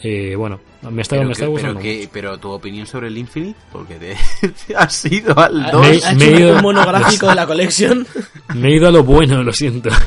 eh, 0.01 0.33
bueno, 0.37 0.61
me 0.89 1.01
está, 1.01 1.17
Pero, 1.17 1.27
me 1.27 1.33
está 1.33 1.45
gustando. 1.47 1.79
pero, 1.79 1.83
que- 1.91 1.97
mucho. 1.99 2.09
pero 2.13 2.37
tu 2.37 2.49
opinión 2.51 2.85
sobre 2.87 3.07
el 3.07 3.17
Infinite, 3.17 3.59
porque 3.71 3.95
te, 3.95 4.15
te 4.67 4.75
has 4.75 5.05
ido 5.05 5.37
al 5.37 5.65
Ha- 5.65 5.71
2. 5.71 5.81
Me- 5.81 5.87
ha 6.05 6.13
me 6.15 6.23
hecho 6.25 6.35
he 6.37 6.39
ido- 6.41 6.55
un 6.55 6.61
monográfico 6.61 7.27
de 7.27 7.35
la 7.35 7.45
colección. 7.45 8.07
Me 8.55 8.69
he 8.69 8.75
ido 8.77 8.87
a 8.87 8.91
lo 8.91 9.03
bueno, 9.03 9.43
lo 9.43 9.51
siento. 9.53 9.89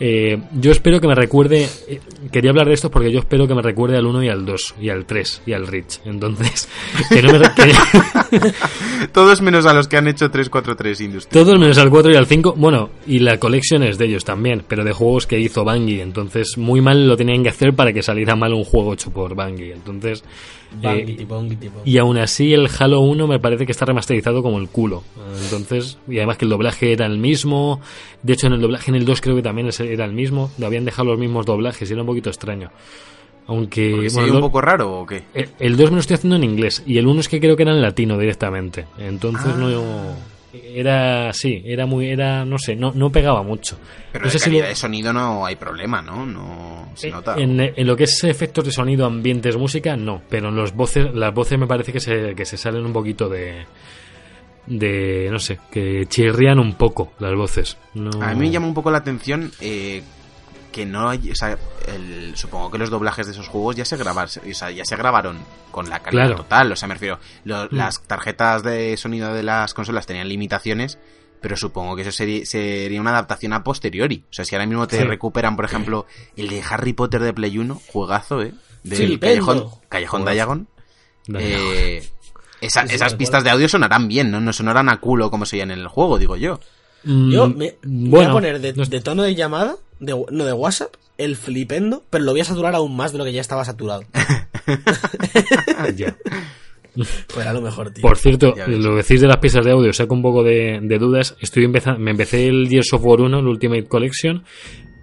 Eh, 0.00 0.40
yo 0.58 0.70
espero 0.72 0.98
que 0.98 1.06
me 1.06 1.14
recuerde. 1.14 1.68
Quería 2.34 2.50
hablar 2.50 2.66
de 2.66 2.74
esto 2.74 2.90
porque 2.90 3.12
yo 3.12 3.20
espero 3.20 3.46
que 3.46 3.54
me 3.54 3.62
recuerde 3.62 3.96
al 3.96 4.04
1 4.06 4.24
y 4.24 4.28
al 4.28 4.44
2, 4.44 4.74
y 4.80 4.88
al 4.90 5.06
3, 5.06 5.42
y 5.46 5.52
al 5.52 5.66
Rich. 5.66 6.00
Entonces, 6.04 6.68
que 7.08 7.22
no 7.22 7.32
me 7.38 7.46
que- 7.54 8.42
Todos 9.12 9.40
menos 9.40 9.64
a 9.66 9.72
los 9.74 9.86
que 9.88 9.96
han 9.96 10.08
hecho 10.08 10.30
343 10.30 11.00
Industries. 11.00 11.44
todos 11.44 11.58
menos 11.58 11.78
al 11.78 11.90
4 11.90 12.12
y 12.12 12.16
al 12.16 12.26
5. 12.26 12.54
Bueno, 12.56 12.90
y 13.06 13.20
la 13.20 13.38
collection 13.38 13.82
es 13.84 13.98
de 13.98 14.06
ellos 14.06 14.24
también, 14.24 14.64
pero 14.66 14.84
de 14.84 14.92
juegos 14.92 15.26
que 15.26 15.38
hizo 15.38 15.64
Bungie. 15.64 16.02
Entonces, 16.02 16.58
muy 16.58 16.80
mal 16.80 17.06
lo 17.06 17.16
tenían 17.16 17.42
que 17.42 17.50
hacer 17.50 17.74
para 17.74 17.92
que 17.92 18.02
saliera 18.02 18.34
mal 18.34 18.52
un 18.52 18.64
juego 18.64 18.94
hecho 18.94 19.10
por 19.10 19.34
Bungie. 19.34 19.72
Entonces, 19.72 20.24
eh, 20.82 21.26
Bangity, 21.28 21.70
y 21.84 21.98
aún 21.98 22.18
así 22.18 22.52
el 22.54 22.68
Halo 22.78 23.00
1 23.00 23.26
me 23.26 23.38
parece 23.38 23.66
que 23.66 23.72
está 23.72 23.84
remasterizado 23.84 24.42
como 24.42 24.58
el 24.58 24.68
culo. 24.68 25.02
Entonces, 25.42 25.98
y 26.08 26.16
además 26.18 26.36
que 26.38 26.44
el 26.44 26.50
doblaje 26.50 26.92
era 26.92 27.06
el 27.06 27.18
mismo. 27.18 27.80
De 28.22 28.32
hecho, 28.34 28.46
en 28.46 28.54
el 28.54 28.60
doblaje 28.60 28.90
en 28.90 28.96
el 28.96 29.04
2 29.04 29.20
creo 29.20 29.36
que 29.36 29.42
también 29.42 29.68
era 29.80 30.04
el 30.04 30.12
mismo. 30.12 30.50
Lo 30.58 30.66
habían 30.66 30.84
dejado 30.84 31.08
los 31.10 31.18
mismos 31.18 31.46
doblajes 31.46 31.88
y 31.88 31.92
era 31.92 32.02
un 32.02 32.06
poquito 32.08 32.30
extraño. 32.30 32.70
Aunque... 33.46 34.08
Bueno, 34.14 34.34
un 34.36 34.40
poco 34.40 34.60
raro 34.62 35.00
o 35.00 35.06
qué? 35.06 35.22
el- 35.34 35.50
El 35.58 35.76
2 35.76 35.90
me 35.90 35.96
lo 35.96 36.00
estoy 36.00 36.14
haciendo 36.14 36.36
en 36.36 36.44
inglés 36.44 36.82
y 36.86 36.96
el 36.98 37.06
1 37.06 37.20
es 37.20 37.28
que 37.28 37.40
creo 37.40 37.56
que 37.56 37.62
era 37.64 37.72
en 37.72 37.82
latino 37.82 38.16
directamente. 38.18 38.86
Entonces 38.98 39.52
Ah. 39.54 39.58
no... 39.58 40.33
Era, 40.62 41.32
sí, 41.32 41.62
era 41.64 41.86
muy, 41.86 42.08
era, 42.10 42.44
no 42.44 42.58
sé, 42.58 42.76
no, 42.76 42.92
no 42.94 43.10
pegaba 43.10 43.42
mucho. 43.42 43.78
Pero 44.12 44.24
no 44.26 44.30
de 44.30 44.38
sé 44.38 44.44
si 44.44 44.50
lo- 44.58 44.64
de 44.66 44.74
sonido 44.74 45.12
no 45.12 45.44
hay 45.46 45.56
problema, 45.56 46.00
¿no? 46.02 46.24
No 46.24 46.88
se 46.94 47.10
nota. 47.10 47.34
en, 47.36 47.60
en 47.60 47.86
lo 47.86 47.96
que 47.96 48.04
es 48.04 48.22
efectos 48.24 48.64
de 48.64 48.70
sonido, 48.72 49.06
ambientes, 49.06 49.56
música, 49.56 49.96
no. 49.96 50.22
Pero 50.28 50.48
en 50.50 50.56
los 50.56 50.74
voces, 50.74 51.12
las 51.14 51.34
voces 51.34 51.58
me 51.58 51.66
parece 51.66 51.92
que 51.92 52.00
se, 52.00 52.34
que 52.34 52.44
se 52.44 52.56
salen 52.56 52.84
un 52.86 52.92
poquito 52.92 53.28
de. 53.28 53.64
de. 54.66 55.28
no 55.30 55.38
sé, 55.38 55.58
que 55.70 56.06
chirrían 56.08 56.58
un 56.58 56.74
poco 56.74 57.12
las 57.18 57.34
voces. 57.34 57.76
No... 57.94 58.10
A 58.22 58.32
mí 58.34 58.40
me 58.40 58.50
llama 58.50 58.66
un 58.66 58.74
poco 58.74 58.90
la 58.90 58.98
atención 58.98 59.50
eh, 59.60 60.02
que 60.74 60.84
no 60.84 61.08
hay, 61.08 61.30
o 61.30 61.34
sea, 61.36 61.56
el- 61.86 62.36
supongo 62.36 62.70
que 62.70 62.78
los 62.78 62.90
doblajes 62.90 63.26
de 63.26 63.32
esos 63.32 63.46
juegos 63.48 63.76
ya 63.76 63.84
se 63.84 63.96
grabaron, 63.96 64.28
o 64.50 64.54
sea, 64.54 64.70
ya 64.72 64.84
se 64.84 64.96
grabaron 64.96 65.38
con 65.70 65.88
la 65.88 66.00
calidad 66.00 66.24
Claro. 66.26 66.36
total, 66.42 66.72
o 66.72 66.76
sea, 66.76 66.88
me 66.88 66.94
refiero, 66.94 67.18
lo- 67.44 67.66
Mm. 67.66 67.68
las 67.76 68.02
tarjetas 68.02 68.62
de 68.64 68.96
sonido 68.96 69.32
de 69.32 69.42
las 69.44 69.72
consolas 69.72 70.06
tenían 70.06 70.28
limitaciones, 70.28 70.98
pero 71.40 71.56
supongo 71.56 71.94
que 71.94 72.02
eso 72.02 72.10
sería, 72.10 72.44
sería 72.44 73.00
una 73.00 73.10
adaptación 73.10 73.52
a 73.52 73.62
posteriori, 73.62 74.24
o 74.28 74.32
sea, 74.32 74.44
si 74.44 74.54
ahora 74.56 74.66
mismo 74.66 74.88
te 74.88 74.98
Sí. 74.98 75.04
recuperan, 75.04 75.54
por 75.56 75.64
ejemplo, 75.64 76.06
el 76.36 76.48
de 76.48 76.62
Harry 76.68 76.92
Potter 76.92 77.22
de 77.22 77.32
Play 77.32 77.56
1, 77.58 77.80
juegazo, 77.92 78.42
eh, 78.42 78.52
del. 78.82 79.20
Callejón, 79.20 79.68
Callejón. 79.88 80.24
Diagon, 80.24 80.68
Dale. 81.28 81.98
eh, 81.98 82.08
esa- 82.60 82.82
Sí, 82.82 82.88
sí, 82.88 82.94
esas 82.96 83.14
pistas 83.14 83.44
de 83.44 83.50
audio 83.50 83.68
sonarán 83.68 84.08
bien, 84.08 84.30
¿no? 84.30 84.40
No 84.40 84.52
sonarán 84.52 84.88
a 84.88 84.98
culo 85.00 85.30
como 85.30 85.46
se 85.46 85.56
oían 85.56 85.70
en 85.70 85.78
el 85.78 85.88
juego, 85.88 86.18
digo 86.18 86.36
yo. 86.36 86.58
Mm, 87.04 87.30
Yo 87.30 87.48
me, 87.48 87.76
me 87.82 88.08
voy 88.10 88.24
a 88.24 88.30
poner 88.32 88.60
de 88.60 89.00
tono 89.02 89.22
de 89.22 89.34
llamada, 89.34 89.76
de, 90.04 90.24
no 90.30 90.44
de 90.44 90.52
WhatsApp, 90.52 90.94
el 91.18 91.36
flipendo, 91.36 92.02
pero 92.10 92.24
lo 92.24 92.32
voy 92.32 92.40
a 92.40 92.44
saturar 92.44 92.74
aún 92.74 92.96
más 92.96 93.12
de 93.12 93.18
lo 93.18 93.24
que 93.24 93.32
ya 93.32 93.40
estaba 93.40 93.64
saturado. 93.64 94.02
ya. 95.96 96.16
Pues 97.34 97.46
a 97.46 97.52
lo 97.52 97.60
mejor, 97.60 97.90
tío. 97.90 98.02
Por 98.02 98.16
cierto, 98.16 98.54
lo 98.68 98.94
decís 98.96 99.20
de 99.20 99.26
las 99.26 99.38
piezas 99.38 99.64
de 99.64 99.72
audio, 99.72 99.92
saco 99.92 100.14
un 100.14 100.22
poco 100.22 100.44
de, 100.44 100.78
de 100.82 100.98
dudas. 100.98 101.36
Estoy 101.40 101.64
empezando, 101.64 101.98
me 102.00 102.12
empecé 102.12 102.46
el 102.46 102.68
Gears 102.68 102.92
of 102.92 103.04
War 103.04 103.20
1, 103.20 103.38
el 103.40 103.46
Ultimate 103.46 103.86
Collection, 103.88 104.44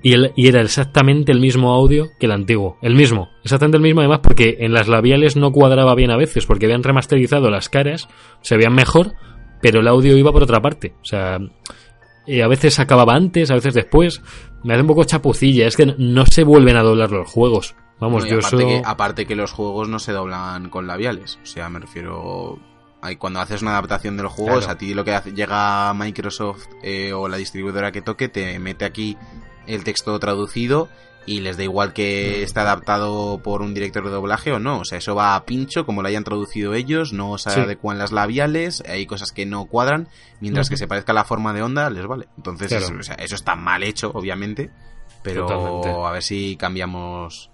y, 0.01 0.13
el- 0.13 0.31
y 0.37 0.47
era 0.47 0.61
exactamente 0.61 1.33
el 1.33 1.41
mismo 1.41 1.73
audio 1.73 2.07
que 2.17 2.27
el 2.27 2.31
antiguo. 2.31 2.77
El 2.81 2.95
mismo, 2.95 3.29
exactamente 3.43 3.75
el 3.77 3.83
mismo, 3.83 3.99
además, 3.99 4.19
porque 4.23 4.57
en 4.61 4.71
las 4.71 4.87
labiales 4.87 5.35
no 5.35 5.51
cuadraba 5.51 5.93
bien 5.95 6.11
a 6.11 6.17
veces, 6.17 6.45
porque 6.45 6.65
habían 6.65 6.83
remasterizado 6.83 7.49
las 7.49 7.67
caras, 7.67 8.07
se 8.41 8.55
veían 8.55 8.73
mejor, 8.73 9.13
pero 9.61 9.81
el 9.81 9.87
audio 9.89 10.15
iba 10.15 10.31
por 10.31 10.43
otra 10.43 10.61
parte. 10.61 10.93
O 11.01 11.05
sea, 11.05 11.39
eh, 12.37 12.43
a 12.43 12.47
veces 12.47 12.79
acababa 12.79 13.13
antes, 13.15 13.51
a 13.51 13.55
veces 13.55 13.73
después. 13.73 14.21
Me 14.63 14.73
hace 14.73 14.81
un 14.81 14.87
poco 14.87 15.03
chapucilla, 15.03 15.67
es 15.67 15.75
que 15.75 15.85
no- 15.97 16.25
se 16.25 16.43
vuelven 16.43 16.77
a 16.77 16.83
doblar 16.83 17.11
los 17.11 17.29
juegos. 17.29 17.75
Vamos, 17.99 18.23
No, 18.23 18.27
y 18.27 18.31
yo 18.31 18.39
aparte, 18.39 18.65
que, 18.65 18.81
aparte 18.83 19.25
que 19.27 19.35
los 19.35 19.51
juegos 19.51 19.87
no 19.89 19.99
se 19.99 20.11
doblan 20.11 20.69
con 20.69 20.87
labiales. 20.87 21.39
O 21.43 21.45
sea, 21.45 21.69
me 21.69 21.79
refiero. 21.79 22.59
ahí 23.03 23.15
Cuando 23.15 23.39
haces 23.39 23.61
una 23.63 23.71
adaptación 23.71 24.15
de 24.17 24.23
los 24.23 24.31
juegos, 24.31 24.59
Claro. 24.65 24.73
a 24.73 24.77
ti 24.77 24.93
lo 24.93 25.03
que 25.03 25.13
hace, 25.15 25.33
llega 25.33 25.91
Microsoft 25.95 26.65
eh, 26.83 27.13
o 27.13 27.27
la 27.27 27.37
distribuidora 27.37 27.91
que 27.91 28.01
toque, 28.03 28.27
te 28.29 28.57
mete 28.59 28.85
aquí 28.85 29.17
el 29.67 29.83
texto 29.83 30.17
traducido 30.19 30.87
y 31.27 31.41
les 31.41 31.55
da 31.57 31.63
igual 31.63 31.93
que 31.93 32.41
esté 32.43 32.59
adaptado 32.61 33.39
por 33.43 33.61
un 33.61 33.73
director 33.73 34.03
de 34.03 34.09
doblaje 34.09 34.51
o 34.51 34.59
no. 34.59 34.79
O 34.79 34.85
sea, 34.85 34.97
eso 34.97 35.13
va 35.15 35.35
a 35.35 35.45
pincho, 35.45 35.85
como 35.85 36.01
lo 36.01 36.07
hayan 36.07 36.23
traducido 36.23 36.73
ellos, 36.73 37.13
no 37.13 37.37
se 37.37 37.51
Sí. 37.51 37.59
adecuan 37.59 37.97
las 37.99 38.11
labiales, 38.11 38.81
hay 38.87 39.05
cosas 39.05 39.31
que 39.31 39.45
no 39.45 39.65
cuadran, 39.65 40.07
mientras 40.39 40.69
que 40.69 40.77
se 40.77 40.87
parezca 40.87 41.11
a 41.11 41.15
la 41.15 41.23
forma 41.23 41.53
de 41.53 41.61
onda, 41.61 41.89
les 41.89 42.07
vale. 42.07 42.27
Entonces, 42.37 42.69
Claro. 42.69 42.85
eso, 42.85 42.93
o 42.99 43.03
sea, 43.03 43.15
eso 43.15 43.35
está 43.35 43.55
mal 43.55 43.83
hecho, 43.83 44.11
obviamente, 44.13 44.71
pero 45.21 45.45
Totalmente. 45.45 45.89
a 45.89 46.11
ver 46.11 46.23
si 46.23 46.55
cambiamos 46.55 47.51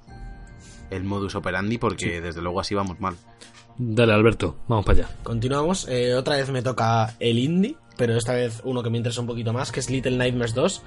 el 0.90 1.04
modus 1.04 1.36
operandi 1.36 1.78
porque 1.78 2.22
desde 2.22 2.42
luego 2.42 2.62
así 2.62 2.74
vamos 2.74 3.00
mal. 3.02 3.16
Dale, 3.78 4.14
Alberto, 4.14 4.58
vamos 4.68 4.86
para 4.86 5.00
allá. 5.00 5.10
Continuamos. 5.24 5.86
eh, 5.90 6.16
otra 6.16 6.38
vez 6.38 6.50
me 6.50 6.62
toca 6.62 7.16
el 7.20 7.38
indie. 7.38 7.76
pero 7.98 8.16
esta 8.16 8.34
vez 8.34 8.62
uno 8.64 8.84
que 8.84 8.92
me 8.92 8.98
interesa 9.00 9.22
un 9.22 9.26
poquito 9.28 9.54
más, 9.54 9.72
que 9.72 9.80
es 9.80 9.90
Little 9.90 10.18
Nightmares 10.18 10.54
2. 10.54 10.84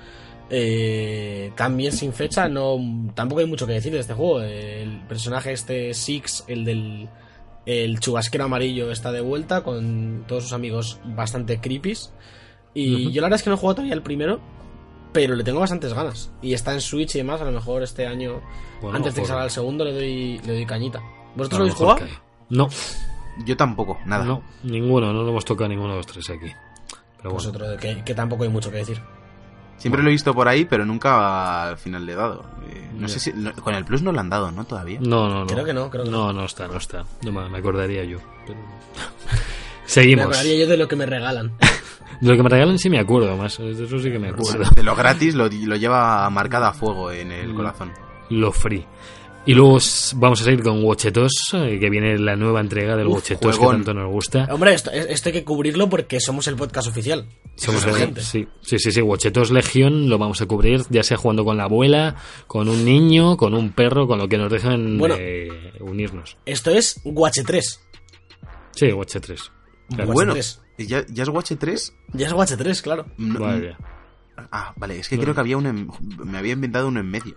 Eh, 0.52 1.52
también 1.56 1.92
sin 1.92 2.12
fecha, 2.12 2.48
no 2.48 2.76
tampoco 3.14 3.40
hay 3.40 3.46
mucho 3.46 3.66
que 3.66 3.74
decir 3.74 3.92
de 3.92 4.00
este 4.00 4.14
juego. 4.14 4.40
El 4.42 5.00
personaje 5.08 5.52
este 5.52 5.94
Six, 5.94 6.44
el 6.48 6.64
del 6.64 7.08
el 7.66 8.00
chubasquero 8.00 8.44
amarillo, 8.44 8.90
está 8.90 9.12
de 9.12 9.20
vuelta 9.20 9.62
con 9.62 10.24
todos 10.26 10.44
sus 10.44 10.52
amigos 10.52 10.98
bastante 11.04 11.60
creepies. 11.60 12.12
Y 12.74 13.10
yo 13.12 13.20
la 13.20 13.26
verdad 13.26 13.36
es 13.38 13.42
que 13.44 13.50
no 13.50 13.56
he 13.56 13.58
jugado 13.58 13.76
todavía 13.76 13.94
el 13.94 14.02
primero, 14.02 14.40
pero 15.12 15.34
le 15.36 15.44
tengo 15.44 15.60
bastantes 15.60 15.92
ganas. 15.94 16.30
Y 16.42 16.52
está 16.54 16.72
en 16.72 16.80
Switch 16.80 17.14
y 17.14 17.18
demás, 17.18 17.40
a 17.40 17.44
lo 17.44 17.52
mejor 17.52 17.82
este 17.82 18.06
año, 18.06 18.40
Bueno, 18.80 18.96
antes 18.96 19.14
de 19.14 19.22
que 19.22 19.28
salga 19.28 19.44
el 19.44 19.50
segundo, 19.50 19.84
le 19.84 19.92
doy, 19.92 20.38
le 20.44 20.52
doy 20.54 20.66
cañita. 20.66 21.00
¿Vosotros 21.36 21.58
lo 21.58 21.64
habéis 21.64 21.74
jugado? 21.76 22.00
No, 22.48 22.68
Yo 23.46 23.56
tampoco, 23.56 23.98
nada. 24.04 24.24
no, 24.24 24.42
ninguno, 24.64 25.12
no 25.12 25.22
lo 25.22 25.28
hemos 25.30 25.44
tocado 25.44 25.68
ninguno 25.68 25.90
de 25.90 25.96
los 25.98 26.06
tres 26.06 26.28
aquí. 26.30 26.50
Pero 27.18 27.30
Pues 27.30 27.46
bueno. 27.46 27.66
otro, 27.66 27.76
que, 27.76 28.02
que 28.04 28.14
tampoco 28.14 28.42
hay 28.44 28.48
mucho 28.48 28.70
que 28.70 28.78
decir. 28.78 29.00
Siempre 29.80 30.02
lo 30.02 30.08
he 30.08 30.12
visto 30.12 30.32
por 30.34 30.46
ahí, 30.46 30.64
pero 30.66 30.84
nunca 30.84 31.70
al 31.70 31.76
final 31.78 32.06
le 32.06 32.12
he 32.12 32.14
dado. 32.14 32.44
Eh, 32.70 32.90
no 32.94 33.08
sé 33.08 33.18
si. 33.18 33.32
no- 33.32 33.52
con 33.54 33.74
el 33.74 33.84
Plus 33.84 34.02
no 34.02 34.12
lo 34.12 34.20
han 34.20 34.28
dado, 34.30 34.52
¿no? 34.52 34.64
Todavía. 34.64 34.98
No, 35.00 35.28
no, 35.28 35.40
no. 35.40 35.46
Creo 35.46 35.64
que 35.64 35.72
no, 35.72 35.90
creo 35.90 36.04
que 36.04 36.10
no. 36.10 36.32
No, 36.32 36.44
está, 36.44 36.68
no 36.68 36.76
está. 36.76 37.04
No 37.24 37.32
me 37.32 37.48
me 37.48 37.58
acordaría 37.58 38.04
yo. 38.04 38.18
pero- 38.46 38.58
Me 39.90 39.92
Seguimos. 39.94 40.26
acordaría 40.26 40.56
yo 40.64 40.66
de 40.70 40.76
lo 40.76 40.86
que 40.86 40.94
me 40.96 41.06
regalan. 41.06 41.52
De 42.20 42.28
lo 42.28 42.36
que 42.36 42.42
me 42.42 42.48
regalan 42.50 42.78
sí 42.78 42.90
me 42.90 42.98
acuerdo 42.98 43.34
más. 43.36 43.56
De 43.58 43.70
eso 43.72 43.98
sí 43.98 44.10
que 44.12 44.18
me 44.18 44.28
acuerdo. 44.28 44.68
de 44.76 44.82
lo 44.82 44.94
gratis 44.94 45.34
lo, 45.34 45.48
lo 45.48 45.76
lleva 45.76 46.28
marcado 46.30 46.66
a 46.66 46.72
fuego 46.74 47.10
en 47.10 47.32
el 47.32 47.54
Mm. 47.54 47.56
corazón. 47.56 47.92
Lo 48.28 48.52
free. 48.52 48.84
Y 49.46 49.54
luego 49.54 49.78
vamos 50.16 50.40
a 50.42 50.44
seguir 50.44 50.62
con 50.62 50.84
Watchetos, 50.84 51.32
eh, 51.54 51.78
que 51.80 51.88
viene 51.90 52.18
la 52.18 52.36
nueva 52.36 52.60
entrega 52.60 52.94
del 52.94 53.08
Watchetos 53.08 53.58
que 53.58 53.66
tanto 53.66 53.94
nos 53.94 54.10
gusta. 54.12 54.46
Hombre, 54.50 54.74
esto, 54.74 54.90
esto 54.92 55.30
hay 55.30 55.32
que 55.32 55.44
cubrirlo 55.44 55.88
porque 55.88 56.20
somos 56.20 56.46
el 56.46 56.56
podcast 56.56 56.88
oficial. 56.88 57.26
Somos 57.56 57.84
el- 57.86 57.94
gente. 57.94 58.20
sí, 58.20 58.46
sí, 58.60 58.78
sí, 58.78 58.92
sí, 58.92 59.00
Watchetos 59.00 59.50
Legión 59.50 60.08
lo 60.10 60.18
vamos 60.18 60.40
a 60.42 60.46
cubrir, 60.46 60.82
ya 60.90 61.02
sea 61.02 61.16
jugando 61.16 61.44
con 61.44 61.56
la 61.56 61.64
abuela, 61.64 62.16
con 62.46 62.68
un 62.68 62.84
niño, 62.84 63.36
con 63.38 63.54
un 63.54 63.72
perro, 63.72 64.06
con 64.06 64.18
lo 64.18 64.28
que 64.28 64.36
nos 64.38 64.52
dejen 64.52 64.98
Bueno. 64.98 65.16
eh, 65.18 65.72
unirnos. 65.80 66.36
Esto 66.44 66.70
es 66.70 67.00
Watch 67.04 67.38
3. 67.44 67.80
Sí, 68.72 68.92
Watch 68.92 69.16
3. 69.20 69.50
Claro. 69.88 70.04
Watch 70.04 70.14
bueno, 70.14 70.32
3. 70.34 70.60
¿ya, 70.78 71.04
¿ya 71.08 71.22
es 71.22 71.28
Watch 71.30 71.52
3? 71.58 71.94
Ya 72.12 72.26
es 72.26 72.32
Watch 72.34 72.52
3, 72.56 72.82
claro. 72.82 73.06
No- 73.16 73.40
Vaya. 73.40 73.76
Ah, 74.52 74.72
vale, 74.76 74.98
es 75.00 75.08
que 75.08 75.16
Bueno. 75.16 75.24
creo 75.26 75.34
que 75.34 75.40
había 75.40 75.56
uno 75.56 75.70
en- 75.70 75.88
me 76.24 76.38
había 76.38 76.52
inventado 76.52 76.88
uno 76.88 77.00
en 77.00 77.10
medio. 77.10 77.36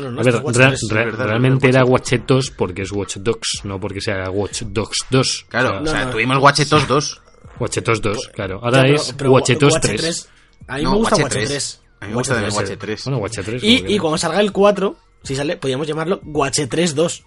No, 0.00 0.04
no, 0.04 0.10
no. 0.12 0.20
A 0.20 0.24
ver, 0.24 0.36
Watch 0.42 0.56
ra- 0.56 0.68
3. 0.68 0.80
ra- 0.90 1.04
verdad, 1.04 1.26
realmente 1.26 1.68
era 1.68 1.80
Watch 1.84 1.90
Watchetos 2.12 2.50
porque 2.50 2.82
es 2.82 2.92
Watch 2.92 3.16
Dogs, 3.18 3.60
no 3.64 3.78
porque 3.80 4.00
sea 4.00 4.28
Watch 4.30 4.62
Dogs 4.62 5.06
2. 5.10 5.46
Claro, 5.48 5.68
O 5.68 5.72
sea, 5.72 5.80
o 5.82 5.86
sea, 5.86 6.04
no. 6.06 6.10
tuvimos 6.10 6.38
Watchetos 6.38 6.88
2. 6.88 7.20
Watchetos 7.60 8.02
2, 8.02 8.30
claro. 8.34 8.58
Ya, 8.60 8.64
Ahora 8.66 8.82
pero- 8.82 8.96
es 8.96 9.14
pero 9.16 9.32
Watchetos 9.32 9.72
Watch 9.74 9.82
3. 9.82 10.28
A 10.66 10.76
mí 10.76 10.82
No, 10.82 10.90
me 10.92 10.96
gusta 10.96 11.14
Watch 11.16 11.22
Watch 11.24 11.32
3. 11.32 11.48
3. 11.48 11.80
A 12.00 12.04
mí 12.06 12.10
me 12.10 12.16
gusta 12.16 12.34
Watch 12.42 12.54
Watch 12.54 12.70
3. 12.78 13.04
Bueno, 13.04 13.18
Watch 13.18 13.38
3. 13.44 13.62
Y, 13.64 13.84
y 13.94 13.98
cuando 13.98 14.18
salga 14.18 14.40
el 14.40 14.50
4, 14.52 14.96
si 15.22 15.36
sale, 15.36 15.56
podríamos 15.56 15.86
llamarlo 15.86 16.20
Watch 16.24 16.60
3 16.68 16.94
2. 16.94 17.24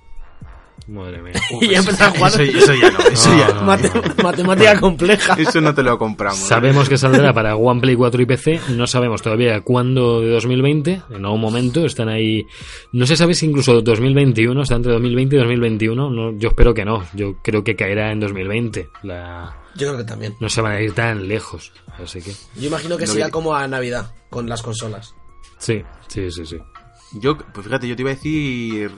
Madre 0.87 1.21
mía. 1.21 1.33
y 1.61 1.69
ya 1.69 1.79
empezar 1.79 2.09
a 2.09 2.11
jugar. 2.11 2.31
Eso, 2.41 2.41
eso 2.57 2.73
ya 2.75 2.91
no, 2.91 2.99
eso 2.99 3.29
No, 3.29 3.37
ya 3.37 3.47
no, 3.47 3.53
no. 3.55 3.59
no. 3.61 3.65
Mate- 3.67 4.23
matemática 4.23 4.79
compleja. 4.79 5.33
Eso 5.37 5.59
no 5.59 5.73
te 5.75 5.83
lo 5.83 5.97
compramos. 5.97 6.39
Sabemos 6.39 6.87
que 6.87 6.97
saldrá 6.97 7.33
para 7.33 7.55
One 7.55 7.81
Play 7.81 7.95
4 7.95 8.21
y 8.21 8.25
PC, 8.25 8.61
no 8.69 8.87
sabemos 8.87 9.21
todavía 9.21 9.61
cuándo 9.61 10.21
de 10.21 10.29
2020, 10.29 11.01
en 11.09 11.25
algún 11.25 11.41
momento, 11.41 11.85
están 11.85 12.07
ahí, 12.09 12.45
no 12.93 13.05
se 13.05 13.17
sabe 13.17 13.33
si 13.33 13.45
incluso 13.47 13.81
2021, 13.81 14.61
está 14.61 14.75
entre 14.75 14.93
2020 14.93 15.35
y 15.35 15.39
2021, 15.39 16.09
no, 16.09 16.37
yo 16.37 16.49
espero 16.49 16.73
que 16.73 16.85
no, 16.85 17.03
yo 17.13 17.35
creo 17.43 17.63
que 17.63 17.75
caerá 17.75 18.11
en 18.11 18.19
2020, 18.21 18.89
la, 19.03 19.57
Yo 19.75 19.87
creo 19.87 19.97
que 19.97 20.03
también. 20.05 20.35
no 20.39 20.47
se 20.47 20.61
van 20.61 20.71
a 20.73 20.81
ir 20.81 20.93
tan 20.93 21.27
lejos, 21.27 21.73
así 22.01 22.21
que, 22.21 22.31
Yo 22.59 22.67
imagino 22.67 22.95
que 22.97 23.07
será 23.07 23.29
como 23.29 23.53
a 23.55 23.67
Navidad, 23.67 24.13
con 24.29 24.47
las 24.47 24.61
consolas. 24.61 25.13
sí, 25.57 25.81
sí, 26.07 26.31
sí, 26.31 26.45
sí. 26.45 26.57
Yo, 27.13 27.37
pues 27.37 27.65
fíjate, 27.65 27.87
yo 27.87 27.95
te 27.95 28.01
iba 28.01 28.11
a 28.11 28.15
decir 28.15 28.91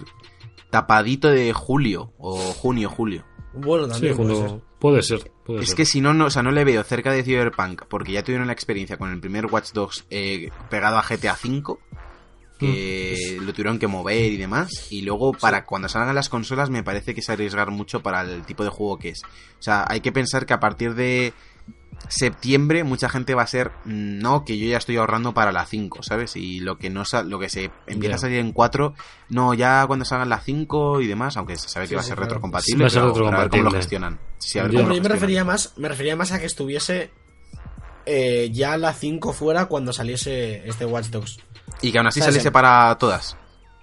tapadito 0.69 1.29
de 1.29 1.51
julio 1.53 2.13
o 2.17 2.37
junio, 2.53 2.89
julio. 2.89 3.25
Bueno, 3.53 3.85
Sí, 3.87 3.91
también 4.09 4.15
puede 4.17 4.35
ser. 4.35 4.61
puede 4.79 5.01
ser, 5.03 5.31
puede 5.45 5.61
Es 5.61 5.67
ser. 5.69 5.77
que 5.77 5.85
si 5.85 6.01
no, 6.01 6.13
no, 6.13 6.25
o 6.25 6.29
sea, 6.29 6.43
no 6.43 6.51
le 6.51 6.63
veo 6.63 6.83
cerca 6.83 7.11
de 7.11 7.23
Cyberpunk, 7.23 7.83
porque 7.89 8.11
ya 8.11 8.23
tuvieron 8.23 8.47
la 8.47 8.53
experiencia 8.53 8.97
con 8.97 9.11
el 9.11 9.19
primer 9.19 9.47
Watch 9.47 9.71
Dogs 9.73 10.05
eh, 10.09 10.49
pegado 10.69 10.97
a 10.97 11.01
GTA 11.03 11.33
V, 11.43 11.77
que 12.59 13.37
Mm. 13.39 13.45
lo 13.45 13.53
tuvieron 13.53 13.79
que 13.79 13.87
mover 13.87 14.31
y 14.33 14.37
demás, 14.37 14.87
y 14.91 15.01
luego 15.01 15.31
para 15.33 15.65
cuando 15.65 15.87
salgan 15.87 16.13
las 16.13 16.27
consolas 16.29 16.69
me 16.69 16.83
parece 16.83 17.13
que 17.13 17.21
es 17.21 17.29
arriesgar 17.29 17.71
mucho 17.71 18.01
para 18.01 18.21
el 18.21 18.43
tipo 18.45 18.63
de 18.63 18.69
juego 18.69 18.97
que 18.99 19.09
es. 19.09 19.21
O 19.23 19.61
sea, 19.61 19.85
hay 19.87 20.01
que 20.01 20.11
pensar 20.11 20.45
que 20.45 20.53
a 20.53 20.59
partir 20.59 20.93
de 20.93 21.33
septiembre 22.07 22.83
mucha 22.83 23.09
gente 23.09 23.35
va 23.35 23.43
a 23.43 23.47
ser 23.47 23.71
"Mm, 23.85 24.19
no 24.19 24.45
que 24.45 24.57
yo 24.57 24.65
ya 24.67 24.77
estoy 24.77 24.97
ahorrando 24.97 25.33
para 25.33 25.51
la 25.51 25.65
5 25.65 26.01
sabes 26.01 26.35
y 26.37 26.59
lo 26.61 26.77
que 26.77 26.89
no 26.89 27.03
lo 27.25 27.39
que 27.39 27.49
se 27.49 27.71
empieza 27.87 28.15
a 28.15 28.19
salir 28.19 28.39
en 28.39 28.51
4 28.53 28.93
no 29.29 29.53
ya 29.53 29.85
cuando 29.85 30.05
salgan 30.05 30.29
la 30.29 30.39
5 30.39 31.01
y 31.01 31.07
demás 31.07 31.35
aunque 31.37 31.55
se 31.57 31.67
sabe 31.69 31.85
que 31.85 31.89
Sí, 31.89 31.95
va 31.95 32.01
a 32.01 32.03
ser 32.03 32.15
claro. 32.15 32.25
retrocompatible 32.29 32.83
Va 32.83 32.87
a 32.87 32.89
ser 32.89 33.01
pero- 33.01 33.13
pero 33.13 33.27
a 33.27 33.39
ver 33.41 33.49
cómo 33.49 33.63
lo 33.63 33.71
gestionan 33.71 34.19
Sí, 34.37 34.57
a 34.57 34.63
ver 34.63 34.71
cómo 34.71 34.83
lo 34.83 34.87
yo 34.87 34.89
me 34.89 34.95
gestionan. 34.95 35.15
refería 35.19 35.43
más, 35.45 35.73
me 35.77 35.87
refería 35.89 36.15
más 36.15 36.31
a 36.31 36.39
que 36.39 36.45
estuviese 36.45 37.11
eh, 38.05 38.49
ya 38.53 38.77
la 38.77 38.93
5 38.93 39.33
fuera 39.33 39.65
cuando 39.65 39.93
saliese 39.93 40.67
este 40.67 40.85
Watch 40.85 41.07
Dogs. 41.07 41.37
y 41.81 41.91
que 41.91 41.97
aún 41.99 42.07
así 42.07 42.21
O 42.21 42.23
sea, 42.23 42.31
saliese 42.31 42.43
se- 42.47 42.51
para 42.51 42.97
todas 42.97 43.35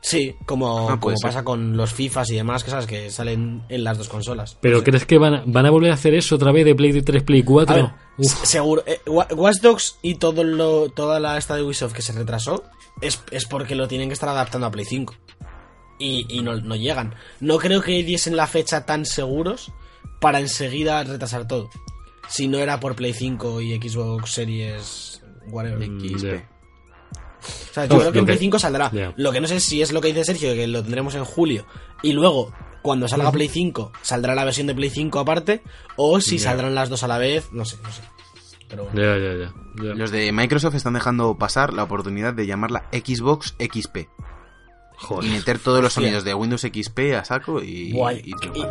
Sí, 0.08 0.36
como, 0.46 0.88
Ah, 0.88 1.00
como 1.00 1.16
pasa 1.20 1.42
con 1.42 1.76
los 1.76 1.92
FIFAs 1.92 2.30
y 2.30 2.36
demás, 2.36 2.62
que 2.62 2.70
sabes 2.70 2.86
que 2.86 3.10
salen 3.10 3.64
en 3.68 3.82
las 3.82 3.98
dos 3.98 4.08
consolas. 4.08 4.56
Pero 4.60 4.76
No 4.76 4.84
sé. 4.84 4.90
¿crees 4.90 5.04
que 5.04 5.18
van 5.18 5.34
a, 5.34 5.42
van 5.46 5.66
a 5.66 5.70
volver 5.70 5.90
a 5.90 5.94
hacer 5.94 6.14
eso 6.14 6.36
otra 6.36 6.52
vez 6.52 6.64
de 6.64 6.76
Play 6.76 7.02
3, 7.02 7.24
Play 7.24 7.42
4? 7.42 7.74
A 7.74 7.76
ver, 7.76 7.84
Uf, 8.16 8.26
s- 8.32 8.46
seguro. 8.46 8.84
eh, 8.86 9.00
Wa- 9.06 9.26
Watch 9.34 9.56
Dogs 9.62 9.98
y 10.02 10.14
todo 10.14 10.44
lo, 10.44 10.90
toda 10.90 11.18
la 11.18 11.36
esta 11.36 11.56
de 11.56 11.62
Ubisoft 11.64 11.92
que 11.92 12.02
se 12.02 12.12
retrasó 12.12 12.62
es, 13.00 13.20
es 13.32 13.46
porque 13.46 13.74
lo 13.74 13.88
tienen 13.88 14.08
que 14.08 14.12
estar 14.12 14.28
adaptando 14.28 14.68
a 14.68 14.70
Play 14.70 14.84
5. 14.84 15.12
Y, 15.98 16.24
y 16.28 16.40
no, 16.42 16.54
no 16.54 16.76
llegan. 16.76 17.16
No 17.40 17.58
creo 17.58 17.82
que 17.82 18.04
diesen 18.04 18.36
la 18.36 18.46
fecha 18.46 18.86
tan 18.86 19.06
seguros 19.06 19.72
para 20.20 20.38
enseguida 20.38 21.02
retrasar 21.02 21.48
todo. 21.48 21.68
Si 22.28 22.46
no 22.46 22.58
era 22.58 22.78
por 22.78 22.94
Play 22.94 23.12
5 23.12 23.60
y 23.60 23.74
Xbox 23.76 24.30
Series. 24.30 25.20
Whatever. 25.48 25.82
XP. 25.84 26.18
ya. 26.22 26.48
O 27.70 27.74
sea, 27.74 27.86
yo 27.86 27.94
Uf, 27.96 28.00
creo 28.00 28.12
que 28.12 28.16
lo 28.16 28.20
en 28.20 28.24
Play 28.26 28.36
que- 28.38 28.44
5 28.44 28.58
saldrá. 28.58 28.90
Lo 29.16 29.32
que 29.32 29.40
no 29.40 29.46
sé 29.48 29.60
si 29.60 29.82
es 29.82 29.92
lo 29.92 30.00
que 30.00 30.08
dice 30.08 30.24
Sergio, 30.24 30.54
que 30.54 30.66
lo 30.66 30.82
tendremos 30.82 31.14
en 31.14 31.24
julio. 31.24 31.66
Y 32.02 32.12
luego, 32.12 32.52
cuando 32.82 33.08
salga 33.08 33.30
Play 33.32 33.48
5, 33.48 33.92
saldrá 34.02 34.34
la 34.34 34.44
versión 34.44 34.66
de 34.66 34.74
Play 34.74 34.90
5 34.90 35.18
aparte. 35.18 35.62
O 35.96 36.20
si 36.20 36.38
saldrán 36.38 36.74
las 36.74 36.88
dos 36.88 37.02
a 37.02 37.08
la 37.08 37.18
vez, 37.18 37.48
no 37.52 37.64
sé, 37.64 37.76
no 37.82 37.90
sé. 37.92 38.02
Pero 38.68 38.88
bueno. 38.92 39.94
Los 39.94 40.10
de 40.10 40.32
Microsoft 40.32 40.74
están 40.74 40.94
dejando 40.94 41.36
pasar 41.38 41.72
la 41.72 41.84
oportunidad 41.84 42.34
de 42.34 42.46
llamarla 42.46 42.88
Xbox 42.92 43.54
XP 43.60 43.96
y 43.98 44.08
Joder. 44.96 45.30
meter 45.30 45.58
todos 45.58 45.82
los 45.82 45.92
sonidos 45.92 46.24
de 46.24 46.34
Windows 46.34 46.62
XP 46.62 47.14
a 47.14 47.24
saco 47.24 47.62
y, 47.62 47.92
Guay. 47.92 48.22
y 48.24 48.30
Y- 48.30 48.62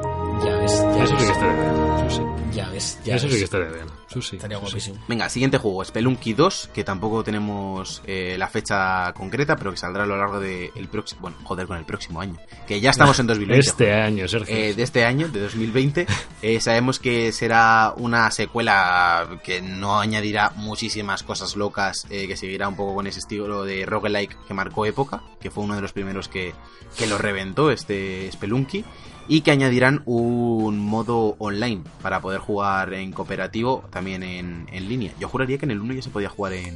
ya 0.43 0.57
ves, 0.57 0.81
ya 0.81 1.03
Eso 1.03 1.17
sí 1.17 1.25
que 1.25 1.31
ves. 1.31 1.39
bien. 1.39 2.07
Eso 2.07 2.09
sí. 2.17 2.34
Ya 2.55 2.69
ves, 2.69 2.99
ya 3.03 3.15
Eso 3.15 3.27
sí 3.27 3.37
que 3.37 3.43
estaría 3.43 3.67
bien. 3.67 3.85
Eso 4.09 4.21
sí. 4.21 4.37
Estaría 4.37 4.57
eso 4.57 4.65
sí. 4.67 4.71
guapísimo. 4.71 5.05
Venga, 5.09 5.27
siguiente 5.29 5.57
juego, 5.57 5.83
Spelunky 5.83 6.33
2, 6.33 6.69
que 6.73 6.83
tampoco 6.85 7.23
tenemos 7.23 8.01
eh, 8.05 8.35
la 8.37 8.47
fecha 8.47 9.11
concreta, 9.13 9.57
pero 9.57 9.71
que 9.71 9.77
saldrá 9.77 10.03
a 10.03 10.05
lo 10.05 10.17
largo 10.17 10.39
del 10.39 10.87
próximo, 10.89 11.21
bueno, 11.21 11.37
joder, 11.43 11.67
con 11.67 11.77
el 11.77 11.85
próximo 11.85 12.21
año, 12.21 12.37
que 12.65 12.79
ya 12.79 12.91
estamos 12.91 13.19
en 13.19 13.27
2020. 13.27 13.59
Este 13.67 13.93
año, 13.93 14.27
Sergio. 14.27 14.55
Eh, 14.55 14.73
de 14.73 14.83
este 14.83 15.03
año, 15.03 15.27
de 15.27 15.41
2020, 15.41 16.07
eh, 16.41 16.59
sabemos 16.61 16.99
que 16.99 17.33
será 17.33 17.93
una 17.97 18.31
secuela 18.31 19.27
que 19.43 19.61
no 19.61 19.99
añadirá 19.99 20.51
muchísimas 20.55 21.23
cosas 21.23 21.57
locas, 21.57 22.07
eh, 22.09 22.27
que 22.27 22.37
seguirá 22.37 22.69
un 22.69 22.77
poco 22.77 22.95
con 22.95 23.07
ese 23.07 23.19
estilo 23.19 23.65
de 23.65 23.85
roguelike 23.85 24.37
que 24.47 24.53
marcó 24.53 24.85
época, 24.85 25.23
que 25.41 25.51
fue 25.51 25.63
uno 25.63 25.75
de 25.75 25.81
los 25.81 25.91
primeros 25.91 26.29
que, 26.29 26.53
que 26.97 27.07
lo 27.07 27.17
reventó, 27.17 27.69
este 27.69 28.31
Spelunky, 28.31 28.85
y 29.27 29.41
que 29.41 29.51
añadirán 29.51 30.01
un 30.05 30.79
modo 30.79 31.35
online 31.39 31.81
para 32.01 32.21
poder 32.21 32.39
jugar 32.39 32.93
en 32.93 33.11
cooperativo, 33.11 33.83
también 33.91 34.23
en, 34.23 34.67
en 34.71 34.89
línea. 34.89 35.13
Yo 35.19 35.27
juraría 35.27 35.57
que 35.57 35.65
en 35.65 35.71
el 35.71 35.79
1 35.79 35.93
ya 35.95 36.01
se 36.01 36.09
podía 36.09 36.29
jugar 36.29 36.53
en, 36.53 36.75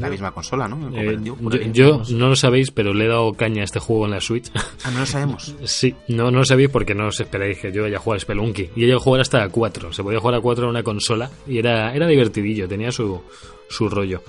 la 0.00 0.08
misma 0.08 0.32
consola, 0.32 0.66
¿no? 0.66 0.88
En 0.96 1.26
Eh, 1.26 1.70
yo, 1.72 2.02
no 2.10 2.28
lo 2.28 2.36
sabéis, 2.36 2.70
pero 2.70 2.94
le 2.94 3.04
he 3.04 3.08
dado 3.08 3.32
caña 3.34 3.62
a 3.62 3.64
este 3.64 3.78
juego 3.78 4.06
en 4.06 4.12
la 4.12 4.20
Switch. 4.20 4.50
Ah, 4.84 4.90
no 4.92 5.00
lo 5.00 5.06
sabemos. 5.06 5.54
sí, 5.64 5.96
no, 6.08 6.30
no 6.30 6.38
lo 6.38 6.44
sabéis 6.44 6.68
porque 6.68 6.94
no 6.94 7.08
os 7.08 7.18
esperáis 7.18 7.58
que 7.58 7.72
yo 7.72 7.82
vaya 7.82 7.96
a 7.96 8.00
jugar 8.00 8.18
a 8.18 8.20
Spelunky. 8.20 8.70
Y 8.76 8.82
he 8.82 8.86
llegado 8.86 9.00
a 9.00 9.02
jugar 9.02 9.20
hasta 9.20 9.42
a 9.42 9.48
4. 9.48 9.92
Se 9.92 10.02
podía 10.02 10.20
jugar 10.20 10.36
a 10.36 10.40
4 10.40 10.64
en 10.64 10.70
una 10.70 10.82
consola 10.84 11.28
y 11.46 11.58
era, 11.58 11.92
era 11.92 12.06
divertidillo, 12.06 12.68
tenía 12.68 12.92
su, 12.92 13.20
su 13.68 13.88
rollo. 13.88 14.22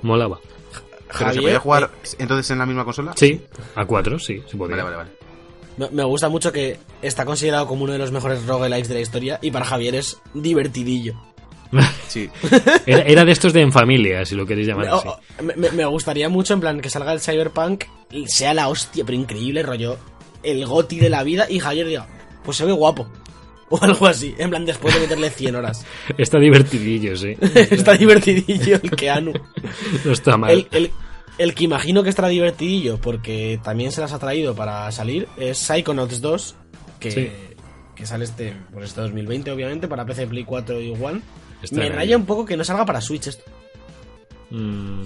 Molaba. 0.00 0.38
¿Pero 1.18 1.32
se 1.32 1.42
podía 1.42 1.60
jugar 1.60 1.90
eh, 1.92 2.08
entonces 2.20 2.50
en 2.50 2.58
la 2.58 2.66
misma 2.66 2.84
consola? 2.84 3.12
Sí, 3.16 3.40
a 3.74 3.84
4, 3.84 4.18
sí, 4.18 4.42
se 4.46 4.56
podía. 4.56 4.76
Vale, 4.76 4.82
vale, 4.82 4.96
vale. 4.96 5.21
Me- 5.76 5.90
me 5.90 6.04
gusta 6.04 6.28
mucho 6.28 6.52
que 6.52 6.78
está 7.02 7.24
considerado 7.24 7.66
como 7.66 7.84
uno 7.84 7.92
de 7.92 7.98
los 7.98 8.12
mejores 8.12 8.44
roguelikes 8.46 8.88
de 8.88 8.94
la 8.94 9.00
historia 9.00 9.38
y 9.42 9.50
para 9.50 9.64
Javier 9.64 9.94
es 9.96 10.18
divertidillo. 10.34 11.14
Sí. 12.08 12.28
Era, 12.84 13.00
era 13.02 13.24
de 13.24 13.32
estos 13.32 13.54
de 13.54 13.62
en 13.62 13.72
familia, 13.72 14.26
si 14.26 14.34
lo 14.34 14.44
queréis 14.44 14.66
llamar 14.68 14.88
así. 14.88 15.08
me, 15.42 15.56
me- 15.56 15.70
me 15.70 15.84
gustaría 15.86 16.28
mucho 16.28 16.52
en 16.52 16.60
plan 16.60 16.80
que 16.82 16.90
salga 16.90 17.12
el 17.14 17.20
Cyberpunk 17.20 17.84
y 18.10 18.26
sea 18.28 18.52
la 18.52 18.68
hostia, 18.68 19.02
pero 19.06 19.16
increíble 19.16 19.62
rollo, 19.62 19.96
el 20.42 20.66
goti 20.66 20.98
de 21.00 21.08
la 21.08 21.22
vida 21.22 21.46
y 21.48 21.58
Javier 21.60 21.86
diga, 21.86 22.06
pues 22.44 22.58
se 22.58 22.66
ve 22.66 22.72
guapo. 22.72 23.06
O 23.74 23.82
algo 23.82 24.06
así, 24.06 24.34
en 24.36 24.50
plan 24.50 24.66
después 24.66 24.92
de 24.94 25.00
meterle 25.00 25.30
100 25.30 25.56
horas. 25.56 25.86
Está 26.18 26.38
divertidillo, 26.38 27.16
sí. 27.16 27.34
está 27.70 27.94
divertidillo 27.94 28.78
el 28.82 28.90
Keanu. 28.90 29.32
No 30.04 30.12
está 30.12 30.36
mal. 30.36 30.50
El, 30.50 30.68
el- 30.72 30.90
el 31.38 31.54
que 31.54 31.64
imagino 31.64 32.02
que 32.02 32.10
estará 32.10 32.28
divertidillo, 32.28 32.98
porque 32.98 33.58
también 33.62 33.92
se 33.92 34.00
las 34.00 34.12
ha 34.12 34.18
traído 34.18 34.54
para 34.54 34.90
salir, 34.92 35.28
es 35.36 35.58
Psychonauts 35.58 36.20
2, 36.20 36.54
que, 37.00 37.10
Sí. 37.10 37.28
que 37.94 38.06
sale 38.06 38.24
este, 38.24 38.54
pues 38.72 38.88
este 38.90 39.00
2020, 39.00 39.50
obviamente, 39.50 39.88
para 39.88 40.04
PC, 40.04 40.26
Play 40.26 40.44
4 40.44 40.80
y 40.80 40.90
One. 40.90 41.20
Está 41.62 41.76
Me 41.76 41.88
raya 41.88 42.16
un 42.16 42.26
poco 42.26 42.44
que 42.44 42.56
no 42.56 42.64
salga 42.64 42.84
para 42.84 43.00
Switch 43.00 43.26
esto. 43.28 43.44
Mm, 44.50 45.02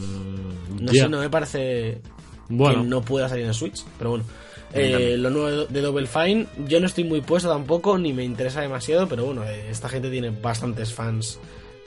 No 0.83 0.93
sé, 0.93 1.09
no 1.09 1.20
me 1.20 1.31
parece 1.31 2.01
Bueno, 2.49 2.83
que 2.83 2.89
no 2.89 3.03
pueda 3.03 3.29
salir 3.29 3.45
en 3.47 3.55
Switch, 3.55 3.85
pero 3.99 4.11
bueno. 4.11 4.24
Eh, 4.72 5.16
lo 5.16 5.31
nuevo 5.31 5.64
de 5.66 5.81
Double 5.81 6.07
Fine, 6.07 6.47
yo 6.66 6.81
no 6.81 6.87
estoy 6.87 7.05
muy 7.05 7.20
puesto 7.22 7.49
tampoco, 7.49 7.97
ni 7.99 8.12
me 8.12 8.24
interesa 8.24 8.61
demasiado, 8.61 9.09
pero 9.09 9.24
bueno, 9.24 9.45
eh, 9.45 9.68
esta 9.70 9.89
gente 9.89 10.11
tiene 10.11 10.31
bastantes 10.31 10.93
fans 10.93 11.39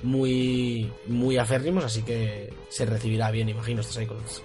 muy 0.04 0.92
muy 1.08 1.38
aférrimos, 1.38 1.84
así 1.84 2.02
que 2.04 2.54
se 2.70 2.86
recibirá 2.86 3.32
bien, 3.32 3.50
imagino, 3.50 3.82
este 3.82 3.94
Psychonauts. 3.94 4.44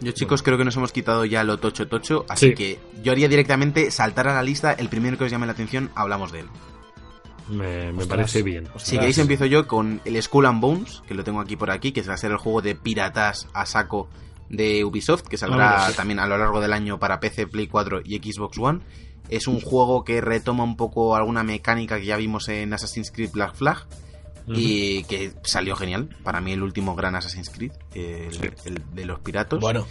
Yo 0.00 0.12
chicos 0.12 0.42
creo 0.42 0.58
que 0.58 0.64
nos 0.64 0.76
hemos 0.76 0.92
quitado 0.92 1.24
ya 1.24 1.42
lo 1.42 1.58
tocho 1.58 1.88
tocho, 1.88 2.26
así 2.28 2.48
Sí. 2.48 2.54
que 2.54 2.78
yo 3.02 3.12
haría 3.12 3.28
directamente 3.28 3.90
saltar 3.90 4.28
a 4.28 4.34
la 4.34 4.42
lista, 4.42 4.72
el 4.72 4.88
primero 4.90 5.16
que 5.16 5.24
os 5.24 5.30
llame 5.30 5.46
la 5.46 5.52
atención, 5.52 5.90
hablamos 5.94 6.32
de 6.32 6.40
él. 6.40 6.48
me, 7.48 7.92
me 7.92 8.06
parece 8.06 8.42
bien. 8.42 8.64
Ostras. 8.66 8.82
Si 8.88 8.98
queréis 8.98 9.18
empiezo 9.18 9.46
yo 9.46 9.68
con 9.68 10.00
el 10.04 10.20
Skull 10.20 10.46
and 10.46 10.60
Bones, 10.60 11.02
que 11.06 11.14
lo 11.14 11.22
tengo 11.22 11.40
aquí 11.40 11.54
por 11.56 11.70
aquí, 11.70 11.92
que 11.92 12.02
va 12.02 12.14
a 12.14 12.18
ser 12.18 12.32
el 12.32 12.38
juego 12.38 12.60
de 12.60 12.74
piratas 12.74 13.46
a 13.54 13.64
saco 13.66 14.08
de 14.50 14.84
Ubisoft, 14.84 15.22
que 15.28 15.36
saldrá 15.38 15.86
Ah, 15.86 15.90
sí. 15.90 15.96
también 15.96 16.18
a 16.18 16.26
lo 16.26 16.36
largo 16.38 16.60
del 16.60 16.72
año 16.72 16.98
para 16.98 17.20
PC, 17.20 17.46
Play 17.46 17.68
4 17.68 18.00
y 18.04 18.18
Xbox 18.18 18.58
One. 18.58 18.80
Es 19.28 19.46
un 19.46 19.60
juego 19.60 20.02
que 20.04 20.20
retoma 20.20 20.64
un 20.64 20.76
poco 20.76 21.14
alguna 21.14 21.44
mecánica 21.44 21.98
que 22.00 22.06
ya 22.06 22.16
vimos 22.16 22.48
en 22.48 22.72
Assassin's 22.74 23.12
Creed 23.12 23.30
Black 23.32 23.54
Flag 23.54 23.86
y 24.48 25.02
que 25.04 25.32
salió 25.42 25.76
genial. 25.76 26.08
Para 26.22 26.40
mí 26.40 26.52
el 26.52 26.62
último 26.62 26.94
gran 26.94 27.14
Assassin's 27.16 27.50
Creed, 27.50 27.72
el, 27.94 28.32
Sí. 28.32 28.40
el 28.66 28.82
de 28.94 29.04
los 29.04 29.20
piratos. 29.20 29.60
Bueno, 29.60 29.86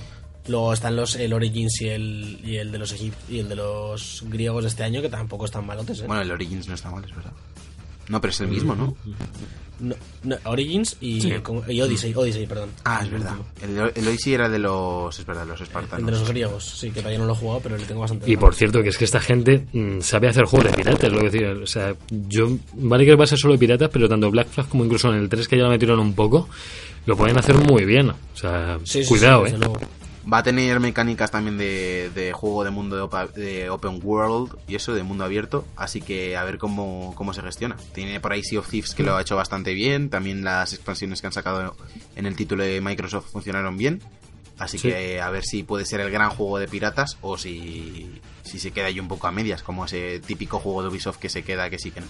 luego 0.47 0.74
están 0.74 0.95
los 0.95 1.16
el 1.16 1.34
Origins 1.34 1.82
y 1.82 1.89
el, 1.89 2.39
y 2.43 2.58
el 2.58 2.72
de 2.72 2.78
los 2.78 2.95
egip- 2.95 3.14
y 3.30 3.39
el 3.39 3.49
de 3.49 3.56
los 3.56 4.24
griegos 4.28 4.64
de 4.64 4.70
este 4.70 4.84
año, 4.84 5.01
que 5.01 5.10
tampoco 5.10 5.45
están 5.45 5.66
malotes, 5.66 5.99
¿eh? 6.01 6.08
Bueno, 6.08 6.22
el 6.22 6.32
Origins 6.32 6.68
no 6.68 6.76
está 6.76 6.89
mal, 6.91 7.03
es 7.03 7.16
verdad. 7.16 7.34
No, 8.10 8.22
pero 8.22 8.32
es 8.32 8.39
el 8.41 8.47
mismo, 8.47 8.76
¿no? 8.76 8.95
No, 9.78 9.93
no, 10.24 10.38
Origins 10.45 10.95
y, 11.01 11.20
Sí. 11.20 11.34
y 11.68 11.82
Odyssey, 11.82 12.14
Odyssey, 12.16 12.47
perdón. 12.47 12.70
Ah, 12.86 13.01
es 13.03 13.12
verdad. 13.12 13.34
El, 13.62 13.78
el 13.93 14.08
Odyssey 14.08 14.34
era 14.34 14.47
de 14.47 14.58
los, 14.58 15.20
es 15.20 15.26
verdad, 15.26 15.45
los 15.45 15.60
El 15.60 15.60
de 15.60 15.64
espartanos. 15.66 16.12
los 16.12 16.30
griegos, 16.30 16.64
sí, 16.64 16.91
que 16.91 16.99
todavía 17.01 17.20
no 17.20 17.26
lo 17.26 17.34
he 17.34 17.36
jugado, 17.36 17.60
pero 17.62 17.78
le 17.78 17.84
tengo 17.84 17.99
bastante 17.99 18.26
Y 18.26 18.36
ganas. 18.36 18.41
por 18.41 18.56
cierto, 18.56 18.82
que 18.82 18.88
es 18.89 18.97
que 18.97 19.03
esta 19.03 19.20
gente 19.20 19.66
mm, 19.74 19.99
sabe 19.99 20.30
hacer 20.30 20.45
juegos 20.45 20.72
de 20.72 20.78
piratas, 20.78 21.12
lo 21.12 21.18
que 21.20 21.30
decía. 21.30 21.51
O 21.62 21.68
sea, 21.68 21.93
yo, 22.10 22.58
vale 22.76 23.06
que 23.06 23.16
va 23.16 23.26
a 23.26 23.28
ser 23.28 23.38
solo 23.38 23.53
de 23.56 23.60
piratas, 23.60 23.89
pero 23.91 24.08
tanto 24.08 24.32
Black 24.32 24.47
Flag 24.47 24.70
como 24.70 24.86
incluso 24.86 25.10
en 25.14 25.20
el 25.20 25.28
3 25.28 25.45
que 25.49 25.58
ya 25.58 25.64
lo 25.64 25.70
metieron 25.70 25.99
un 25.99 26.14
poco, 26.14 26.47
lo 27.06 27.18
pueden 27.18 27.38
hacer 27.38 27.56
muy 27.58 27.84
bien. 27.84 28.12
O 28.12 28.16
sea, 28.34 28.80
Sí, 28.86 29.03
sí, 29.03 29.10
cuidado, 29.10 29.45
sí, 29.45 29.56
eh. 29.56 29.58
Va 30.32 30.39
a 30.39 30.43
tener 30.43 30.80
mecánicas 30.80 31.30
también 31.30 31.57
de, 31.57 32.09
de 32.15 32.34
juego 32.34 32.63
de 32.63 32.71
mundo 32.71 32.95
de, 32.95 33.03
opa- 33.03 33.32
de 33.32 33.69
open 33.69 33.99
world 34.03 34.55
y 34.67 34.73
eso, 34.76 34.93
de 34.95 35.03
mundo 35.03 35.23
abierto. 35.23 35.65
Así 35.76 36.01
que 36.01 36.36
a 36.36 36.43
ver 36.43 36.57
cómo, 36.57 37.13
cómo 37.15 37.34
se 37.34 37.41
gestiona. 37.43 37.76
Tiene 37.93 38.19
por 38.19 38.34
ahí 38.34 38.43
Sea 38.43 38.59
of 38.59 38.67
Thieves 38.69 38.95
que 38.95 39.03
lo 39.03 39.15
ha 39.15 39.21
hecho 39.21 39.36
bastante 39.36 39.73
bien. 39.73 40.09
También 40.09 40.43
las 40.43 40.73
expansiones 40.73 41.21
que 41.21 41.28
han 41.28 41.34
sacado 41.34 41.76
en 42.15 42.26
el 42.26 42.36
título 42.36 42.63
de 42.63 42.82
Microsoft 42.82 43.30
funcionaron 43.32 43.78
bien. 43.78 44.01
Así 44.57 44.78
Sí. 44.80 44.88
que 44.88 45.19
a 45.21 45.30
ver 45.30 45.43
si 45.43 45.63
puede 45.63 45.86
ser 45.86 45.99
el 45.99 46.09
gran 46.09 46.30
juego 46.30 46.57
de 46.59 46.67
piratas 46.69 47.17
o 47.21 47.38
si, 47.38 48.09
si 48.43 48.57
se 48.57 48.71
queda 48.71 48.86
ahí 48.86 48.99
un 49.01 49.09
poco 49.09 49.28
a 49.28 49.32
medias, 49.32 49.61
como 49.61 49.84
ese 49.86 50.21
típico 50.21 50.59
juego 50.59 50.82
de 50.82 50.88
Ubisoft 50.88 51.17
que 51.17 51.28
se 51.30 51.43
queda 51.43 51.69
que 51.69 51.78
sí 51.78 51.91
que 51.91 51.99
no. 52.01 52.07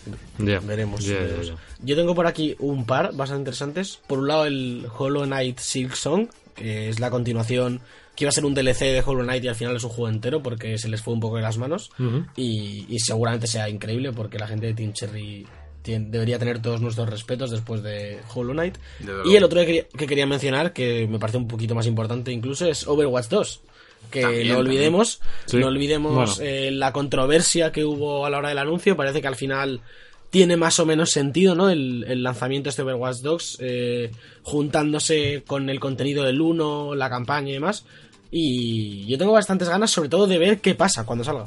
Veremos. 0.61 1.03
Yo 1.03 1.95
tengo 1.95 2.13
por 2.16 2.28
aquí 2.28 2.55
un 2.59 2.86
par 2.86 3.13
bastante 3.16 3.39
interesantes. 3.41 3.99
Por 4.07 4.20
un 4.20 4.28
lado, 4.28 4.45
el 4.45 4.88
Hollow 4.95 5.24
Knight 5.26 5.57
Silk 5.59 5.95
Song, 5.95 6.28
que 6.55 6.88
es 6.89 6.99
la 6.99 7.09
continuación, 7.09 7.82
que 8.16 8.24
iba 8.24 8.30
a 8.30 8.32
ser 8.32 8.45
un 8.45 8.53
DLC 8.53 8.80
de 8.80 9.03
Hollow 9.05 9.24
Knight 9.24 9.43
y 9.43 9.47
al 9.47 9.55
final 9.55 9.76
es 9.76 9.84
un 9.84 9.89
juego 9.89 10.09
entero 10.09 10.41
porque 10.41 10.78
se 10.78 10.88
les 10.89 11.01
fue 11.01 11.13
un 11.13 11.20
poco 11.20 11.36
de 11.38 11.41
las 11.41 11.57
manos. 11.57 11.91
Y, 12.36 12.86
y 12.89 12.99
seguramente 12.99 13.47
sea 13.47 13.70
increíble 13.70 14.11
porque 14.13 14.39
la 14.39 14.47
gente 14.47 14.68
de 14.68 14.74
Team 14.74 14.93
Cherry 14.93 15.45
debería 15.84 16.39
tener 16.39 16.61
todos 16.63 16.82
nuestros 16.82 17.07
respetos 17.09 17.51
después 17.51 17.84
de 17.84 18.20
Hollow 18.34 18.53
Knight. 18.53 18.78
Y 19.26 19.36
el 19.36 19.43
otro 19.43 19.59
que 19.59 19.66
quería, 19.66 19.88
que 19.89 20.07
quería 20.07 20.26
mencionar, 20.26 20.74
que 20.74 21.07
me 21.07 21.20
parece 21.20 21.38
un 21.38 21.47
poquito 21.47 21.76
más 21.76 21.86
importante 21.88 22.32
incluso, 22.32 22.66
es 22.68 22.88
Overwatch 22.88 23.28
2. 23.28 23.61
Que 24.11 24.22
También, 24.22 24.47
no 24.49 24.57
olvidemos, 24.59 25.20
Sí. 25.45 25.57
no 25.57 25.68
olvidemos 25.68 26.13
Bueno. 26.38 26.49
eh, 26.51 26.72
la 26.72 26.91
controversia 26.93 27.72
que 27.72 27.84
hubo 27.86 28.26
a 28.26 28.30
la 28.30 28.38
hora 28.38 28.49
del 28.49 28.59
anuncio. 28.59 28.95
Parece 28.95 29.20
que 29.22 29.28
al 29.28 29.36
final 29.36 29.82
tiene 30.30 30.57
más 30.57 30.80
o 30.80 30.86
menos 30.86 31.11
sentido, 31.11 31.55
¿no? 31.55 31.70
El, 31.70 32.03
el 32.07 32.22
lanzamiento 32.24 32.66
de 32.66 32.70
este 32.72 32.82
Overwatch 32.84 33.18
2, 33.22 33.57
eh, 33.61 34.11
juntándose 34.43 35.43
con 35.45 35.70
el 35.70 35.80
contenido 35.80 36.24
del 36.24 36.39
1, 36.41 36.95
la 36.95 37.09
campaña 37.09 37.49
y 37.49 37.53
demás. 37.53 37.86
Y 38.38 39.06
yo 39.06 39.18
tengo 39.18 39.32
bastantes 39.32 39.70
ganas, 39.70 39.92
sobre 39.92 40.10
todo, 40.10 40.28
de 40.28 40.38
ver 40.38 40.60
qué 40.60 40.76
pasa 40.76 41.06
cuando 41.06 41.24
salga. 41.24 41.46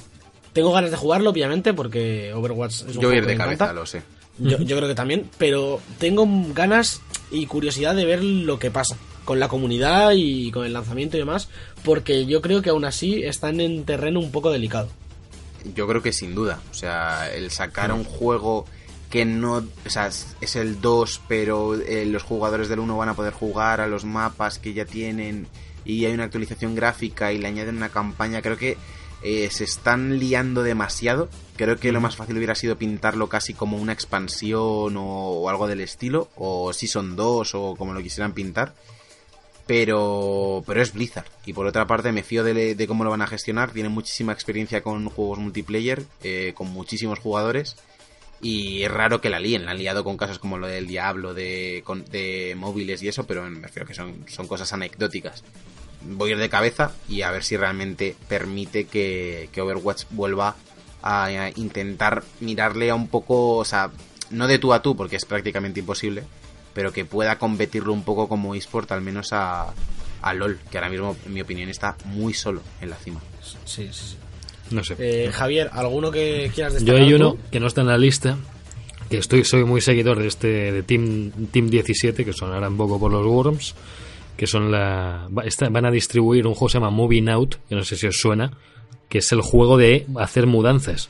Tengo 0.54 0.72
ganas 0.72 0.90
de 0.90 0.96
jugarlo, 0.96 1.28
obviamente, 1.28 1.74
porque 1.74 2.32
Overwatch 2.32 2.76
es 2.76 2.82
un 2.82 2.92
Yo 2.94 3.00
juego 3.00 3.12
ir 3.12 3.20
que 3.24 3.26
de 3.26 3.34
me 3.34 3.44
cabeza, 3.44 3.74
lo 3.74 3.84
sé. 3.84 4.02
Yo, 4.38 4.56
yo 4.56 4.74
creo 4.74 4.88
que 4.88 4.94
también, 4.94 5.28
pero 5.36 5.82
tengo 5.98 6.26
ganas 6.54 7.02
y 7.30 7.44
curiosidad 7.44 7.94
de 7.94 8.06
ver 8.06 8.24
lo 8.24 8.58
que 8.58 8.70
pasa 8.70 8.96
con 9.26 9.38
la 9.38 9.48
comunidad 9.48 10.12
y 10.14 10.50
con 10.50 10.64
el 10.64 10.72
lanzamiento 10.72 11.18
y 11.18 11.20
demás, 11.20 11.50
porque 11.84 12.24
yo 12.24 12.40
creo 12.40 12.62
que 12.62 12.70
aún 12.70 12.86
así 12.86 13.22
están 13.22 13.60
en 13.60 13.84
terreno 13.84 14.18
un 14.18 14.32
poco 14.32 14.50
delicado. 14.50 14.88
Yo 15.74 15.86
creo 15.86 16.00
que 16.00 16.14
sin 16.14 16.34
duda. 16.34 16.58
O 16.70 16.74
sea, 16.74 17.30
el 17.30 17.50
sacar 17.50 17.92
un 17.92 18.04
juego 18.04 18.64
que 19.10 19.26
no. 19.26 19.56
O 19.84 19.90
sea, 19.90 20.06
es 20.06 20.34
es 20.40 20.56
el 20.56 20.80
2, 20.80 21.20
pero 21.28 21.74
eh, 21.74 22.06
los 22.06 22.22
jugadores 22.22 22.70
del 22.70 22.78
1 22.78 22.96
van 22.96 23.10
a 23.10 23.14
poder 23.14 23.34
jugar 23.34 23.82
a 23.82 23.86
los 23.86 24.06
mapas 24.06 24.58
que 24.58 24.72
ya 24.72 24.86
tienen 24.86 25.48
y 25.88 26.04
hay 26.04 26.12
una 26.12 26.24
actualización 26.24 26.74
gráfica 26.74 27.32
y 27.32 27.38
le 27.38 27.48
añaden 27.48 27.78
una 27.78 27.88
campaña. 27.88 28.42
Creo 28.42 28.58
que 28.58 28.76
eh, 29.22 29.48
se 29.50 29.64
están 29.64 30.18
liando 30.18 30.62
demasiado. 30.62 31.30
Creo 31.56 31.78
que 31.78 31.90
lo 31.92 32.00
más 32.00 32.14
fácil 32.14 32.36
hubiera 32.36 32.54
sido 32.54 32.76
pintarlo 32.76 33.28
casi 33.28 33.54
como 33.54 33.78
una 33.78 33.94
expansión 33.94 34.96
o, 34.96 35.02
o 35.02 35.48
algo 35.48 35.66
del 35.66 35.80
estilo, 35.80 36.28
o 36.36 36.72
Season 36.74 37.16
2 37.16 37.54
o 37.54 37.74
como 37.76 37.94
lo 37.94 38.02
quisieran 38.02 38.32
pintar 38.32 38.74
pero 39.66 40.64
pero 40.66 40.80
es 40.80 40.94
Blizzard 40.94 41.26
y 41.44 41.52
por 41.52 41.66
otra 41.66 41.86
parte 41.86 42.10
me 42.10 42.22
fío 42.22 42.42
de, 42.42 42.74
de 42.74 42.86
cómo 42.86 43.04
lo 43.04 43.10
van 43.10 43.20
a 43.20 43.26
gestionar 43.26 43.70
tienen 43.70 43.92
muchísima 43.92 44.32
experiencia 44.32 44.82
con 44.82 45.10
juegos 45.10 45.38
multiplayer 45.40 46.04
eh, 46.22 46.54
con 46.54 46.68
muchísimos 46.68 47.18
jugadores 47.18 47.76
y 48.40 48.82
es 48.84 48.90
raro 48.90 49.20
que 49.20 49.30
la 49.30 49.40
líen 49.40 49.64
la 49.64 49.72
han 49.72 49.78
liado 49.78 50.04
con 50.04 50.16
casos 50.16 50.38
como 50.38 50.58
lo 50.58 50.66
del 50.66 50.86
Diablo 50.86 51.34
de, 51.34 51.82
con- 51.84 52.04
de 52.04 52.54
móviles 52.56 53.02
y 53.02 53.08
eso 53.08 53.26
pero 53.26 53.42
me 53.50 53.60
refiero 53.60 53.86
que 53.86 53.94
son, 53.94 54.24
son 54.28 54.46
cosas 54.46 54.72
anecdóticas 54.72 55.42
voy 56.02 56.30
a 56.30 56.32
ir 56.34 56.38
de 56.38 56.48
cabeza 56.48 56.92
y 57.08 57.22
a 57.22 57.30
ver 57.32 57.42
si 57.42 57.56
realmente 57.56 58.14
permite 58.28 58.84
que, 58.86 59.48
que 59.52 59.60
Overwatch 59.60 60.04
vuelva 60.10 60.54
a, 61.02 61.50
intentar 61.56 62.22
mirarle 62.40 62.90
a 62.90 62.94
un 62.94 63.08
poco 63.08 63.56
o 63.56 63.64
sea 63.64 63.90
no 64.30 64.46
de 64.46 64.58
tú 64.58 64.72
a 64.72 64.82
tú 64.82 64.94
porque 64.96 65.16
es 65.16 65.24
prácticamente 65.24 65.80
imposible 65.80 66.22
pero 66.74 66.92
que 66.92 67.04
pueda 67.04 67.38
competirlo 67.38 67.92
un 67.92 68.04
poco 68.04 68.28
como 68.28 68.54
eSport, 68.54 68.92
al 68.92 69.00
menos 69.00 69.32
a, 69.32 69.74
a 70.22 70.34
LOL, 70.34 70.60
que 70.70 70.78
ahora 70.78 70.88
mismo, 70.90 71.16
en 71.26 71.34
mi 71.34 71.40
opinión, 71.40 71.68
está 71.68 71.96
muy 72.04 72.34
solo 72.34 72.62
en 72.80 72.90
la 72.90 72.96
cima. 72.96 73.20
Sí, 73.42 73.56
sí, 73.64 73.88
sí. 73.92 74.16
No 74.70 74.84
sé. 74.84 74.96
Eh, 74.98 75.30
Javier, 75.32 75.70
¿alguno 75.72 76.10
que 76.10 76.50
quieras 76.54 76.74
Yo 76.74 76.78
destacar? 76.94 77.02
hay 77.02 77.10
tú? 77.10 77.16
uno 77.16 77.36
que 77.50 77.60
no 77.60 77.66
está 77.66 77.80
en 77.80 77.86
la 77.88 77.98
lista, 77.98 78.36
que 79.10 79.18
estoy 79.18 79.44
soy 79.44 79.64
muy 79.64 79.80
seguidor 79.80 80.18
de 80.18 80.26
este 80.28 80.48
de 80.72 80.82
Team 80.82 81.30
Team 81.50 81.70
17, 81.70 82.24
que 82.24 82.32
sonará 82.32 82.68
un 82.68 82.76
poco 82.76 82.98
por 83.00 83.10
los 83.10 83.24
Worms, 83.26 83.74
que 84.36 84.46
son 84.46 84.70
la 84.70 85.26
va- 85.36 85.44
esta- 85.44 85.68
van 85.68 85.86
a 85.86 85.90
distribuir 85.90 86.46
un 86.46 86.54
juego 86.54 86.66
que 86.68 86.72
se 86.72 86.78
llama 86.78 86.90
Moving 86.90 87.28
Out, 87.30 87.56
que 87.68 87.74
no 87.74 87.82
sé 87.84 87.96
si 87.96 88.06
os 88.06 88.16
suena, 88.18 88.52
que 89.08 89.18
es 89.18 89.32
el 89.32 89.40
juego 89.40 89.76
de 89.78 90.06
hacer 90.18 90.46
mudanzas. 90.46 91.08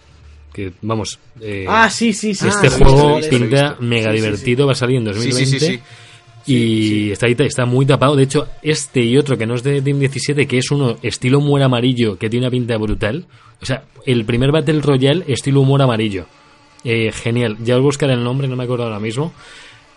Que 0.52 0.72
vamos, 0.82 1.18
eh, 1.40 1.66
Ah, 1.68 1.90
sí, 1.90 2.12
sí, 2.12 2.34
sí. 2.34 2.48
este 2.48 2.68
Ah, 2.68 2.70
juego 2.70 3.16
visto, 3.16 3.30
pinta 3.30 3.76
mega 3.80 4.10
Sí, 4.12 4.16
sí, 4.16 4.22
sí. 4.22 4.26
divertido, 4.28 4.66
va 4.66 4.72
a 4.72 4.76
salir 4.76 4.96
en 4.96 5.02
Sí, 5.14 5.30
2020. 5.30 5.82
Y 6.48 7.10
está, 7.10 7.26
ahí- 7.26 7.36
está 7.38 7.66
muy 7.66 7.84
tapado. 7.84 8.16
De 8.16 8.22
hecho, 8.22 8.46
este 8.62 9.02
y 9.02 9.16
otro 9.18 9.36
que 9.36 9.46
no 9.46 9.54
es 9.54 9.62
de 9.62 9.82
Team 9.82 9.98
17, 9.98 10.46
que 10.46 10.58
es 10.58 10.70
uno 10.70 10.96
estilo 11.02 11.38
humor 11.38 11.62
amarillo, 11.62 12.16
que 12.18 12.30
tiene 12.30 12.46
una 12.46 12.50
pinta 12.50 12.76
brutal. 12.78 13.26
O 13.60 13.66
sea, 13.66 13.84
el 14.06 14.24
primer 14.24 14.50
Battle 14.50 14.80
Royale 14.80 15.24
estilo 15.28 15.60
humor 15.60 15.82
amarillo. 15.82 16.24
Eh, 16.84 17.12
genial. 17.12 17.56
Ya 17.62 17.76
os 17.76 17.82
buscaré 17.82 18.14
el 18.14 18.24
nombre, 18.24 18.48
no 18.48 18.56
me 18.56 18.64
acuerdo 18.64 18.84
ahora 18.84 19.00
mismo. 19.00 19.32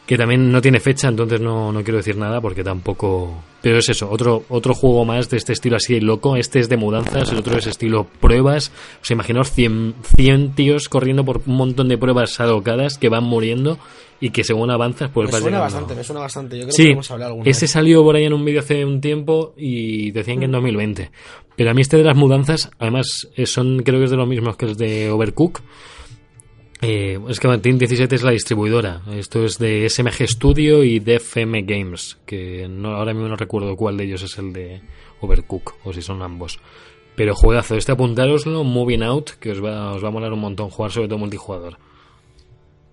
Que 0.06 0.18
también 0.18 0.52
no 0.52 0.62
tiene 0.62 0.80
fecha, 0.82 1.08
entonces 1.08 1.40
no, 1.40 1.72
no 1.72 1.84
quiero 1.84 1.98
decir 1.98 2.18
nada 2.18 2.42
porque 2.42 2.64
tampoco... 2.64 3.44
Pero 3.62 3.78
es 3.78 3.88
eso, 3.88 4.10
otro, 4.10 4.44
otro 4.50 4.74
juego 4.74 5.06
más 5.06 5.30
de 5.30 5.38
este 5.38 5.54
estilo 5.54 5.78
así 5.78 6.02
loco. 6.02 6.36
Este 6.36 6.60
es 6.60 6.68
de 6.68 6.76
mudanzas, 6.76 7.32
el 7.32 7.38
otro 7.38 7.58
es 7.58 7.68
estilo 7.68 8.08
pruebas. 8.20 8.74
O 9.02 9.06
sea, 9.06 9.14
imaginaos 9.14 9.52
100, 9.52 9.94
100 10.18 10.52
tíos 10.56 10.90
corriendo 10.90 11.24
por 11.24 11.42
un 11.46 11.56
montón 11.56 11.88
de 11.88 11.98
pruebas 11.98 12.40
alocadas 12.42 12.98
que 12.98 13.08
van 13.08 13.24
muriendo 13.24 13.78
y 14.22 14.30
que 14.30 14.44
según 14.44 14.70
avanzas 14.72 15.10
pues 15.14 15.26
Me 15.26 15.32
suena 15.32 15.46
llegando. 15.58 15.64
bastante, 15.64 15.96
me 15.96 16.04
suena 16.04 16.22
bastante. 16.22 16.56
Yo 16.58 16.62
creo 16.66 16.72
Sí, 16.74 16.86
que 16.86 16.92
hemos 16.92 17.12
hablado 17.12 17.32
alguna 17.32 17.50
ese 17.50 17.66
vez. 17.66 17.72
salió 17.72 18.04
por 18.04 18.16
ahí 18.16 18.24
en 18.26 18.34
un 18.34 18.46
vídeo 18.46 18.60
hace 18.62 18.86
un 18.86 19.02
tiempo 19.02 19.54
y 19.58 20.12
decían 20.12 20.40
que 20.40 20.46
en 20.46 20.52
2020. 20.52 21.12
Pero 21.56 21.72
a 21.72 21.74
mí 21.74 21.82
este 21.82 21.98
de 21.98 22.04
las 22.04 22.16
mudanzas, 22.16 22.72
además, 22.80 23.28
eh, 23.36 23.46
son 23.46 23.82
creo 23.84 24.00
que 24.00 24.06
es 24.06 24.12
de 24.12 24.18
los 24.18 24.28
mismos 24.28 24.56
que 24.56 24.66
el 24.68 24.76
de 24.78 25.10
Overcook. 25.10 25.60
Eh, 26.84 27.20
es 27.30 27.40
que 27.40 27.48
Team 27.60 27.78
17 27.78 28.16
es 28.16 28.24
la 28.24 28.32
distribuidora. 28.32 29.02
Esto 29.14 29.44
es 29.46 29.60
de 29.60 29.88
SMG 29.88 30.28
Studio 30.28 30.84
y 30.84 31.00
DFM 31.00 31.62
Games. 31.64 32.18
Que 32.26 32.68
no, 32.68 32.96
ahora 32.96 33.14
mismo 33.14 33.28
no 33.28 33.36
recuerdo 33.36 33.76
cuál 33.76 33.98
de 33.98 34.06
ellos 34.06 34.24
es 34.24 34.38
el 34.40 34.52
de 34.54 34.82
Overcook 35.20 35.76
o 35.84 35.94
si 35.94 36.02
son 36.02 36.22
ambos. 36.24 36.60
Pero 37.16 37.36
juegazo, 37.36 37.76
este 37.76 37.92
apuntároslo, 37.92 38.64
Moving 38.64 39.04
Out, 39.04 39.32
que 39.40 39.52
os 39.52 39.64
va, 39.64 39.92
os 39.94 40.04
va 40.04 40.08
a 40.08 40.12
molar 40.12 40.34
un 40.34 40.40
montón 40.40 40.70
jugar 40.70 40.92
sobre 40.92 41.08
todo 41.08 41.20
multijugador. 41.20 41.78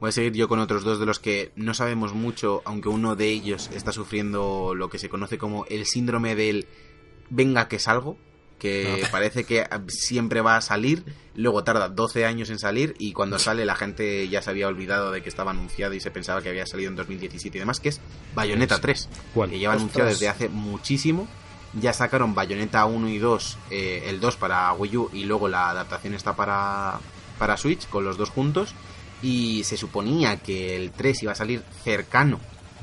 Voy 0.01 0.11
a 0.11 0.13
seguir 0.13 0.33
yo 0.33 0.49
con 0.49 0.61
otros 0.61 0.85
dos 0.85 1.01
de 1.01 1.07
los 1.07 1.19
que 1.19 1.51
no 1.57 1.75
sabemos 1.75 2.15
mucho, 2.15 2.63
aunque 2.65 2.89
uno 2.89 3.17
de 3.17 3.29
ellos 3.29 3.69
está 3.75 3.91
sufriendo 3.91 4.75
lo 4.75 4.89
que 4.91 4.99
se 4.99 5.09
conoce 5.09 5.39
como 5.39 5.65
el 5.67 5.87
síndrome 5.87 6.37
del 6.37 6.69
venga 7.31 7.67
que 7.67 7.81
salgo, 7.81 8.17
que 8.61 9.05
parece 9.11 9.43
que 9.43 9.67
siempre 9.89 10.41
va 10.41 10.57
a 10.57 10.61
salir, 10.61 11.05
luego 11.35 11.65
tarda 11.65 11.89
12 11.89 12.27
años 12.27 12.49
en 12.51 12.61
salir 12.61 12.95
y 13.01 13.13
cuando 13.13 13.41
sale 13.41 13.65
la 13.65 13.75
gente 13.75 14.29
ya 14.29 14.41
se 14.41 14.51
había 14.51 14.69
olvidado 14.69 15.11
de 15.11 15.21
que 15.21 15.29
estaba 15.29 15.51
anunciado 15.51 15.95
y 15.95 16.01
se 16.01 16.13
pensaba 16.13 16.43
que 16.43 16.49
había 16.51 16.67
salido 16.67 16.91
en 16.91 16.97
2017 16.97 17.57
y 17.57 17.61
demás, 17.61 17.81
que 17.81 17.89
es 17.89 18.01
Bayonetta 18.37 18.81
3, 18.81 19.09
¿Cuál? 19.35 19.51
que 19.51 19.59
lleva 19.59 19.75
anunciado 19.75 20.09
desde 20.09 20.29
hace 20.29 20.49
muchísimo. 20.49 21.27
Ya 21.79 21.93
sacaron 21.93 22.35
Bayonetta 22.35 22.87
1 22.87 23.09
y 23.11 23.19
2, 23.19 23.59
eh, 23.71 24.05
el 24.07 24.21
2 24.21 24.37
para 24.37 24.73
Wii 24.73 24.97
U 24.97 25.11
y 25.13 25.25
luego 25.25 25.49
la 25.49 25.69
adaptación 25.69 26.15
está 26.15 26.35
para, 26.35 26.99
para 27.39 27.57
Switch 27.59 27.87
con 27.89 28.05
los 28.05 28.17
dos 28.17 28.31
juntos 28.31 28.75
y 29.23 29.65
se 29.65 29.77
suponía 29.77 30.37
que 30.37 30.77
el 30.77 30.91
3 30.93 31.23
iba 31.25 31.33
a 31.33 31.37
salir 31.37 31.63
cercano 31.85 32.39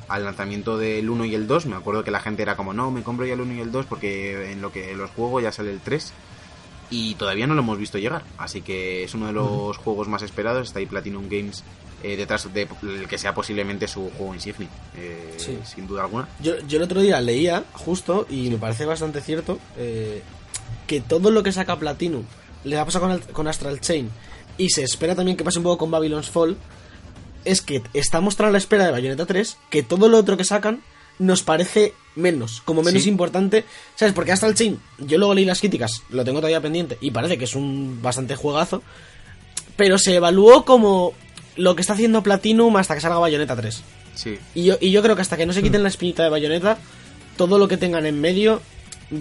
al 0.08 0.24
lanzamiento 0.24 0.78
del 0.78 1.10
1 1.10 1.26
y 1.26 1.36
el 1.36 1.48
2. 1.48 1.66
Me 1.68 1.76
acuerdo 1.76 2.04
que 2.04 2.12
la 2.12 2.20
gente 2.20 2.42
era 2.44 2.56
como, 2.56 2.74
no, 2.74 2.92
me 2.92 3.04
compro 3.04 3.26
ya 3.26 3.34
el 3.34 3.42
1 3.42 3.54
y 3.54 3.60
el 3.62 3.72
2 3.72 3.86
porque 3.88 4.52
en 4.52 4.62
lo 4.62 4.72
que 4.72 4.94
los 4.96 5.10
juego 5.12 5.40
ya 5.40 5.52
sale 5.52 5.72
el 5.72 5.80
3. 5.80 6.14
Y 6.92 7.16
todavía 7.16 7.48
no 7.48 7.56
lo 7.56 7.62
hemos 7.62 7.80
visto 7.80 7.98
llegar. 7.98 8.24
Así 8.38 8.62
que 8.62 9.04
es 9.04 9.14
uno 9.16 9.28
de 9.28 9.34
los 9.34 9.78
juegos 9.78 10.08
más 10.08 10.22
esperados. 10.22 10.68
Está 10.68 10.80
ahí 10.80 10.86
Platinum 10.86 11.28
Games 11.28 11.64
eh, 12.04 12.16
detrás 12.16 12.54
de 12.54 12.68
el 12.84 13.08
que 13.08 13.18
sea 13.18 13.34
posiblemente 13.34 13.88
su 13.88 14.12
juego 14.12 14.36
insignia. 14.36 14.68
eh, 14.96 15.34
Sí. 15.38 15.58
Sin 15.66 15.88
duda 15.88 16.04
alguna. 16.04 16.28
Yo, 16.42 16.60
yo 16.68 16.78
el 16.78 16.84
otro 16.84 17.02
día 17.02 17.20
leía, 17.22 17.64
justo, 17.74 18.28
y 18.30 18.52
me 18.52 18.58
parece 18.58 18.86
bastante 18.86 19.22
cierto, 19.22 19.58
eh, 19.78 20.22
que 20.86 21.02
todo 21.02 21.32
lo 21.32 21.42
que 21.42 21.52
saca 21.52 21.80
Platinum 21.80 22.24
le 22.64 22.78
ha 22.78 22.86
pasado 22.86 23.06
con, 23.06 23.12
el- 23.16 23.22
con 23.22 23.48
Astral 23.48 23.80
Chain 23.82 24.12
y 24.58 24.70
se 24.70 24.84
espera 24.84 25.16
también 25.16 25.38
que 25.38 25.44
pase 25.44 25.60
un 25.60 25.64
poco 25.64 25.78
con 25.80 25.92
Babylon's 25.92 26.30
Fall, 26.30 26.58
es 27.44 27.62
que 27.62 27.82
estamos 27.94 28.40
a 28.40 28.50
la 28.50 28.58
espera 28.58 28.86
de 28.86 28.92
Bayonetta 28.92 29.26
3 29.26 29.58
que 29.70 29.84
todo 29.84 30.10
lo 30.10 30.18
otro 30.18 30.38
que 30.38 30.44
sacan 30.44 30.82
nos 31.20 31.44
parece 31.44 31.94
menos, 32.16 32.62
como 32.66 32.82
menos 32.84 33.04
Sí. 33.04 33.10
importante, 33.10 33.64
¿sabes? 33.96 34.14
Porque 34.14 34.32
Astral 34.32 34.56
Chain, 34.56 34.80
yo 35.00 35.18
luego 35.18 35.34
leí 35.34 35.46
las 35.46 35.60
críticas, 35.60 36.02
lo 36.10 36.24
tengo 36.26 36.40
todavía 36.40 36.62
pendiente 36.62 36.98
y 37.02 37.12
parece 37.12 37.38
que 37.38 37.46
es 37.46 37.56
un 37.56 38.00
bastante 38.02 38.36
juegazo, 38.36 38.82
pero 39.78 39.98
se 39.98 40.16
evaluó 40.16 40.66
como 40.66 41.14
lo 41.56 41.76
que 41.76 41.82
está 41.82 41.94
haciendo 41.94 42.24
Platinum 42.24 42.76
hasta 42.78 42.96
que 42.96 43.02
salga 43.02 43.18
Bayonetta 43.20 43.56
3. 43.56 43.82
Sí. 44.16 44.38
Y 44.56 44.64
yo, 44.66 44.78
y 44.82 44.92
yo 44.92 45.02
creo 45.02 45.16
que 45.16 45.22
hasta 45.22 45.38
que 45.38 45.46
no 45.46 45.54
se 45.54 45.62
quiten 45.64 45.84
la 45.84 45.90
espinita 45.90 46.24
de 46.24 46.30
bayoneta, 46.30 46.78
todo 47.38 47.58
lo 47.58 47.68
que 47.68 47.78
tengan 47.78 48.06
en 48.06 48.20
medio 48.20 48.62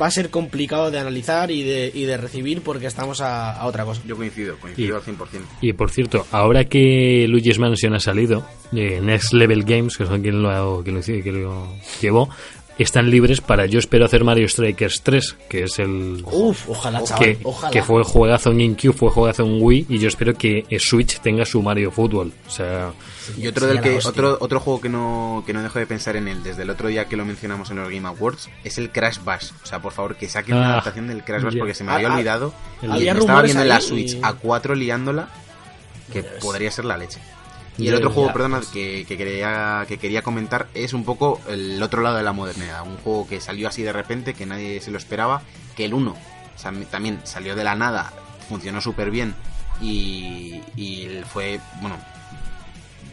va 0.00 0.06
a 0.06 0.10
ser 0.10 0.30
complicado 0.30 0.90
de 0.90 0.98
analizar 0.98 1.50
y 1.50 1.62
de, 1.62 1.90
y 1.94 2.04
de 2.04 2.16
recibir 2.16 2.62
porque 2.62 2.86
estamos 2.86 3.20
a, 3.20 3.52
a 3.52 3.66
otra 3.66 3.84
cosa. 3.84 4.00
Yo 4.06 4.16
coincido, 4.16 4.56
coincido 4.58 4.96
Y- 4.96 4.98
al 4.98 5.02
100%. 5.16 5.26
Y 5.60 5.72
por 5.74 5.90
cierto, 5.90 6.26
ahora 6.30 6.64
que 6.64 7.26
Luigi's 7.28 7.58
Mansion 7.58 7.94
ha 7.94 8.00
salido, 8.00 8.46
eh, 8.72 9.00
Next 9.02 9.32
Level 9.34 9.64
Games, 9.64 9.96
que 9.96 10.06
son 10.06 10.22
quien 10.22 10.42
lo, 10.42 10.82
quien 10.82 10.96
lo, 10.96 11.02
quien 11.02 11.42
lo 11.42 11.76
llevó, 12.00 12.28
están 12.78 13.10
libres 13.10 13.40
para 13.40 13.66
yo 13.66 13.78
espero 13.78 14.04
hacer 14.04 14.24
Mario 14.24 14.48
Strikers 14.48 15.02
3, 15.02 15.36
que 15.48 15.62
es 15.64 15.78
el 15.78 16.22
Uf, 16.24 16.68
ojalá, 16.68 17.02
chaval, 17.04 17.24
que, 17.24 17.38
ojalá. 17.44 17.70
que 17.70 17.82
fue 17.82 18.02
juegazo 18.02 18.50
en 18.50 18.58
GameCube, 18.58 18.92
fue 18.92 19.10
juegazo 19.10 19.44
en 19.44 19.62
Wii, 19.62 19.86
y 19.88 19.98
yo 19.98 20.08
espero 20.08 20.34
que 20.34 20.64
Switch 20.80 21.20
tenga 21.20 21.44
su 21.44 21.62
Mario 21.62 21.90
Fútbol. 21.90 22.32
O 22.46 22.50
sea, 22.50 22.92
Y 23.38 23.46
otro 23.46 23.66
del 23.66 23.80
que 23.80 23.98
otro 24.04 24.36
otro 24.40 24.60
juego 24.60 24.80
que 24.80 24.88
no 24.88 25.42
que 25.46 25.52
no 25.52 25.62
dejo 25.62 25.78
de 25.78 25.86
pensar 25.86 26.16
en 26.16 26.26
él 26.28 26.42
desde 26.42 26.62
el 26.62 26.70
otro 26.70 26.88
día 26.88 27.06
que 27.06 27.16
lo 27.16 27.24
mencionamos 27.24 27.70
en 27.70 27.76
los 27.76 27.88
Game 27.90 28.06
Awards 28.08 28.50
es 28.64 28.76
el 28.78 28.90
Crash 28.90 29.18
Bash. 29.24 29.50
O 29.62 29.66
sea, 29.66 29.80
por 29.80 29.92
favor, 29.92 30.16
que 30.16 30.28
saquen 30.28 30.56
una 30.56 30.66
Ah, 30.68 30.72
adaptación 30.72 31.06
del 31.06 31.22
Crash 31.24 31.42
Bash 31.42 31.56
porque 31.58 31.74
se 31.74 31.84
me 31.84 31.92
Ah, 31.92 31.94
había 31.96 32.08
ah, 32.08 32.14
olvidado 32.14 32.54
y 32.82 32.86
había 32.90 33.14
me 33.14 33.20
estaba 33.20 33.42
viendo 33.42 33.62
en 33.62 33.68
la 33.68 33.80
Switch 33.80 34.14
y- 34.14 34.20
a 34.22 34.32
4 34.34 34.74
liándola 34.74 35.28
que 36.12 36.22
podría 36.22 36.70
ser 36.70 36.84
la 36.84 36.98
leche. 36.98 37.18
Y 37.76 37.88
el 37.88 37.94
otro 37.94 38.10
juego, 38.10 38.32
perdona, 38.32 38.60
que, 38.72 39.04
que 39.06 39.16
quería 39.16 39.84
que 39.88 39.98
quería 39.98 40.22
comentar 40.22 40.68
es 40.74 40.92
un 40.92 41.04
poco 41.04 41.40
el 41.48 41.82
otro 41.82 42.02
lado 42.02 42.16
de 42.16 42.22
la 42.22 42.32
modernidad, 42.32 42.86
un 42.86 42.96
juego 42.98 43.26
que 43.26 43.40
salió 43.40 43.66
así 43.68 43.82
de 43.82 43.92
repente, 43.92 44.34
que 44.34 44.46
nadie 44.46 44.80
se 44.80 44.90
lo 44.92 44.98
esperaba, 44.98 45.42
que 45.76 45.84
el 45.86 45.94
1 45.94 46.10
o 46.10 46.58
sea, 46.58 46.72
también 46.90 47.20
salió 47.24 47.56
de 47.56 47.64
la 47.64 47.74
nada, 47.74 48.12
funcionó 48.48 48.80
súper 48.80 49.10
bien 49.10 49.34
y, 49.80 50.60
y 50.76 51.08
fue, 51.32 51.60
bueno, 51.80 51.96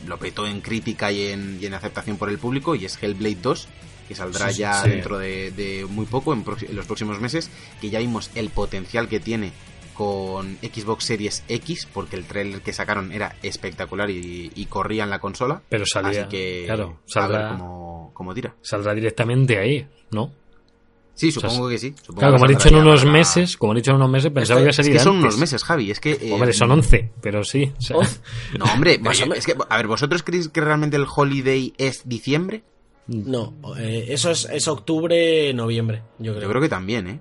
lo 0.06 0.18
petó 0.18 0.46
en 0.46 0.62
crítica 0.62 1.12
y 1.12 1.28
en, 1.28 1.58
y 1.62 1.66
en 1.66 1.74
aceptación 1.74 2.18
por 2.18 2.30
el 2.30 2.38
público 2.38 2.76
y 2.76 2.86
es 2.86 3.02
Hellblade 3.02 3.38
2 3.42 3.68
que 4.08 4.16
saldrá 4.16 4.52
Sí, 4.52 4.60
ya 4.60 4.84
sí. 4.84 4.90
dentro 4.90 5.18
de, 5.18 5.52
de 5.52 5.86
muy 5.90 6.06
poco 6.06 6.34
en, 6.34 6.44
en 6.68 6.76
los 6.76 6.86
próximos 6.86 7.20
meses 7.20 7.50
que 7.80 7.90
ya 7.90 8.00
vimos 8.00 8.30
el 8.36 8.50
potencial 8.50 9.08
que 9.08 9.20
tiene 9.20 9.52
con 9.94 10.58
Xbox 10.62 11.06
Series 11.06 11.44
X 11.48 11.88
porque 11.94 12.16
el 12.16 12.26
trailer 12.26 12.62
que 12.62 12.74
sacaron 12.74 13.12
era 13.12 13.36
espectacular 13.44 14.10
y, 14.10 14.52
y 14.56 14.66
corría 14.66 15.04
en 15.04 15.10
la 15.10 15.20
consola 15.20 15.62
pero 15.70 15.86
salía, 15.86 16.22
así 16.22 16.30
que 16.30 16.64
claro, 16.66 16.84
a 16.84 16.88
ver 16.88 17.00
saldrá, 17.06 17.50
cómo, 17.58 18.12
cómo 18.14 18.34
tira 18.34 18.56
saldrá 18.62 18.94
directamente 18.94 19.58
ahí, 19.58 19.88
¿no? 20.12 20.32
sí 21.14 21.32
sea, 21.32 21.42
supongo 21.50 21.70
que 21.70 21.78
sí 21.78 21.94
supongo 22.02 22.20
Claro, 22.20 22.34
que 22.34 22.40
como 22.40 22.52
he 22.52 22.56
dicho 22.56 22.70
en 22.70 22.76
unos 22.76 23.02
para- 23.02 23.12
meses, 23.12 23.58
como 23.58 23.74
he 23.74 23.76
dicho 23.76 23.92
en 23.92 23.98
unos 23.98 24.10
meses, 24.10 24.32
pensaba 24.32 24.60
que 24.60 24.64
iba 24.64 24.70
a 24.70 24.72
es 24.72 24.76
salir 24.78 24.94
que 24.94 25.00
son 25.00 25.16
antes. 25.18 25.24
unos 25.26 25.38
meses 25.40 25.64
Javi 25.64 25.92
es 25.92 26.00
que 26.00 26.12
eh, 26.14 26.32
Hombre, 26.32 26.54
son 26.54 26.72
11, 26.72 27.12
pero 27.22 27.44
sí. 27.44 27.72
o 27.78 27.82
sea, 27.82 27.98
no 28.58 28.66
hombre 28.74 29.00
es 29.36 29.46
que 29.46 29.56
a 29.70 29.78
ver 29.78 29.88
vosotros 29.88 30.24
creéis 30.24 30.50
que 30.50 30.62
realmente 30.62 30.96
el 30.98 31.06
holiday 31.14 31.74
es 31.78 32.08
diciembre 32.08 32.64
No, 33.08 33.54
eh, 33.78 34.06
eso 34.10 34.32
es, 34.32 34.48
es 34.52 34.68
octubre, 34.68 35.54
noviembre, 35.54 36.02
yo 36.18 36.32
creo. 36.34 36.44
yo 36.44 36.50
creo 36.50 36.62
que 36.62 36.70
también 36.70 37.08
eh 37.08 37.20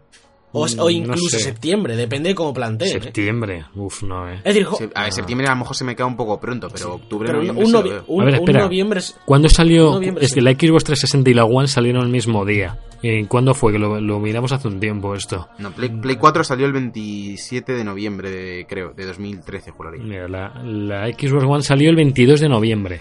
o, 0.52 0.66
Mm, 0.66 0.76
no 0.76 0.90
incluso 0.90 1.36
sé. 1.38 1.44
septiembre, 1.44 1.94
depende 1.96 2.30
de 2.30 2.34
cómo 2.34 2.52
planteen. 2.52 2.96
¿eh? 2.96 3.00
septiembre. 3.02 3.64
Uf, 3.76 4.02
no, 4.02 4.28
eh. 4.28 4.40
Es 4.44 4.54
decir, 4.54 4.66
a 4.94 5.04
ver, 5.04 5.12
septiembre 5.12 5.46
a 5.46 5.50
lo 5.50 5.56
mejor 5.58 5.76
se 5.76 5.84
me 5.84 5.94
queda 5.94 6.06
un 6.06 6.16
poco 6.16 6.40
pronto, 6.40 6.68
pero 6.72 6.94
octubre, 6.94 7.26
pero 7.26 7.38
noviembre 7.38 7.64
un 7.64 7.72
novi- 7.72 7.90
A 7.90 7.92
ver, 7.94 8.04
un 8.08 8.28
espera. 8.28 8.60
noviembre 8.62 9.00
¿Cuándo 9.24 9.48
salió? 9.48 9.92
Noviembre, 9.92 10.24
es 10.24 10.30
sí. 10.30 10.34
que 10.36 10.40
la 10.42 10.50
Xbox 10.52 10.84
360 10.84 11.30
y 11.30 11.34
la 11.34 11.44
One 11.44 11.68
salieron 11.68 12.02
el 12.02 12.08
mismo 12.10 12.44
día. 12.44 12.78
¿Cuándo 13.28 13.54
fue? 13.54 13.72
Que 13.72 13.78
lo, 13.78 13.98
lo 14.00 14.18
miramos 14.18 14.52
hace 14.52 14.68
un 14.68 14.78
tiempo 14.78 15.14
esto. 15.14 15.48
No, 15.58 15.70
Play, 15.70 15.88
Play 15.88 16.16
4 16.16 16.44
salió 16.44 16.66
el 16.66 16.72
27 16.72 17.72
de 17.72 17.82
noviembre, 17.84 18.30
de- 18.30 18.66
creo, 18.68 18.92
de 18.92 19.06
2013, 19.06 19.70
juraría. 19.70 20.02
Mira, 20.02 20.28
la, 20.28 20.52
la 20.64 21.06
Xbox 21.06 21.44
One 21.44 21.62
salió 21.62 21.88
el 21.88 21.96
22 21.96 22.40
de 22.40 22.48
noviembre 22.48 23.00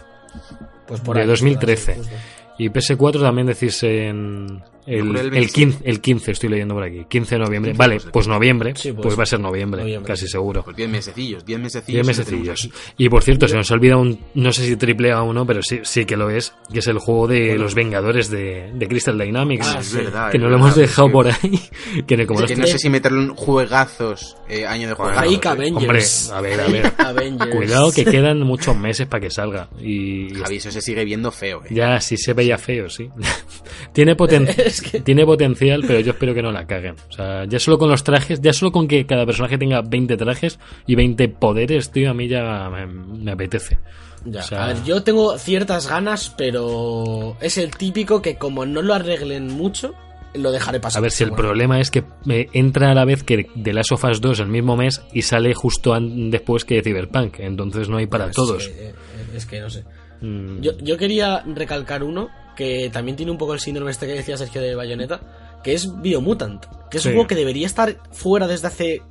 pues 0.87 1.01
por 1.01 1.15
de 1.15 1.23
ahí, 1.23 1.27
2013. 1.27 1.95
justo. 1.95 2.13
Y 2.57 2.69
PS4 2.69 3.21
también 3.21 3.47
decís 3.47 3.81
en 3.83 4.61
el, 4.89 5.09
el 5.09 5.17
el 5.17 5.29
27. 5.31 5.51
15, 5.53 5.89
el 5.89 6.01
15, 6.01 6.31
estoy 6.31 6.49
leyendo 6.49 6.73
por 6.73 6.83
aquí. 6.83 7.05
15 7.07 7.35
de 7.35 7.39
noviembre. 7.39 7.71
15, 7.71 7.77
Vale, 7.77 7.95
pues 7.99 8.09
pues 8.11 8.27
noviembre. 8.27 8.73
Sí, 8.75 8.91
pues, 8.91 9.03
pues 9.03 9.19
va 9.19 9.23
a 9.23 9.25
ser 9.25 9.39
noviembre, 9.39 9.81
noviembre. 9.81 10.07
casi 10.13 10.27
seguro. 10.27 10.63
Pues 10.63 10.75
10 10.75 10.89
mesecillos, 10.89 11.45
10 11.45 11.59
mesecillos. 11.59 12.05
10 12.05 12.05
y 12.05 12.07
mesecillos. 12.07 12.69
por 13.09 13.23
cierto, 13.23 13.47
se 13.47 13.55
nos 13.55 13.69
ha 13.71 13.73
olvidado 13.73 14.01
un, 14.01 14.19
no 14.33 14.51
sé 14.51 14.65
si 14.65 14.75
triple 14.75 15.11
A 15.11 15.23
o 15.23 15.33
no, 15.33 15.45
pero 15.45 15.61
sí, 15.61 15.79
sí 15.83 16.05
que 16.05 16.17
lo 16.17 16.29
es, 16.29 16.53
que 16.71 16.79
es 16.79 16.87
el 16.87 16.99
juego 16.99 17.27
de 17.27 17.57
los 17.57 17.75
Vengadores 17.75 18.29
de, 18.29 18.71
de 18.73 18.87
Crystal 18.87 19.17
Dynamics. 19.17 19.67
Ah, 19.75 19.79
es 19.79 19.93
verdad. 19.93 20.31
que 20.31 20.37
es 20.37 20.43
no 20.43 20.49
lo 20.49 20.55
hemos 20.57 20.75
dejado 20.75 21.11
por 21.11 21.27
ahí. 21.27 21.59
que 22.07 22.25
como 22.25 22.39
es 22.39 22.41
no 22.43 22.47
que 22.47 22.53
está- 22.53 22.61
no 22.65 22.67
sé 22.67 22.77
si 22.79 22.89
meterle 22.89 23.19
un 23.19 23.35
juegazos, 23.35 24.35
eh, 24.49 24.65
año 24.65 24.87
de 24.89 24.93
juegazos. 24.93 25.33
Eh. 25.33 25.71
Hombre, 25.73 26.01
a 26.33 26.41
ver, 26.41 26.59
a 26.61 26.67
ver. 26.67 26.93
Avengers. 26.97 27.55
Cuidado 27.55 27.91
que 27.91 28.05
quedan 28.05 28.39
muchos 28.41 28.75
meses 28.77 29.07
para 29.07 29.21
que 29.21 29.29
salga. 29.29 29.69
Y 29.81 30.33
Javi, 30.33 30.57
eso 30.57 30.71
se 30.71 30.81
sigue 30.81 31.03
viendo 31.05 31.31
feo, 31.31 31.61
eh. 31.65 31.73
ya 31.73 31.99
sí 32.01 32.17
se 32.17 32.33
veía 32.33 32.57
feo, 32.57 32.89
sí. 32.89 33.09
tiene, 33.93 34.15
poten- 34.15 34.47
Es 34.81 34.91
que- 34.91 34.99
tiene 35.01 35.25
potencial, 35.25 35.83
pero 35.87 35.99
yo 35.99 36.11
espero 36.11 36.33
que 36.33 36.41
no 36.41 36.51
la 36.51 36.65
caguen. 36.67 36.95
O 37.09 37.11
sea, 37.11 37.45
ya 37.45 37.59
solo 37.59 37.77
con 37.77 37.89
los 37.89 38.03
trajes, 38.03 38.41
ya 38.41 38.53
solo 38.53 38.71
con 38.71 38.87
que 38.87 39.05
cada 39.05 39.25
personaje 39.25 39.57
tenga 39.57 39.81
20 39.81 40.17
trajes 40.17 40.59
y 40.87 40.95
20 40.95 41.29
poderes, 41.29 41.91
tío, 41.91 42.11
a 42.11 42.13
mí 42.13 42.27
ya 42.27 42.69
me, 42.69 42.85
me 42.87 43.31
apetece. 43.31 43.79
Ya, 44.25 44.41
O 44.41 44.43
sea- 44.43 44.63
a 44.65 44.67
ver, 44.67 44.83
yo 44.83 45.01
tengo 45.03 45.37
ciertas 45.37 45.87
ganas, 45.87 46.33
pero 46.37 47.37
es 47.41 47.57
el 47.57 47.71
típico 47.71 48.21
que 48.21 48.35
como 48.35 48.65
no 48.65 48.81
lo 48.81 48.93
arreglen 48.93 49.47
mucho, 49.47 49.93
lo 50.33 50.51
dejaré 50.51 50.79
pasar. 50.79 50.99
A 50.99 51.01
ver 51.03 51.11
si 51.11 51.23
el 51.23 51.29
Bueno, 51.31 51.43
problema 51.43 51.79
es 51.79 51.89
que 51.89 52.03
me 52.25 52.49
entra 52.53 52.91
a 52.91 52.93
la 52.93 53.05
vez 53.05 53.23
que 53.23 53.47
The 53.61 53.73
Last 53.73 53.91
of 53.93 54.03
Us 54.03 54.21
2 54.21 54.39
el 54.41 54.47
mismo 54.47 54.75
mes 54.77 55.01
y 55.13 55.21
sale 55.23 55.53
justo 55.55 55.97
después 55.99 56.65
que 56.65 56.83
Cyberpunk. 56.83 57.39
Entonces 57.39 57.89
no 57.89 57.97
hay 57.97 58.07
para 58.07 58.27
es 58.27 58.35
todos. 58.35 58.67
que- 58.67 58.89
eh, 58.89 58.93
es 59.35 59.45
que 59.45 59.59
no 59.61 59.69
sé. 59.69 59.83
Mm, 60.21 60.59
Yo, 60.61 60.77
yo 60.79 60.97
quería 60.97 61.41
recalcar 61.47 62.03
uno 62.03 62.27
que 62.59 62.89
también 62.91 63.15
tiene 63.15 63.31
un 63.31 63.37
poco 63.37 63.53
el 63.53 63.61
síndrome 63.61 63.89
este 63.91 64.05
que 64.05 64.11
decía 64.15 64.35
Sergio 64.35 64.61
de 64.61 64.75
Bayonetta, 64.75 65.21
que 65.63 65.71
es 65.73 65.87
Biomutant, 66.01 66.65
que 66.91 66.97
es 66.97 67.03
Sí. 67.03 67.07
un 67.09 67.15
juego 67.15 67.27
que 67.29 67.35
debería 67.35 67.65
estar 67.65 67.95
fuera 68.11 68.47
desde 68.47 68.67
hace 68.67 69.01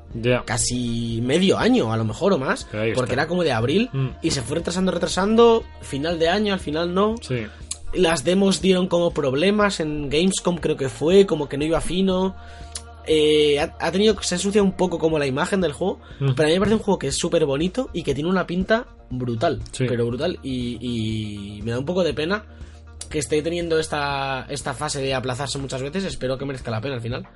casi 0.44 1.20
medio 1.22 1.57
año, 1.59 1.90
a 1.90 1.96
lo 1.96 2.05
mejor 2.05 2.34
o 2.34 2.38
más, 2.38 2.64
porque 2.66 2.90
está. 2.92 3.12
era 3.14 3.26
como 3.26 3.42
de 3.44 3.53
abril 3.53 3.88
Mm. 3.92 4.09
y 4.22 4.30
se 4.32 4.42
fue 4.42 4.57
retrasando, 4.59 4.92
retrasando, 4.92 5.64
final 5.80 6.18
de 6.18 6.28
año, 6.28 6.53
al 6.53 6.61
final 6.61 6.92
no. 6.92 7.14
Sí. 7.22 7.46
Las 7.94 8.22
demos 8.22 8.61
dieron 8.61 8.86
como 8.86 9.12
problemas 9.12 9.80
en 9.80 10.11
Gamescom, 10.11 10.59
creo 10.59 10.76
que 10.76 10.90
fue, 10.90 11.24
como 11.24 11.49
que 11.49 11.57
no 11.57 11.64
iba 11.64 11.80
fino. 11.80 12.36
eh, 13.11 13.59
ha, 13.59 13.74
ha 13.80 13.90
tenido 13.90 14.20
se 14.20 14.34
ensucia 14.34 14.62
un 14.62 14.72
poco 14.72 14.99
como 14.99 15.18
la 15.18 15.26
imagen 15.26 15.62
del 15.62 15.72
juego, 15.72 15.99
Mm. 16.20 16.32
pero 16.36 16.42
a 16.42 16.49
mí 16.49 16.53
me 16.53 16.59
parece 16.61 16.74
un 16.74 16.82
juego 16.82 16.99
que 16.99 17.07
es 17.07 17.16
súper 17.16 17.46
bonito 17.46 17.88
y 17.94 18.03
que 18.03 18.14
tiene 18.14 18.28
una 18.28 18.46
pinta 18.46 18.86
brutal, 19.09 19.62
Sí. 19.72 19.86
pero 19.88 20.05
brutal 20.07 20.38
y, 20.42 20.76
y 21.59 21.62
me 21.62 21.70
da 21.70 21.78
un 21.78 21.86
poco 21.86 22.05
de 22.05 22.12
pena 22.12 22.44
que 23.09 23.18
esté 23.18 23.42
teniendo 23.42 23.78
esta, 23.78 24.46
esta 24.48 24.74
fase 24.74 25.00
de 25.00 25.14
aplazarse 25.14 25.59
muchas 25.59 25.82
veces, 25.82 26.04
espero 26.04 26.38
que 26.38 26.44
merezca 26.44 26.70
la 26.70 26.80
pena 26.80 26.94
al 26.94 27.00
final. 27.00 27.26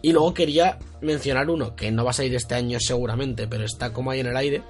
Y 0.00 0.12
luego 0.12 0.32
quería 0.34 0.78
mencionar 1.00 1.50
uno 1.50 1.74
que 1.74 1.90
no 1.90 2.04
va 2.04 2.10
a 2.10 2.14
salir 2.14 2.34
este 2.34 2.54
año 2.54 2.78
seguramente, 2.80 3.48
pero 3.48 3.64
está 3.64 3.92
como 3.92 4.10
ahí 4.10 4.20
en 4.20 4.28
el 4.28 4.36
aire, 4.36 4.62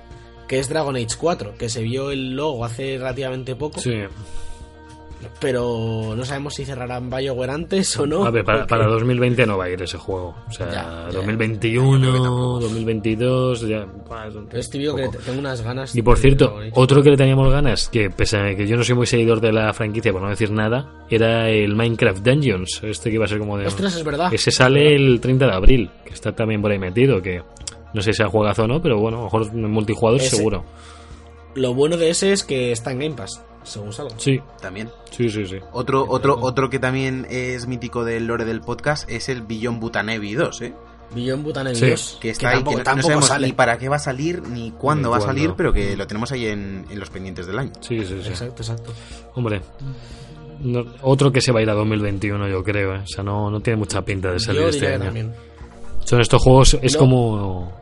que 0.48 0.58
es 0.58 0.68
Dragon 0.68 0.96
Age 0.96 1.16
4, 1.18 1.54
que 1.58 1.68
se 1.68 1.82
vio 1.82 2.10
el 2.10 2.30
logo 2.34 2.64
hace 2.64 2.96
relativamente 2.98 3.54
poco, 3.54 3.80
Sí. 3.80 3.92
Pero 5.40 6.14
no 6.16 6.24
sabemos 6.24 6.54
si 6.54 6.64
cerrarán 6.64 7.10
BioWare 7.10 7.50
antes 7.50 7.96
o 7.98 8.06
no. 8.06 8.24
A 8.24 8.30
ver, 8.30 8.44
para, 8.44 8.60
porque- 8.60 8.70
para 8.70 8.86
2020 8.86 9.46
no 9.46 9.58
va 9.58 9.64
a 9.64 9.70
ir 9.70 9.82
ese 9.82 9.98
juego. 9.98 10.34
O 10.48 10.52
sea, 10.52 10.66
Ya, 10.66 10.72
ya. 10.72 11.08
2021, 11.12 12.60
2022, 12.60 13.68
ya. 13.68 13.86
es 14.52 14.70
típico 14.70 14.96
que 14.96 15.08
tengo 15.24 15.38
unas 15.38 15.62
ganas. 15.62 15.94
Y 15.94 16.02
por 16.02 16.16
de 16.16 16.22
cierto, 16.22 16.56
otro 16.72 17.02
que 17.02 17.10
le 17.10 17.16
teníamos 17.16 17.50
ganas, 17.50 17.88
que 17.88 18.10
pese 18.10 18.38
a 18.38 18.54
que 18.56 18.66
yo 18.66 18.76
no 18.76 18.84
soy 18.84 18.94
muy 18.94 19.06
seguidor 19.06 19.40
de 19.40 19.52
la 19.52 19.72
franquicia, 19.72 20.12
por 20.12 20.22
no 20.22 20.28
decir 20.28 20.50
nada, 20.50 21.04
era 21.10 21.48
el 21.48 21.74
Minecraft 21.74 22.22
Dungeons, 22.24 22.80
este 22.82 23.10
que 23.10 23.14
iba 23.16 23.24
a 23.24 23.28
ser 23.28 23.38
como 23.38 23.56
de... 23.58 23.66
Ostras, 23.66 23.94
es 23.96 24.04
verdad. 24.04 24.32
Ese 24.32 24.50
sale 24.50 24.94
el 24.94 25.20
30 25.20 25.46
de 25.46 25.52
abril, 25.52 25.90
que 26.04 26.14
está 26.14 26.32
también 26.34 26.60
por 26.62 26.70
ahí 26.70 26.78
metido, 26.78 27.20
que 27.22 27.42
no 27.94 28.02
sé 28.02 28.12
si 28.12 28.18
sea 28.18 28.28
juegazo 28.28 28.64
o 28.64 28.66
no, 28.66 28.82
pero 28.82 28.98
bueno, 28.98 29.16
a 29.18 29.20
lo 29.20 29.24
mejor 29.24 29.46
en 29.54 29.70
multijugador 29.70 30.20
Ese- 30.20 30.36
seguro. 30.36 30.64
Lo 31.58 31.74
bueno 31.74 31.96
de 31.96 32.10
ese 32.10 32.32
es 32.32 32.44
que 32.44 32.72
está 32.72 32.92
en 32.92 32.98
Game 33.00 33.14
Pass, 33.14 33.42
según 33.64 33.92
salga. 33.92 34.14
Sí, 34.18 34.40
También. 34.60 34.90
sí, 35.10 35.28
sí, 35.28 35.46
sí. 35.46 35.56
Otro, 35.72 36.04
otro, 36.08 36.38
otro 36.40 36.70
que 36.70 36.78
también 36.78 37.26
es 37.30 37.66
mítico 37.66 38.04
del 38.04 38.26
lore 38.26 38.44
del 38.44 38.60
podcast 38.60 39.08
es 39.10 39.28
el 39.28 39.42
Billon 39.42 39.80
Butanevi 39.80 40.34
2, 40.34 40.62
¿eh? 40.62 40.74
Billón 41.14 41.42
Butan 41.42 41.74
Sí, 41.74 41.94
Que 42.20 42.28
está 42.28 42.50
ahí, 42.50 42.56
tampoco, 42.56 42.76
que 42.82 42.84
no- 42.96 43.02
sabemos 43.02 43.26
sale. 43.28 43.46
ni 43.46 43.52
para 43.54 43.78
qué 43.78 43.88
va 43.88 43.96
a 43.96 43.98
salir 43.98 44.42
ni 44.42 44.72
cuándo 44.72 45.08
Ni 45.08 45.12
va 45.12 45.16
a 45.16 45.20
salir, 45.22 45.54
pero 45.56 45.72
que 45.72 45.96
lo 45.96 46.06
tenemos 46.06 46.30
ahí 46.32 46.44
en, 46.46 46.84
en 46.90 47.00
los 47.00 47.08
pendientes 47.08 47.46
del 47.46 47.58
año. 47.58 47.72
Sí, 47.80 47.98
sí, 48.04 48.20
sí. 48.22 48.28
Exacto, 48.28 48.62
exacto. 48.62 48.92
Hombre, 49.34 49.62
no- 50.60 50.84
otro 51.00 51.32
que 51.32 51.40
se 51.40 51.50
va 51.50 51.60
a 51.60 51.62
ir 51.62 51.70
a 51.70 51.74
2021, 51.74 52.46
yo 52.48 52.62
creo. 52.62 52.94
¿eh? 52.94 53.00
O 53.04 53.06
sea, 53.06 53.24
no, 53.24 53.50
no 53.50 53.60
tiene 53.60 53.78
mucha 53.78 54.02
pinta 54.02 54.30
de 54.32 54.38
salir 54.38 54.60
Yo 54.60 54.68
este 54.68 54.86
año. 54.86 55.04
también. 55.06 55.32
Son 56.04 56.20
estos 56.20 56.42
juegos, 56.42 56.76
es 56.82 56.92
No. 56.92 56.98
como 56.98 57.72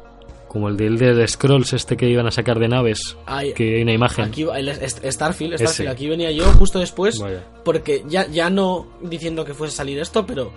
como 0.49 0.69
el 0.69 0.77
de 0.77 0.87
Elder 0.87 1.29
Scrolls 1.29 1.73
este 1.73 1.97
que 1.97 2.09
iban 2.09 2.27
a 2.27 2.31
sacar 2.31 2.59
de 2.59 2.69
naves, 2.69 3.17
Ay, 3.27 3.53
que 3.53 3.77
hay 3.77 3.83
una 3.83 3.93
imagen. 3.93 4.25
Aquí 4.27 4.43
el 4.55 4.69
Starfield, 5.13 5.55
Ese. 5.61 5.89
Aquí 5.89 6.09
venía 6.09 6.31
yo 6.31 6.45
justo 6.53 6.79
después, 6.79 7.19
Vaya. 7.19 7.45
porque 7.65 8.05
ya, 8.09 8.27
ya 8.29 8.49
no 8.51 8.87
diciendo 9.03 9.45
que 9.45 9.55
fuese 9.55 9.75
a 9.75 9.77
salir 9.77 9.99
esto, 9.99 10.25
pero 10.27 10.53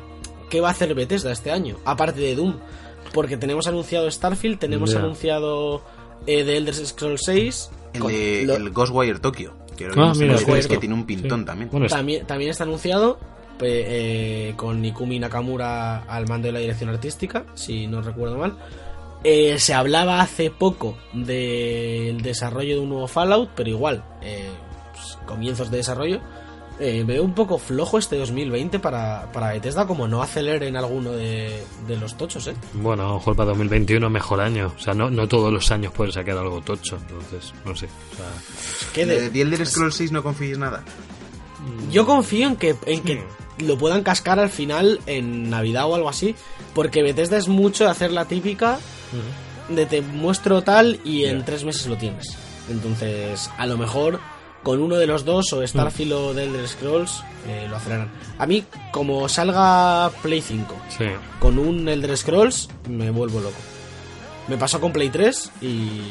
¿qué 0.50 0.62
va 0.62 0.70
a 0.70 0.72
hacer 0.72 0.94
Bethesda 0.96 1.32
este 1.32 1.52
año? 1.52 1.78
Aparte 1.86 2.20
de 2.22 2.36
Doom, 2.36 2.56
porque 3.14 3.38
tenemos 3.38 3.68
anunciado 3.68 4.10
Starfield, 4.10 4.60
tenemos 4.60 4.96
anunciado 4.96 5.82
eh, 6.28 6.44
The 6.44 6.58
Elder 6.58 6.74
Scrolls 6.76 7.22
6, 7.26 7.72
El 7.94 8.02
con- 8.02 8.12
de 8.12 8.44
lo- 8.46 8.56
el 8.56 8.70
Ghostwire 8.72 9.20
Tokyo, 9.20 9.54
que 9.78 9.88
lo 9.88 10.04
Ah, 10.04 10.14
mira, 10.16 10.38
cierto. 10.38 10.70
que 10.70 10.78
tiene 10.78 10.94
un 10.96 11.06
pintón 11.06 11.40
Sí. 11.42 11.46
también. 11.46 11.70
Bueno, 11.72 11.86
es- 11.88 11.92
también, 11.92 12.26
también 12.28 12.52
está 12.52 12.64
anunciado 12.66 13.18
eh, 13.62 14.54
con 14.56 14.82
Nikumi 14.82 15.20
Nakamura 15.20 16.04
al 16.04 16.28
mando 16.28 16.48
de 16.48 16.54
la 16.54 16.60
dirección 16.60 16.90
artística, 16.90 17.46
si 17.56 17.88
no 17.88 18.02
recuerdo 18.02 18.38
mal. 18.38 18.56
Eh, 19.24 19.60
se 19.60 19.74
hablaba 19.74 20.22
hace 20.22 20.50
poco 20.50 20.98
del 21.14 22.22
desarrollo 22.22 22.76
de 22.76 22.80
un 22.82 22.90
nuevo 22.90 23.08
Fallout, 23.08 23.50
pero 23.56 23.70
igual, 23.70 24.04
eh, 24.22 24.50
pues, 24.94 25.18
comienzos 25.26 25.70
de 25.72 25.78
desarrollo. 25.78 26.20
Eh, 26.82 27.04
veo 27.06 27.24
un 27.26 27.34
poco 27.36 27.58
flojo 27.58 27.98
este 27.98 28.16
2020 28.18 28.80
para, 28.80 29.30
para 29.34 29.52
Bethesda, 29.52 29.86
como 29.86 30.08
no 30.08 30.22
aceleren 30.22 30.78
alguno 30.78 31.12
de, 31.12 31.62
de 31.86 31.98
los 31.98 32.16
tochos, 32.16 32.48
¿eh? 32.48 32.54
bueno, 32.76 33.04
a 33.04 33.08
lo 33.10 33.14
mejor 33.16 33.36
para 33.36 33.50
2021 33.50 34.10
mejor 34.10 34.40
año. 34.40 34.72
O 34.78 34.80
sea, 34.82 34.94
no, 34.94 35.10
no 35.10 35.28
todos 35.28 35.52
los 35.52 35.70
años 35.72 35.92
puedes 35.92 36.14
sacar 36.14 36.38
algo 36.38 36.62
tocho. 36.62 36.96
Entonces, 37.02 37.54
no 37.66 37.76
sé. 37.76 37.88
O 37.88 38.16
sea, 38.16 38.92
Que 38.94 39.06
¿De 39.06 39.22
de- 39.24 39.30
The 39.30 39.42
Elder 39.42 39.66
Scrolls 39.68 39.96
6 39.96 40.14
no 40.14 40.24
confíes 40.24 40.58
nada? 40.58 40.86
Yo 41.92 42.06
confío 42.06 42.48
en 42.48 42.56
que, 42.56 42.78
en 42.86 43.02
que 43.04 43.26
lo 43.58 43.78
puedan 43.78 44.02
cascar 44.02 44.40
al 44.40 44.50
final 44.50 45.02
en 45.06 45.50
Navidad 45.50 45.86
o 45.90 45.96
algo 45.96 46.08
así, 46.08 46.34
porque 46.74 47.04
Bethesda 47.04 47.36
es 47.36 47.50
mucho 47.50 47.84
de 47.84 47.90
hacer 47.90 48.12
la 48.14 48.24
típica 48.24 48.80
de 49.70 49.86
te 49.86 50.02
muestro 50.02 50.62
tal 50.64 51.00
y 51.04 51.26
en 51.26 51.46
tres 51.46 51.64
meses 51.64 51.88
lo 51.88 51.98
tienes. 51.98 52.36
Entonces, 52.70 53.50
a 53.58 53.66
lo 53.66 53.78
mejor 53.78 54.20
con 54.64 54.82
uno 54.82 54.98
de 54.98 55.08
los 55.08 55.26
dos, 55.26 55.54
o 55.54 55.66
Starfield 55.66 56.14
o 56.14 56.34
The 56.34 56.44
Elder 56.44 56.68
Scrolls, 56.68 57.24
eh, 57.48 57.68
lo 57.70 57.78
aceleran. 57.78 58.12
A 58.38 58.46
mí, 58.46 58.64
como 58.92 59.30
salga 59.30 60.12
Play 60.22 60.42
5 60.42 60.76
sí. 60.98 61.06
con 61.40 61.58
un 61.58 61.88
Elder 61.88 62.18
Scrolls, 62.18 62.70
me 62.90 63.10
vuelvo 63.10 63.40
loco. 63.40 63.58
Me 64.48 64.58
pasó 64.58 64.82
con 64.82 64.92
Play 64.92 65.10
3 65.10 65.52
y, 65.62 66.02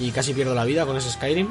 y 0.00 0.10
casi 0.10 0.34
pierdo 0.34 0.54
la 0.54 0.64
vida 0.64 0.84
con 0.86 0.96
ese 0.96 1.10
Skyrim. 1.10 1.48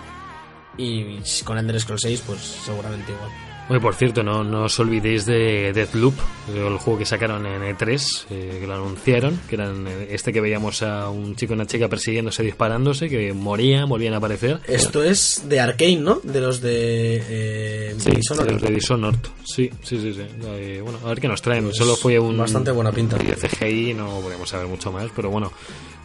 Y 0.76 1.20
con 1.44 1.58
Elder 1.58 1.80
Scrolls 1.80 2.02
6, 2.02 2.24
pues 2.26 2.40
seguramente 2.40 3.12
igual. 3.12 3.30
Oye, 3.70 3.80
por 3.80 3.96
cierto, 3.96 4.24
no, 4.24 4.44
no 4.44 4.66
os 4.66 4.78
olvidéis 4.80 5.26
de 5.26 5.72
Deathloop, 5.74 6.14
el 6.54 6.78
juego 6.78 7.00
que 7.00 7.06
sacaron 7.06 7.46
en 7.46 7.62
E3, 7.62 8.26
eh, 8.30 8.58
que 8.60 8.68
lo 8.68 8.74
anunciaron, 8.76 9.40
que 9.48 9.56
eran 9.56 9.88
eh, 9.88 10.08
este 10.12 10.34
que 10.34 10.42
veíamos 10.42 10.84
a 10.84 11.10
un 11.10 11.36
chico 11.38 11.54
y 11.54 11.56
una 11.56 11.66
chica 11.66 11.88
persiguiéndose, 11.88 12.44
disparándose, 12.44 13.08
que 13.08 13.32
morían, 13.32 13.88
volvían 13.88 14.14
a 14.16 14.18
aparecer. 14.18 14.60
Esto 14.68 15.02
es 15.02 15.44
de 15.48 15.62
Arkane, 15.62 15.96
¿no? 15.96 16.20
De 16.24 16.42
los 16.42 16.60
de. 16.60 17.24
Eh, 17.26 17.96
Sí, 17.98 18.12
Dishonored. 18.12 18.48
de 18.48 18.52
los 18.54 18.62
de 18.62 18.72
Dishonored. 18.72 19.20
Sí, 19.46 19.70
sí, 19.82 19.98
sí. 19.98 20.14
sí. 20.14 20.22
Eh, 20.46 20.82
bueno, 20.84 21.00
a 21.06 21.10
ver 21.10 21.22
qué 21.22 21.28
nos 21.30 21.42
traen. 21.42 21.74
Solo 21.74 21.96
fue 21.96 22.20
un. 22.20 22.38
bastante 22.38 22.72
buena 22.72 22.92
pinta. 22.92 23.18
De 23.18 23.34
CGI, 23.36 23.94
no 23.94 24.20
podemos 24.20 24.50
saber 24.50 24.68
mucho 24.68 24.92
más, 24.92 25.08
pero 25.16 25.30
bueno. 25.30 25.52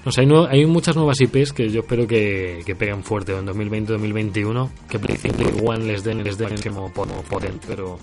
No 0.04 0.12
sé, 0.12 0.22
hay, 0.22 0.26
nue- 0.26 0.48
hay 0.50 0.64
muchas 0.66 0.96
nuevas 0.96 1.20
IPs 1.20 1.52
que 1.52 1.70
yo 1.70 1.80
espero 1.80 2.06
que, 2.06 2.62
que 2.64 2.74
peguen 2.74 3.02
fuerte 3.02 3.36
en 3.36 3.46
2020-2021. 3.46 4.70
Que 4.88 4.98
Play 4.98 5.16
5 5.18 5.36
y 5.42 5.66
One 5.66 5.84
les 5.84 6.04
den, 6.04 6.22
les 6.24 6.38
den 6.38 6.56
como 6.62 6.92
como 6.92 7.22
potente, 7.22 7.66
pero. 7.68 7.98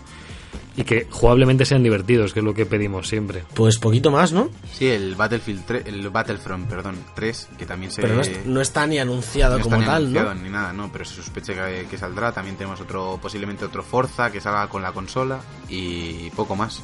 Y 0.77 0.83
que 0.83 1.07
jugablemente 1.09 1.63
sean 1.63 1.83
divertidos, 1.83 2.33
que 2.33 2.39
es 2.41 2.43
lo 2.45 2.53
que 2.53 2.65
pedimos 2.65 3.07
siempre. 3.07 3.43
Pues 3.53 3.77
poquito 3.77 4.11
más, 4.11 4.33
¿no? 4.33 4.49
Sí, 4.73 4.87
el 4.89 5.15
Battlefield 5.15 5.63
3, 5.65 5.83
el 5.87 6.09
Battlefront, 6.09 6.67
perdón, 6.67 6.97
3, 7.15 7.47
que 7.57 7.65
también 7.65 7.91
se 7.93 8.01
Pero 8.01 8.15
no, 8.15 8.21
es- 8.21 8.45
no 8.45 8.59
está 8.59 8.85
ni 8.85 8.99
anunciado 8.99 9.57
no 9.57 9.63
como 9.63 9.75
está 9.77 9.79
ni 9.79 9.85
tal, 9.85 10.01
anunciado 10.03 10.35
¿no? 10.35 10.41
ni 10.41 10.49
nada, 10.49 10.73
no, 10.73 10.91
pero 10.91 11.05
se 11.05 11.15
sospecha 11.15 11.53
que, 11.53 11.85
que 11.89 11.97
saldrá. 11.97 12.33
También 12.33 12.57
tenemos 12.57 12.81
otro, 12.81 13.17
posiblemente 13.21 13.63
otro 13.63 13.83
Forza 13.83 14.29
que 14.33 14.41
salga 14.41 14.67
con 14.67 14.81
la 14.81 14.91
consola 14.91 15.39
y 15.69 16.29
poco 16.31 16.57
más. 16.57 16.83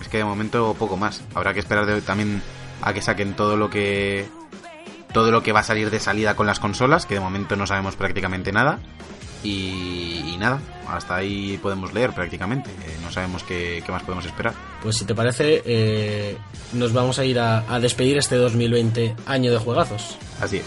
Es 0.00 0.06
que 0.06 0.18
de 0.18 0.24
momento 0.24 0.76
poco 0.78 0.96
más. 0.96 1.24
Habrá 1.34 1.52
que 1.52 1.58
esperar 1.60 1.86
de- 1.86 2.02
también 2.02 2.40
a 2.84 2.92
que 2.92 3.00
saquen 3.00 3.34
todo 3.34 3.56
lo 3.56 3.70
que 3.70 4.26
todo 5.12 5.30
lo 5.30 5.42
que 5.42 5.52
va 5.52 5.60
a 5.60 5.64
salir 5.64 5.90
de 5.90 6.00
salida 6.00 6.36
con 6.36 6.46
las 6.46 6.60
consolas, 6.60 7.06
que 7.06 7.14
de 7.14 7.20
momento 7.20 7.56
no 7.56 7.66
sabemos 7.66 7.96
prácticamente 7.96 8.52
nada. 8.52 8.80
Y, 9.44 10.22
y 10.26 10.36
nada, 10.38 10.58
hasta 10.88 11.16
ahí 11.16 11.58
podemos 11.58 11.92
leer 11.92 12.12
prácticamente. 12.12 12.70
Eh, 12.70 12.96
no 13.02 13.12
sabemos 13.12 13.44
qué, 13.44 13.82
qué 13.84 13.92
más 13.92 14.02
podemos 14.02 14.24
esperar. 14.24 14.54
Pues 14.82 14.96
si 14.96 15.04
te 15.04 15.14
parece, 15.14 15.62
eh, 15.64 16.36
nos 16.72 16.92
vamos 16.92 17.18
a 17.18 17.24
ir 17.24 17.38
a, 17.38 17.64
a 17.72 17.78
despedir 17.78 18.16
este 18.18 18.36
2020 18.36 19.14
año 19.26 19.52
de 19.52 19.58
juegazos. 19.58 20.16
Así 20.40 20.56
es. 20.56 20.66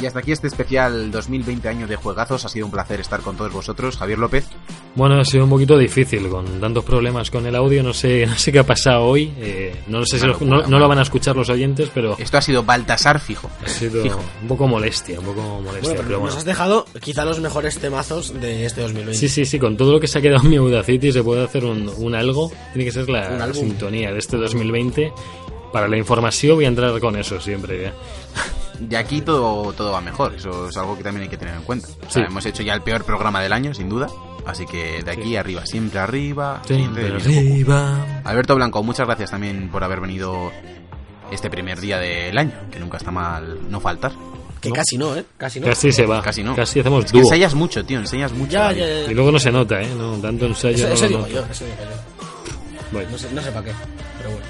Y 0.00 0.06
hasta 0.06 0.20
aquí 0.20 0.32
este 0.32 0.46
especial 0.46 1.10
2020 1.10 1.68
años 1.68 1.88
de 1.88 1.96
juegazos. 1.96 2.44
Ha 2.44 2.48
sido 2.48 2.64
un 2.66 2.72
placer 2.72 3.00
estar 3.00 3.20
con 3.20 3.36
todos 3.36 3.52
vosotros. 3.52 3.96
Javier 3.98 4.18
López. 4.18 4.46
Bueno, 4.94 5.20
ha 5.20 5.24
sido 5.24 5.44
un 5.44 5.50
poquito 5.50 5.76
difícil 5.76 6.28
con 6.28 6.46
tantos 6.58 6.84
problemas 6.84 7.30
con 7.30 7.44
el 7.46 7.54
audio. 7.54 7.82
No 7.82 7.92
sé, 7.92 8.24
no 8.28 8.36
sé 8.38 8.50
qué 8.50 8.60
ha 8.60 8.64
pasado 8.66 9.02
hoy. 9.04 9.32
Eh, 9.38 9.74
no 9.88 10.04
sé 10.06 10.18
si 10.18 10.24
Una 10.24 10.26
lo- 10.26 10.32
locura, 10.32 10.50
no, 10.62 10.66
no 10.68 10.78
lo 10.78 10.88
van 10.88 10.98
a 10.98 11.02
escuchar 11.02 11.36
los 11.36 11.48
oyentes, 11.50 11.90
pero 11.92 12.16
Esto 12.18 12.38
ha 12.38 12.42
sido 12.42 12.62
Baltasar 12.64 13.20
fijo. 13.20 13.50
ha 13.64 13.68
sido 13.68 14.02
Fijo. 14.02 14.20
un 14.42 14.48
poco 14.48 14.66
molestia, 14.66 15.18
un 15.20 15.26
poco 15.26 15.42
molestia. 15.60 15.80
Bueno, 15.80 15.82
pero 15.96 16.02
pero 16.02 16.10
nos 16.12 16.20
bueno. 16.20 16.36
has 16.38 16.44
dejado 16.44 16.86
quizá 17.00 17.24
los 17.26 17.40
mejores 17.40 17.78
temazos 17.78 18.32
de 18.40 18.64
este 18.64 18.80
2020. 18.80 19.18
Sí, 19.18 19.28
sí, 19.28 19.44
sí, 19.44 19.58
con 19.58 19.76
todo 19.76 19.92
lo 19.92 20.00
que 20.00 20.06
se 20.08 20.18
ha 20.18 20.22
quedado 20.22 20.42
en 20.44 20.50
mi 20.50 20.56
Audacity 20.56 21.12
se 21.12 21.22
puede 21.22 21.44
hacer 21.44 21.64
un, 21.64 21.90
un 21.98 22.14
algo. 22.14 22.50
Tiene 22.72 22.84
que 22.86 22.92
ser 22.92 23.08
la, 23.10 23.30
la 23.36 23.52
sintonía 23.52 24.12
de 24.12 24.18
este 24.18 24.36
2020. 24.38 25.12
Para 25.72 25.86
la 25.88 25.96
información 25.98 26.56
voy 26.56 26.64
a 26.64 26.68
entrar 26.68 26.98
con 27.00 27.16
eso 27.16 27.38
siempre. 27.40 27.86
¿eh? 27.88 27.92
De 28.80 28.96
aquí 28.96 29.20
todo, 29.20 29.72
todo 29.72 29.92
va 29.92 30.00
mejor. 30.00 30.34
Eso 30.34 30.68
es 30.68 30.76
algo 30.76 30.96
que 30.96 31.02
también 31.04 31.24
hay 31.24 31.28
que 31.28 31.36
tener 31.36 31.54
en 31.54 31.62
cuenta. 31.62 31.88
O 32.06 32.10
sea, 32.10 32.22
Sí. 32.24 32.28
hemos 32.30 32.44
hecho 32.46 32.62
ya 32.62 32.74
el 32.74 32.82
peor 32.82 33.04
programa 33.04 33.40
del 33.40 33.52
año, 33.52 33.72
sin 33.74 33.88
duda. 33.88 34.08
Así 34.46 34.66
que 34.66 35.02
de 35.02 35.10
aquí 35.10 35.22
Sí. 35.30 35.36
arriba, 35.36 35.66
siempre 35.66 36.00
arriba. 36.00 36.62
Siempre 36.66 37.08
arriba. 37.14 38.22
Alberto 38.24 38.54
Blanco, 38.56 38.82
muchas 38.82 39.06
gracias 39.06 39.30
también 39.30 39.68
por 39.70 39.84
haber 39.84 40.00
venido 40.00 40.50
este 41.30 41.50
primer 41.50 41.80
día 41.80 41.98
del 41.98 42.36
año, 42.36 42.52
que 42.72 42.80
nunca 42.80 42.96
está 42.96 43.10
mal 43.10 43.70
no 43.70 43.80
faltar. 43.80 44.12
Que 44.60 44.70
casi 44.72 44.98
no, 44.98 45.14
¿eh? 45.16 45.24
Casi 45.38 45.58
no. 45.60 45.66
Casi 45.66 45.90
se 45.92 46.04
va. 46.04 46.20
Casi 46.20 46.42
no. 46.42 46.54
Casi 46.54 46.80
hacemos 46.80 47.04
Es 47.06 47.12
que 47.12 47.18
ensayas 47.20 47.54
mucho, 47.54 47.82
tío, 47.84 47.98
enseñas 47.98 48.32
mucho. 48.32 48.52
Ya, 48.52 48.64
David. 48.64 48.78
ya, 48.80 48.86
ya. 49.06 49.10
Y 49.10 49.14
luego 49.14 49.32
no 49.32 49.38
se 49.38 49.50
nota, 49.50 49.80
¿eh? 49.80 49.88
No, 49.96 50.12
tanto 50.18 50.44
ensayo 50.46 50.76
Eso, 50.76 50.88
no 50.88 50.92
eso 50.94 51.02
lo 51.04 51.08
digo 51.08 51.20
noto. 51.20 51.32
yo, 51.32 51.46
eso 51.50 51.64
digo 51.64 51.76
yo. 51.78 52.20
Bueno, 52.92 53.10
No 53.10 53.18
sé, 53.18 53.28
no 53.32 53.40
sé 53.42 53.52
para 53.52 53.64
qué, 53.66 53.72
pero 54.18 54.30
bueno. 54.30 54.44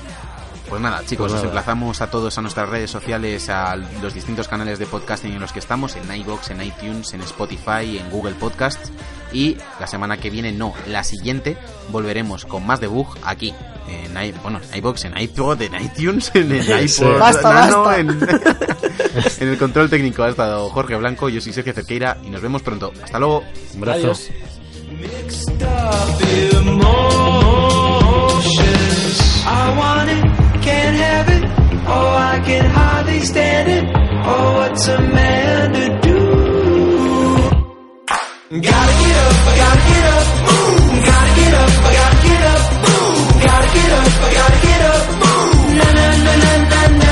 Pues 0.71 0.81
nada, 0.81 1.01
chicos, 1.05 1.33
Pues 1.33 1.33
os 1.33 1.35
nada. 1.39 1.47
emplazamos 1.49 2.01
a 2.01 2.11
todos 2.11 2.39
a 2.39 2.43
nuestras 2.43 2.69
redes 2.69 2.91
sociales, 2.93 3.49
a 3.49 3.75
los 3.77 4.15
distintos 4.15 4.47
canales 4.47 4.79
de 4.79 4.87
podcasting 4.87 5.33
en 5.33 5.41
los 5.41 5.53
que 5.53 5.59
estamos, 5.59 5.97
en 5.97 6.15
iVoox, 6.21 6.51
en 6.53 6.63
iTunes, 6.63 7.13
en 7.13 7.23
Spotify, 7.23 7.99
en 7.99 8.09
Google 8.09 8.35
Podcasts. 8.37 8.93
Y 9.33 9.57
la 9.81 9.89
semana 9.89 10.17
que 10.19 10.31
viene, 10.31 10.53
no, 10.53 10.73
la 10.87 11.03
siguiente, 11.03 11.57
volveremos 11.91 12.45
con 12.47 12.65
más 12.65 12.79
debug 12.81 13.09
aquí. 13.25 13.53
En, 13.89 14.17
i- 14.25 14.33
bueno, 14.43 14.61
en 14.73 14.79
iVoox, 14.79 15.05
en 15.07 15.19
iPod, 15.19 15.61
en 15.63 15.75
iTunes, 15.83 16.31
en 16.35 16.53
el 16.53 16.63
Sí. 16.89 17.03
iPod 17.03 17.19
Basta, 17.19 17.53
Nano, 17.53 17.83
basta. 17.83 17.99
En, 17.99 18.11
en 19.41 19.49
el 19.49 19.59
control 19.59 19.91
técnico 19.91 20.23
ha 20.23 20.29
estado 20.29 20.69
Jorge 20.71 20.95
Blanco, 20.95 21.29
yo 21.29 21.41
soy 21.41 21.53
Sergio 21.53 21.73
Cerqueira 21.75 22.17
y 22.25 22.31
nos 22.31 22.41
vemos 22.41 22.63
pronto. 22.63 22.93
Hasta 23.03 23.19
luego. 23.19 23.43
un 23.75 23.79
abrazo. 23.83 24.13
Adiós. 24.13 24.31
can't 30.71 30.97
have 31.07 31.29
it. 31.37 31.43
Oh, 31.95 32.13
I 32.33 32.35
can 32.49 32.65
hardly 32.77 33.21
stand 33.31 33.67
it. 33.77 33.85
Oh, 34.31 34.47
what's 34.59 34.85
a 34.97 34.99
man 35.17 35.65
to 35.77 35.85
do? 36.09 36.21
Gotta 38.69 38.95
get 39.03 39.17
up, 39.27 39.37
I 39.51 39.55
gotta 39.63 39.83
get 39.91 40.05
up, 40.17 40.27
boom. 40.47 40.77
Gotta 41.11 41.33
get 41.39 41.53
up, 41.63 41.73
I 41.89 41.93
gotta 41.99 42.19
get 42.29 42.43
up, 42.55 42.63
boom. 42.85 43.17
Gotta 43.47 43.69
get 43.77 43.91
up, 44.01 44.11
I 44.27 44.31
gotta 44.39 44.59
get 44.67 44.81
up, 44.93 45.03
boom. 45.21 45.49
Na 45.79 45.89
na 45.99 46.07
na 46.27 46.35
na 46.45 46.53
na 46.73 46.83
na. 46.99 47.10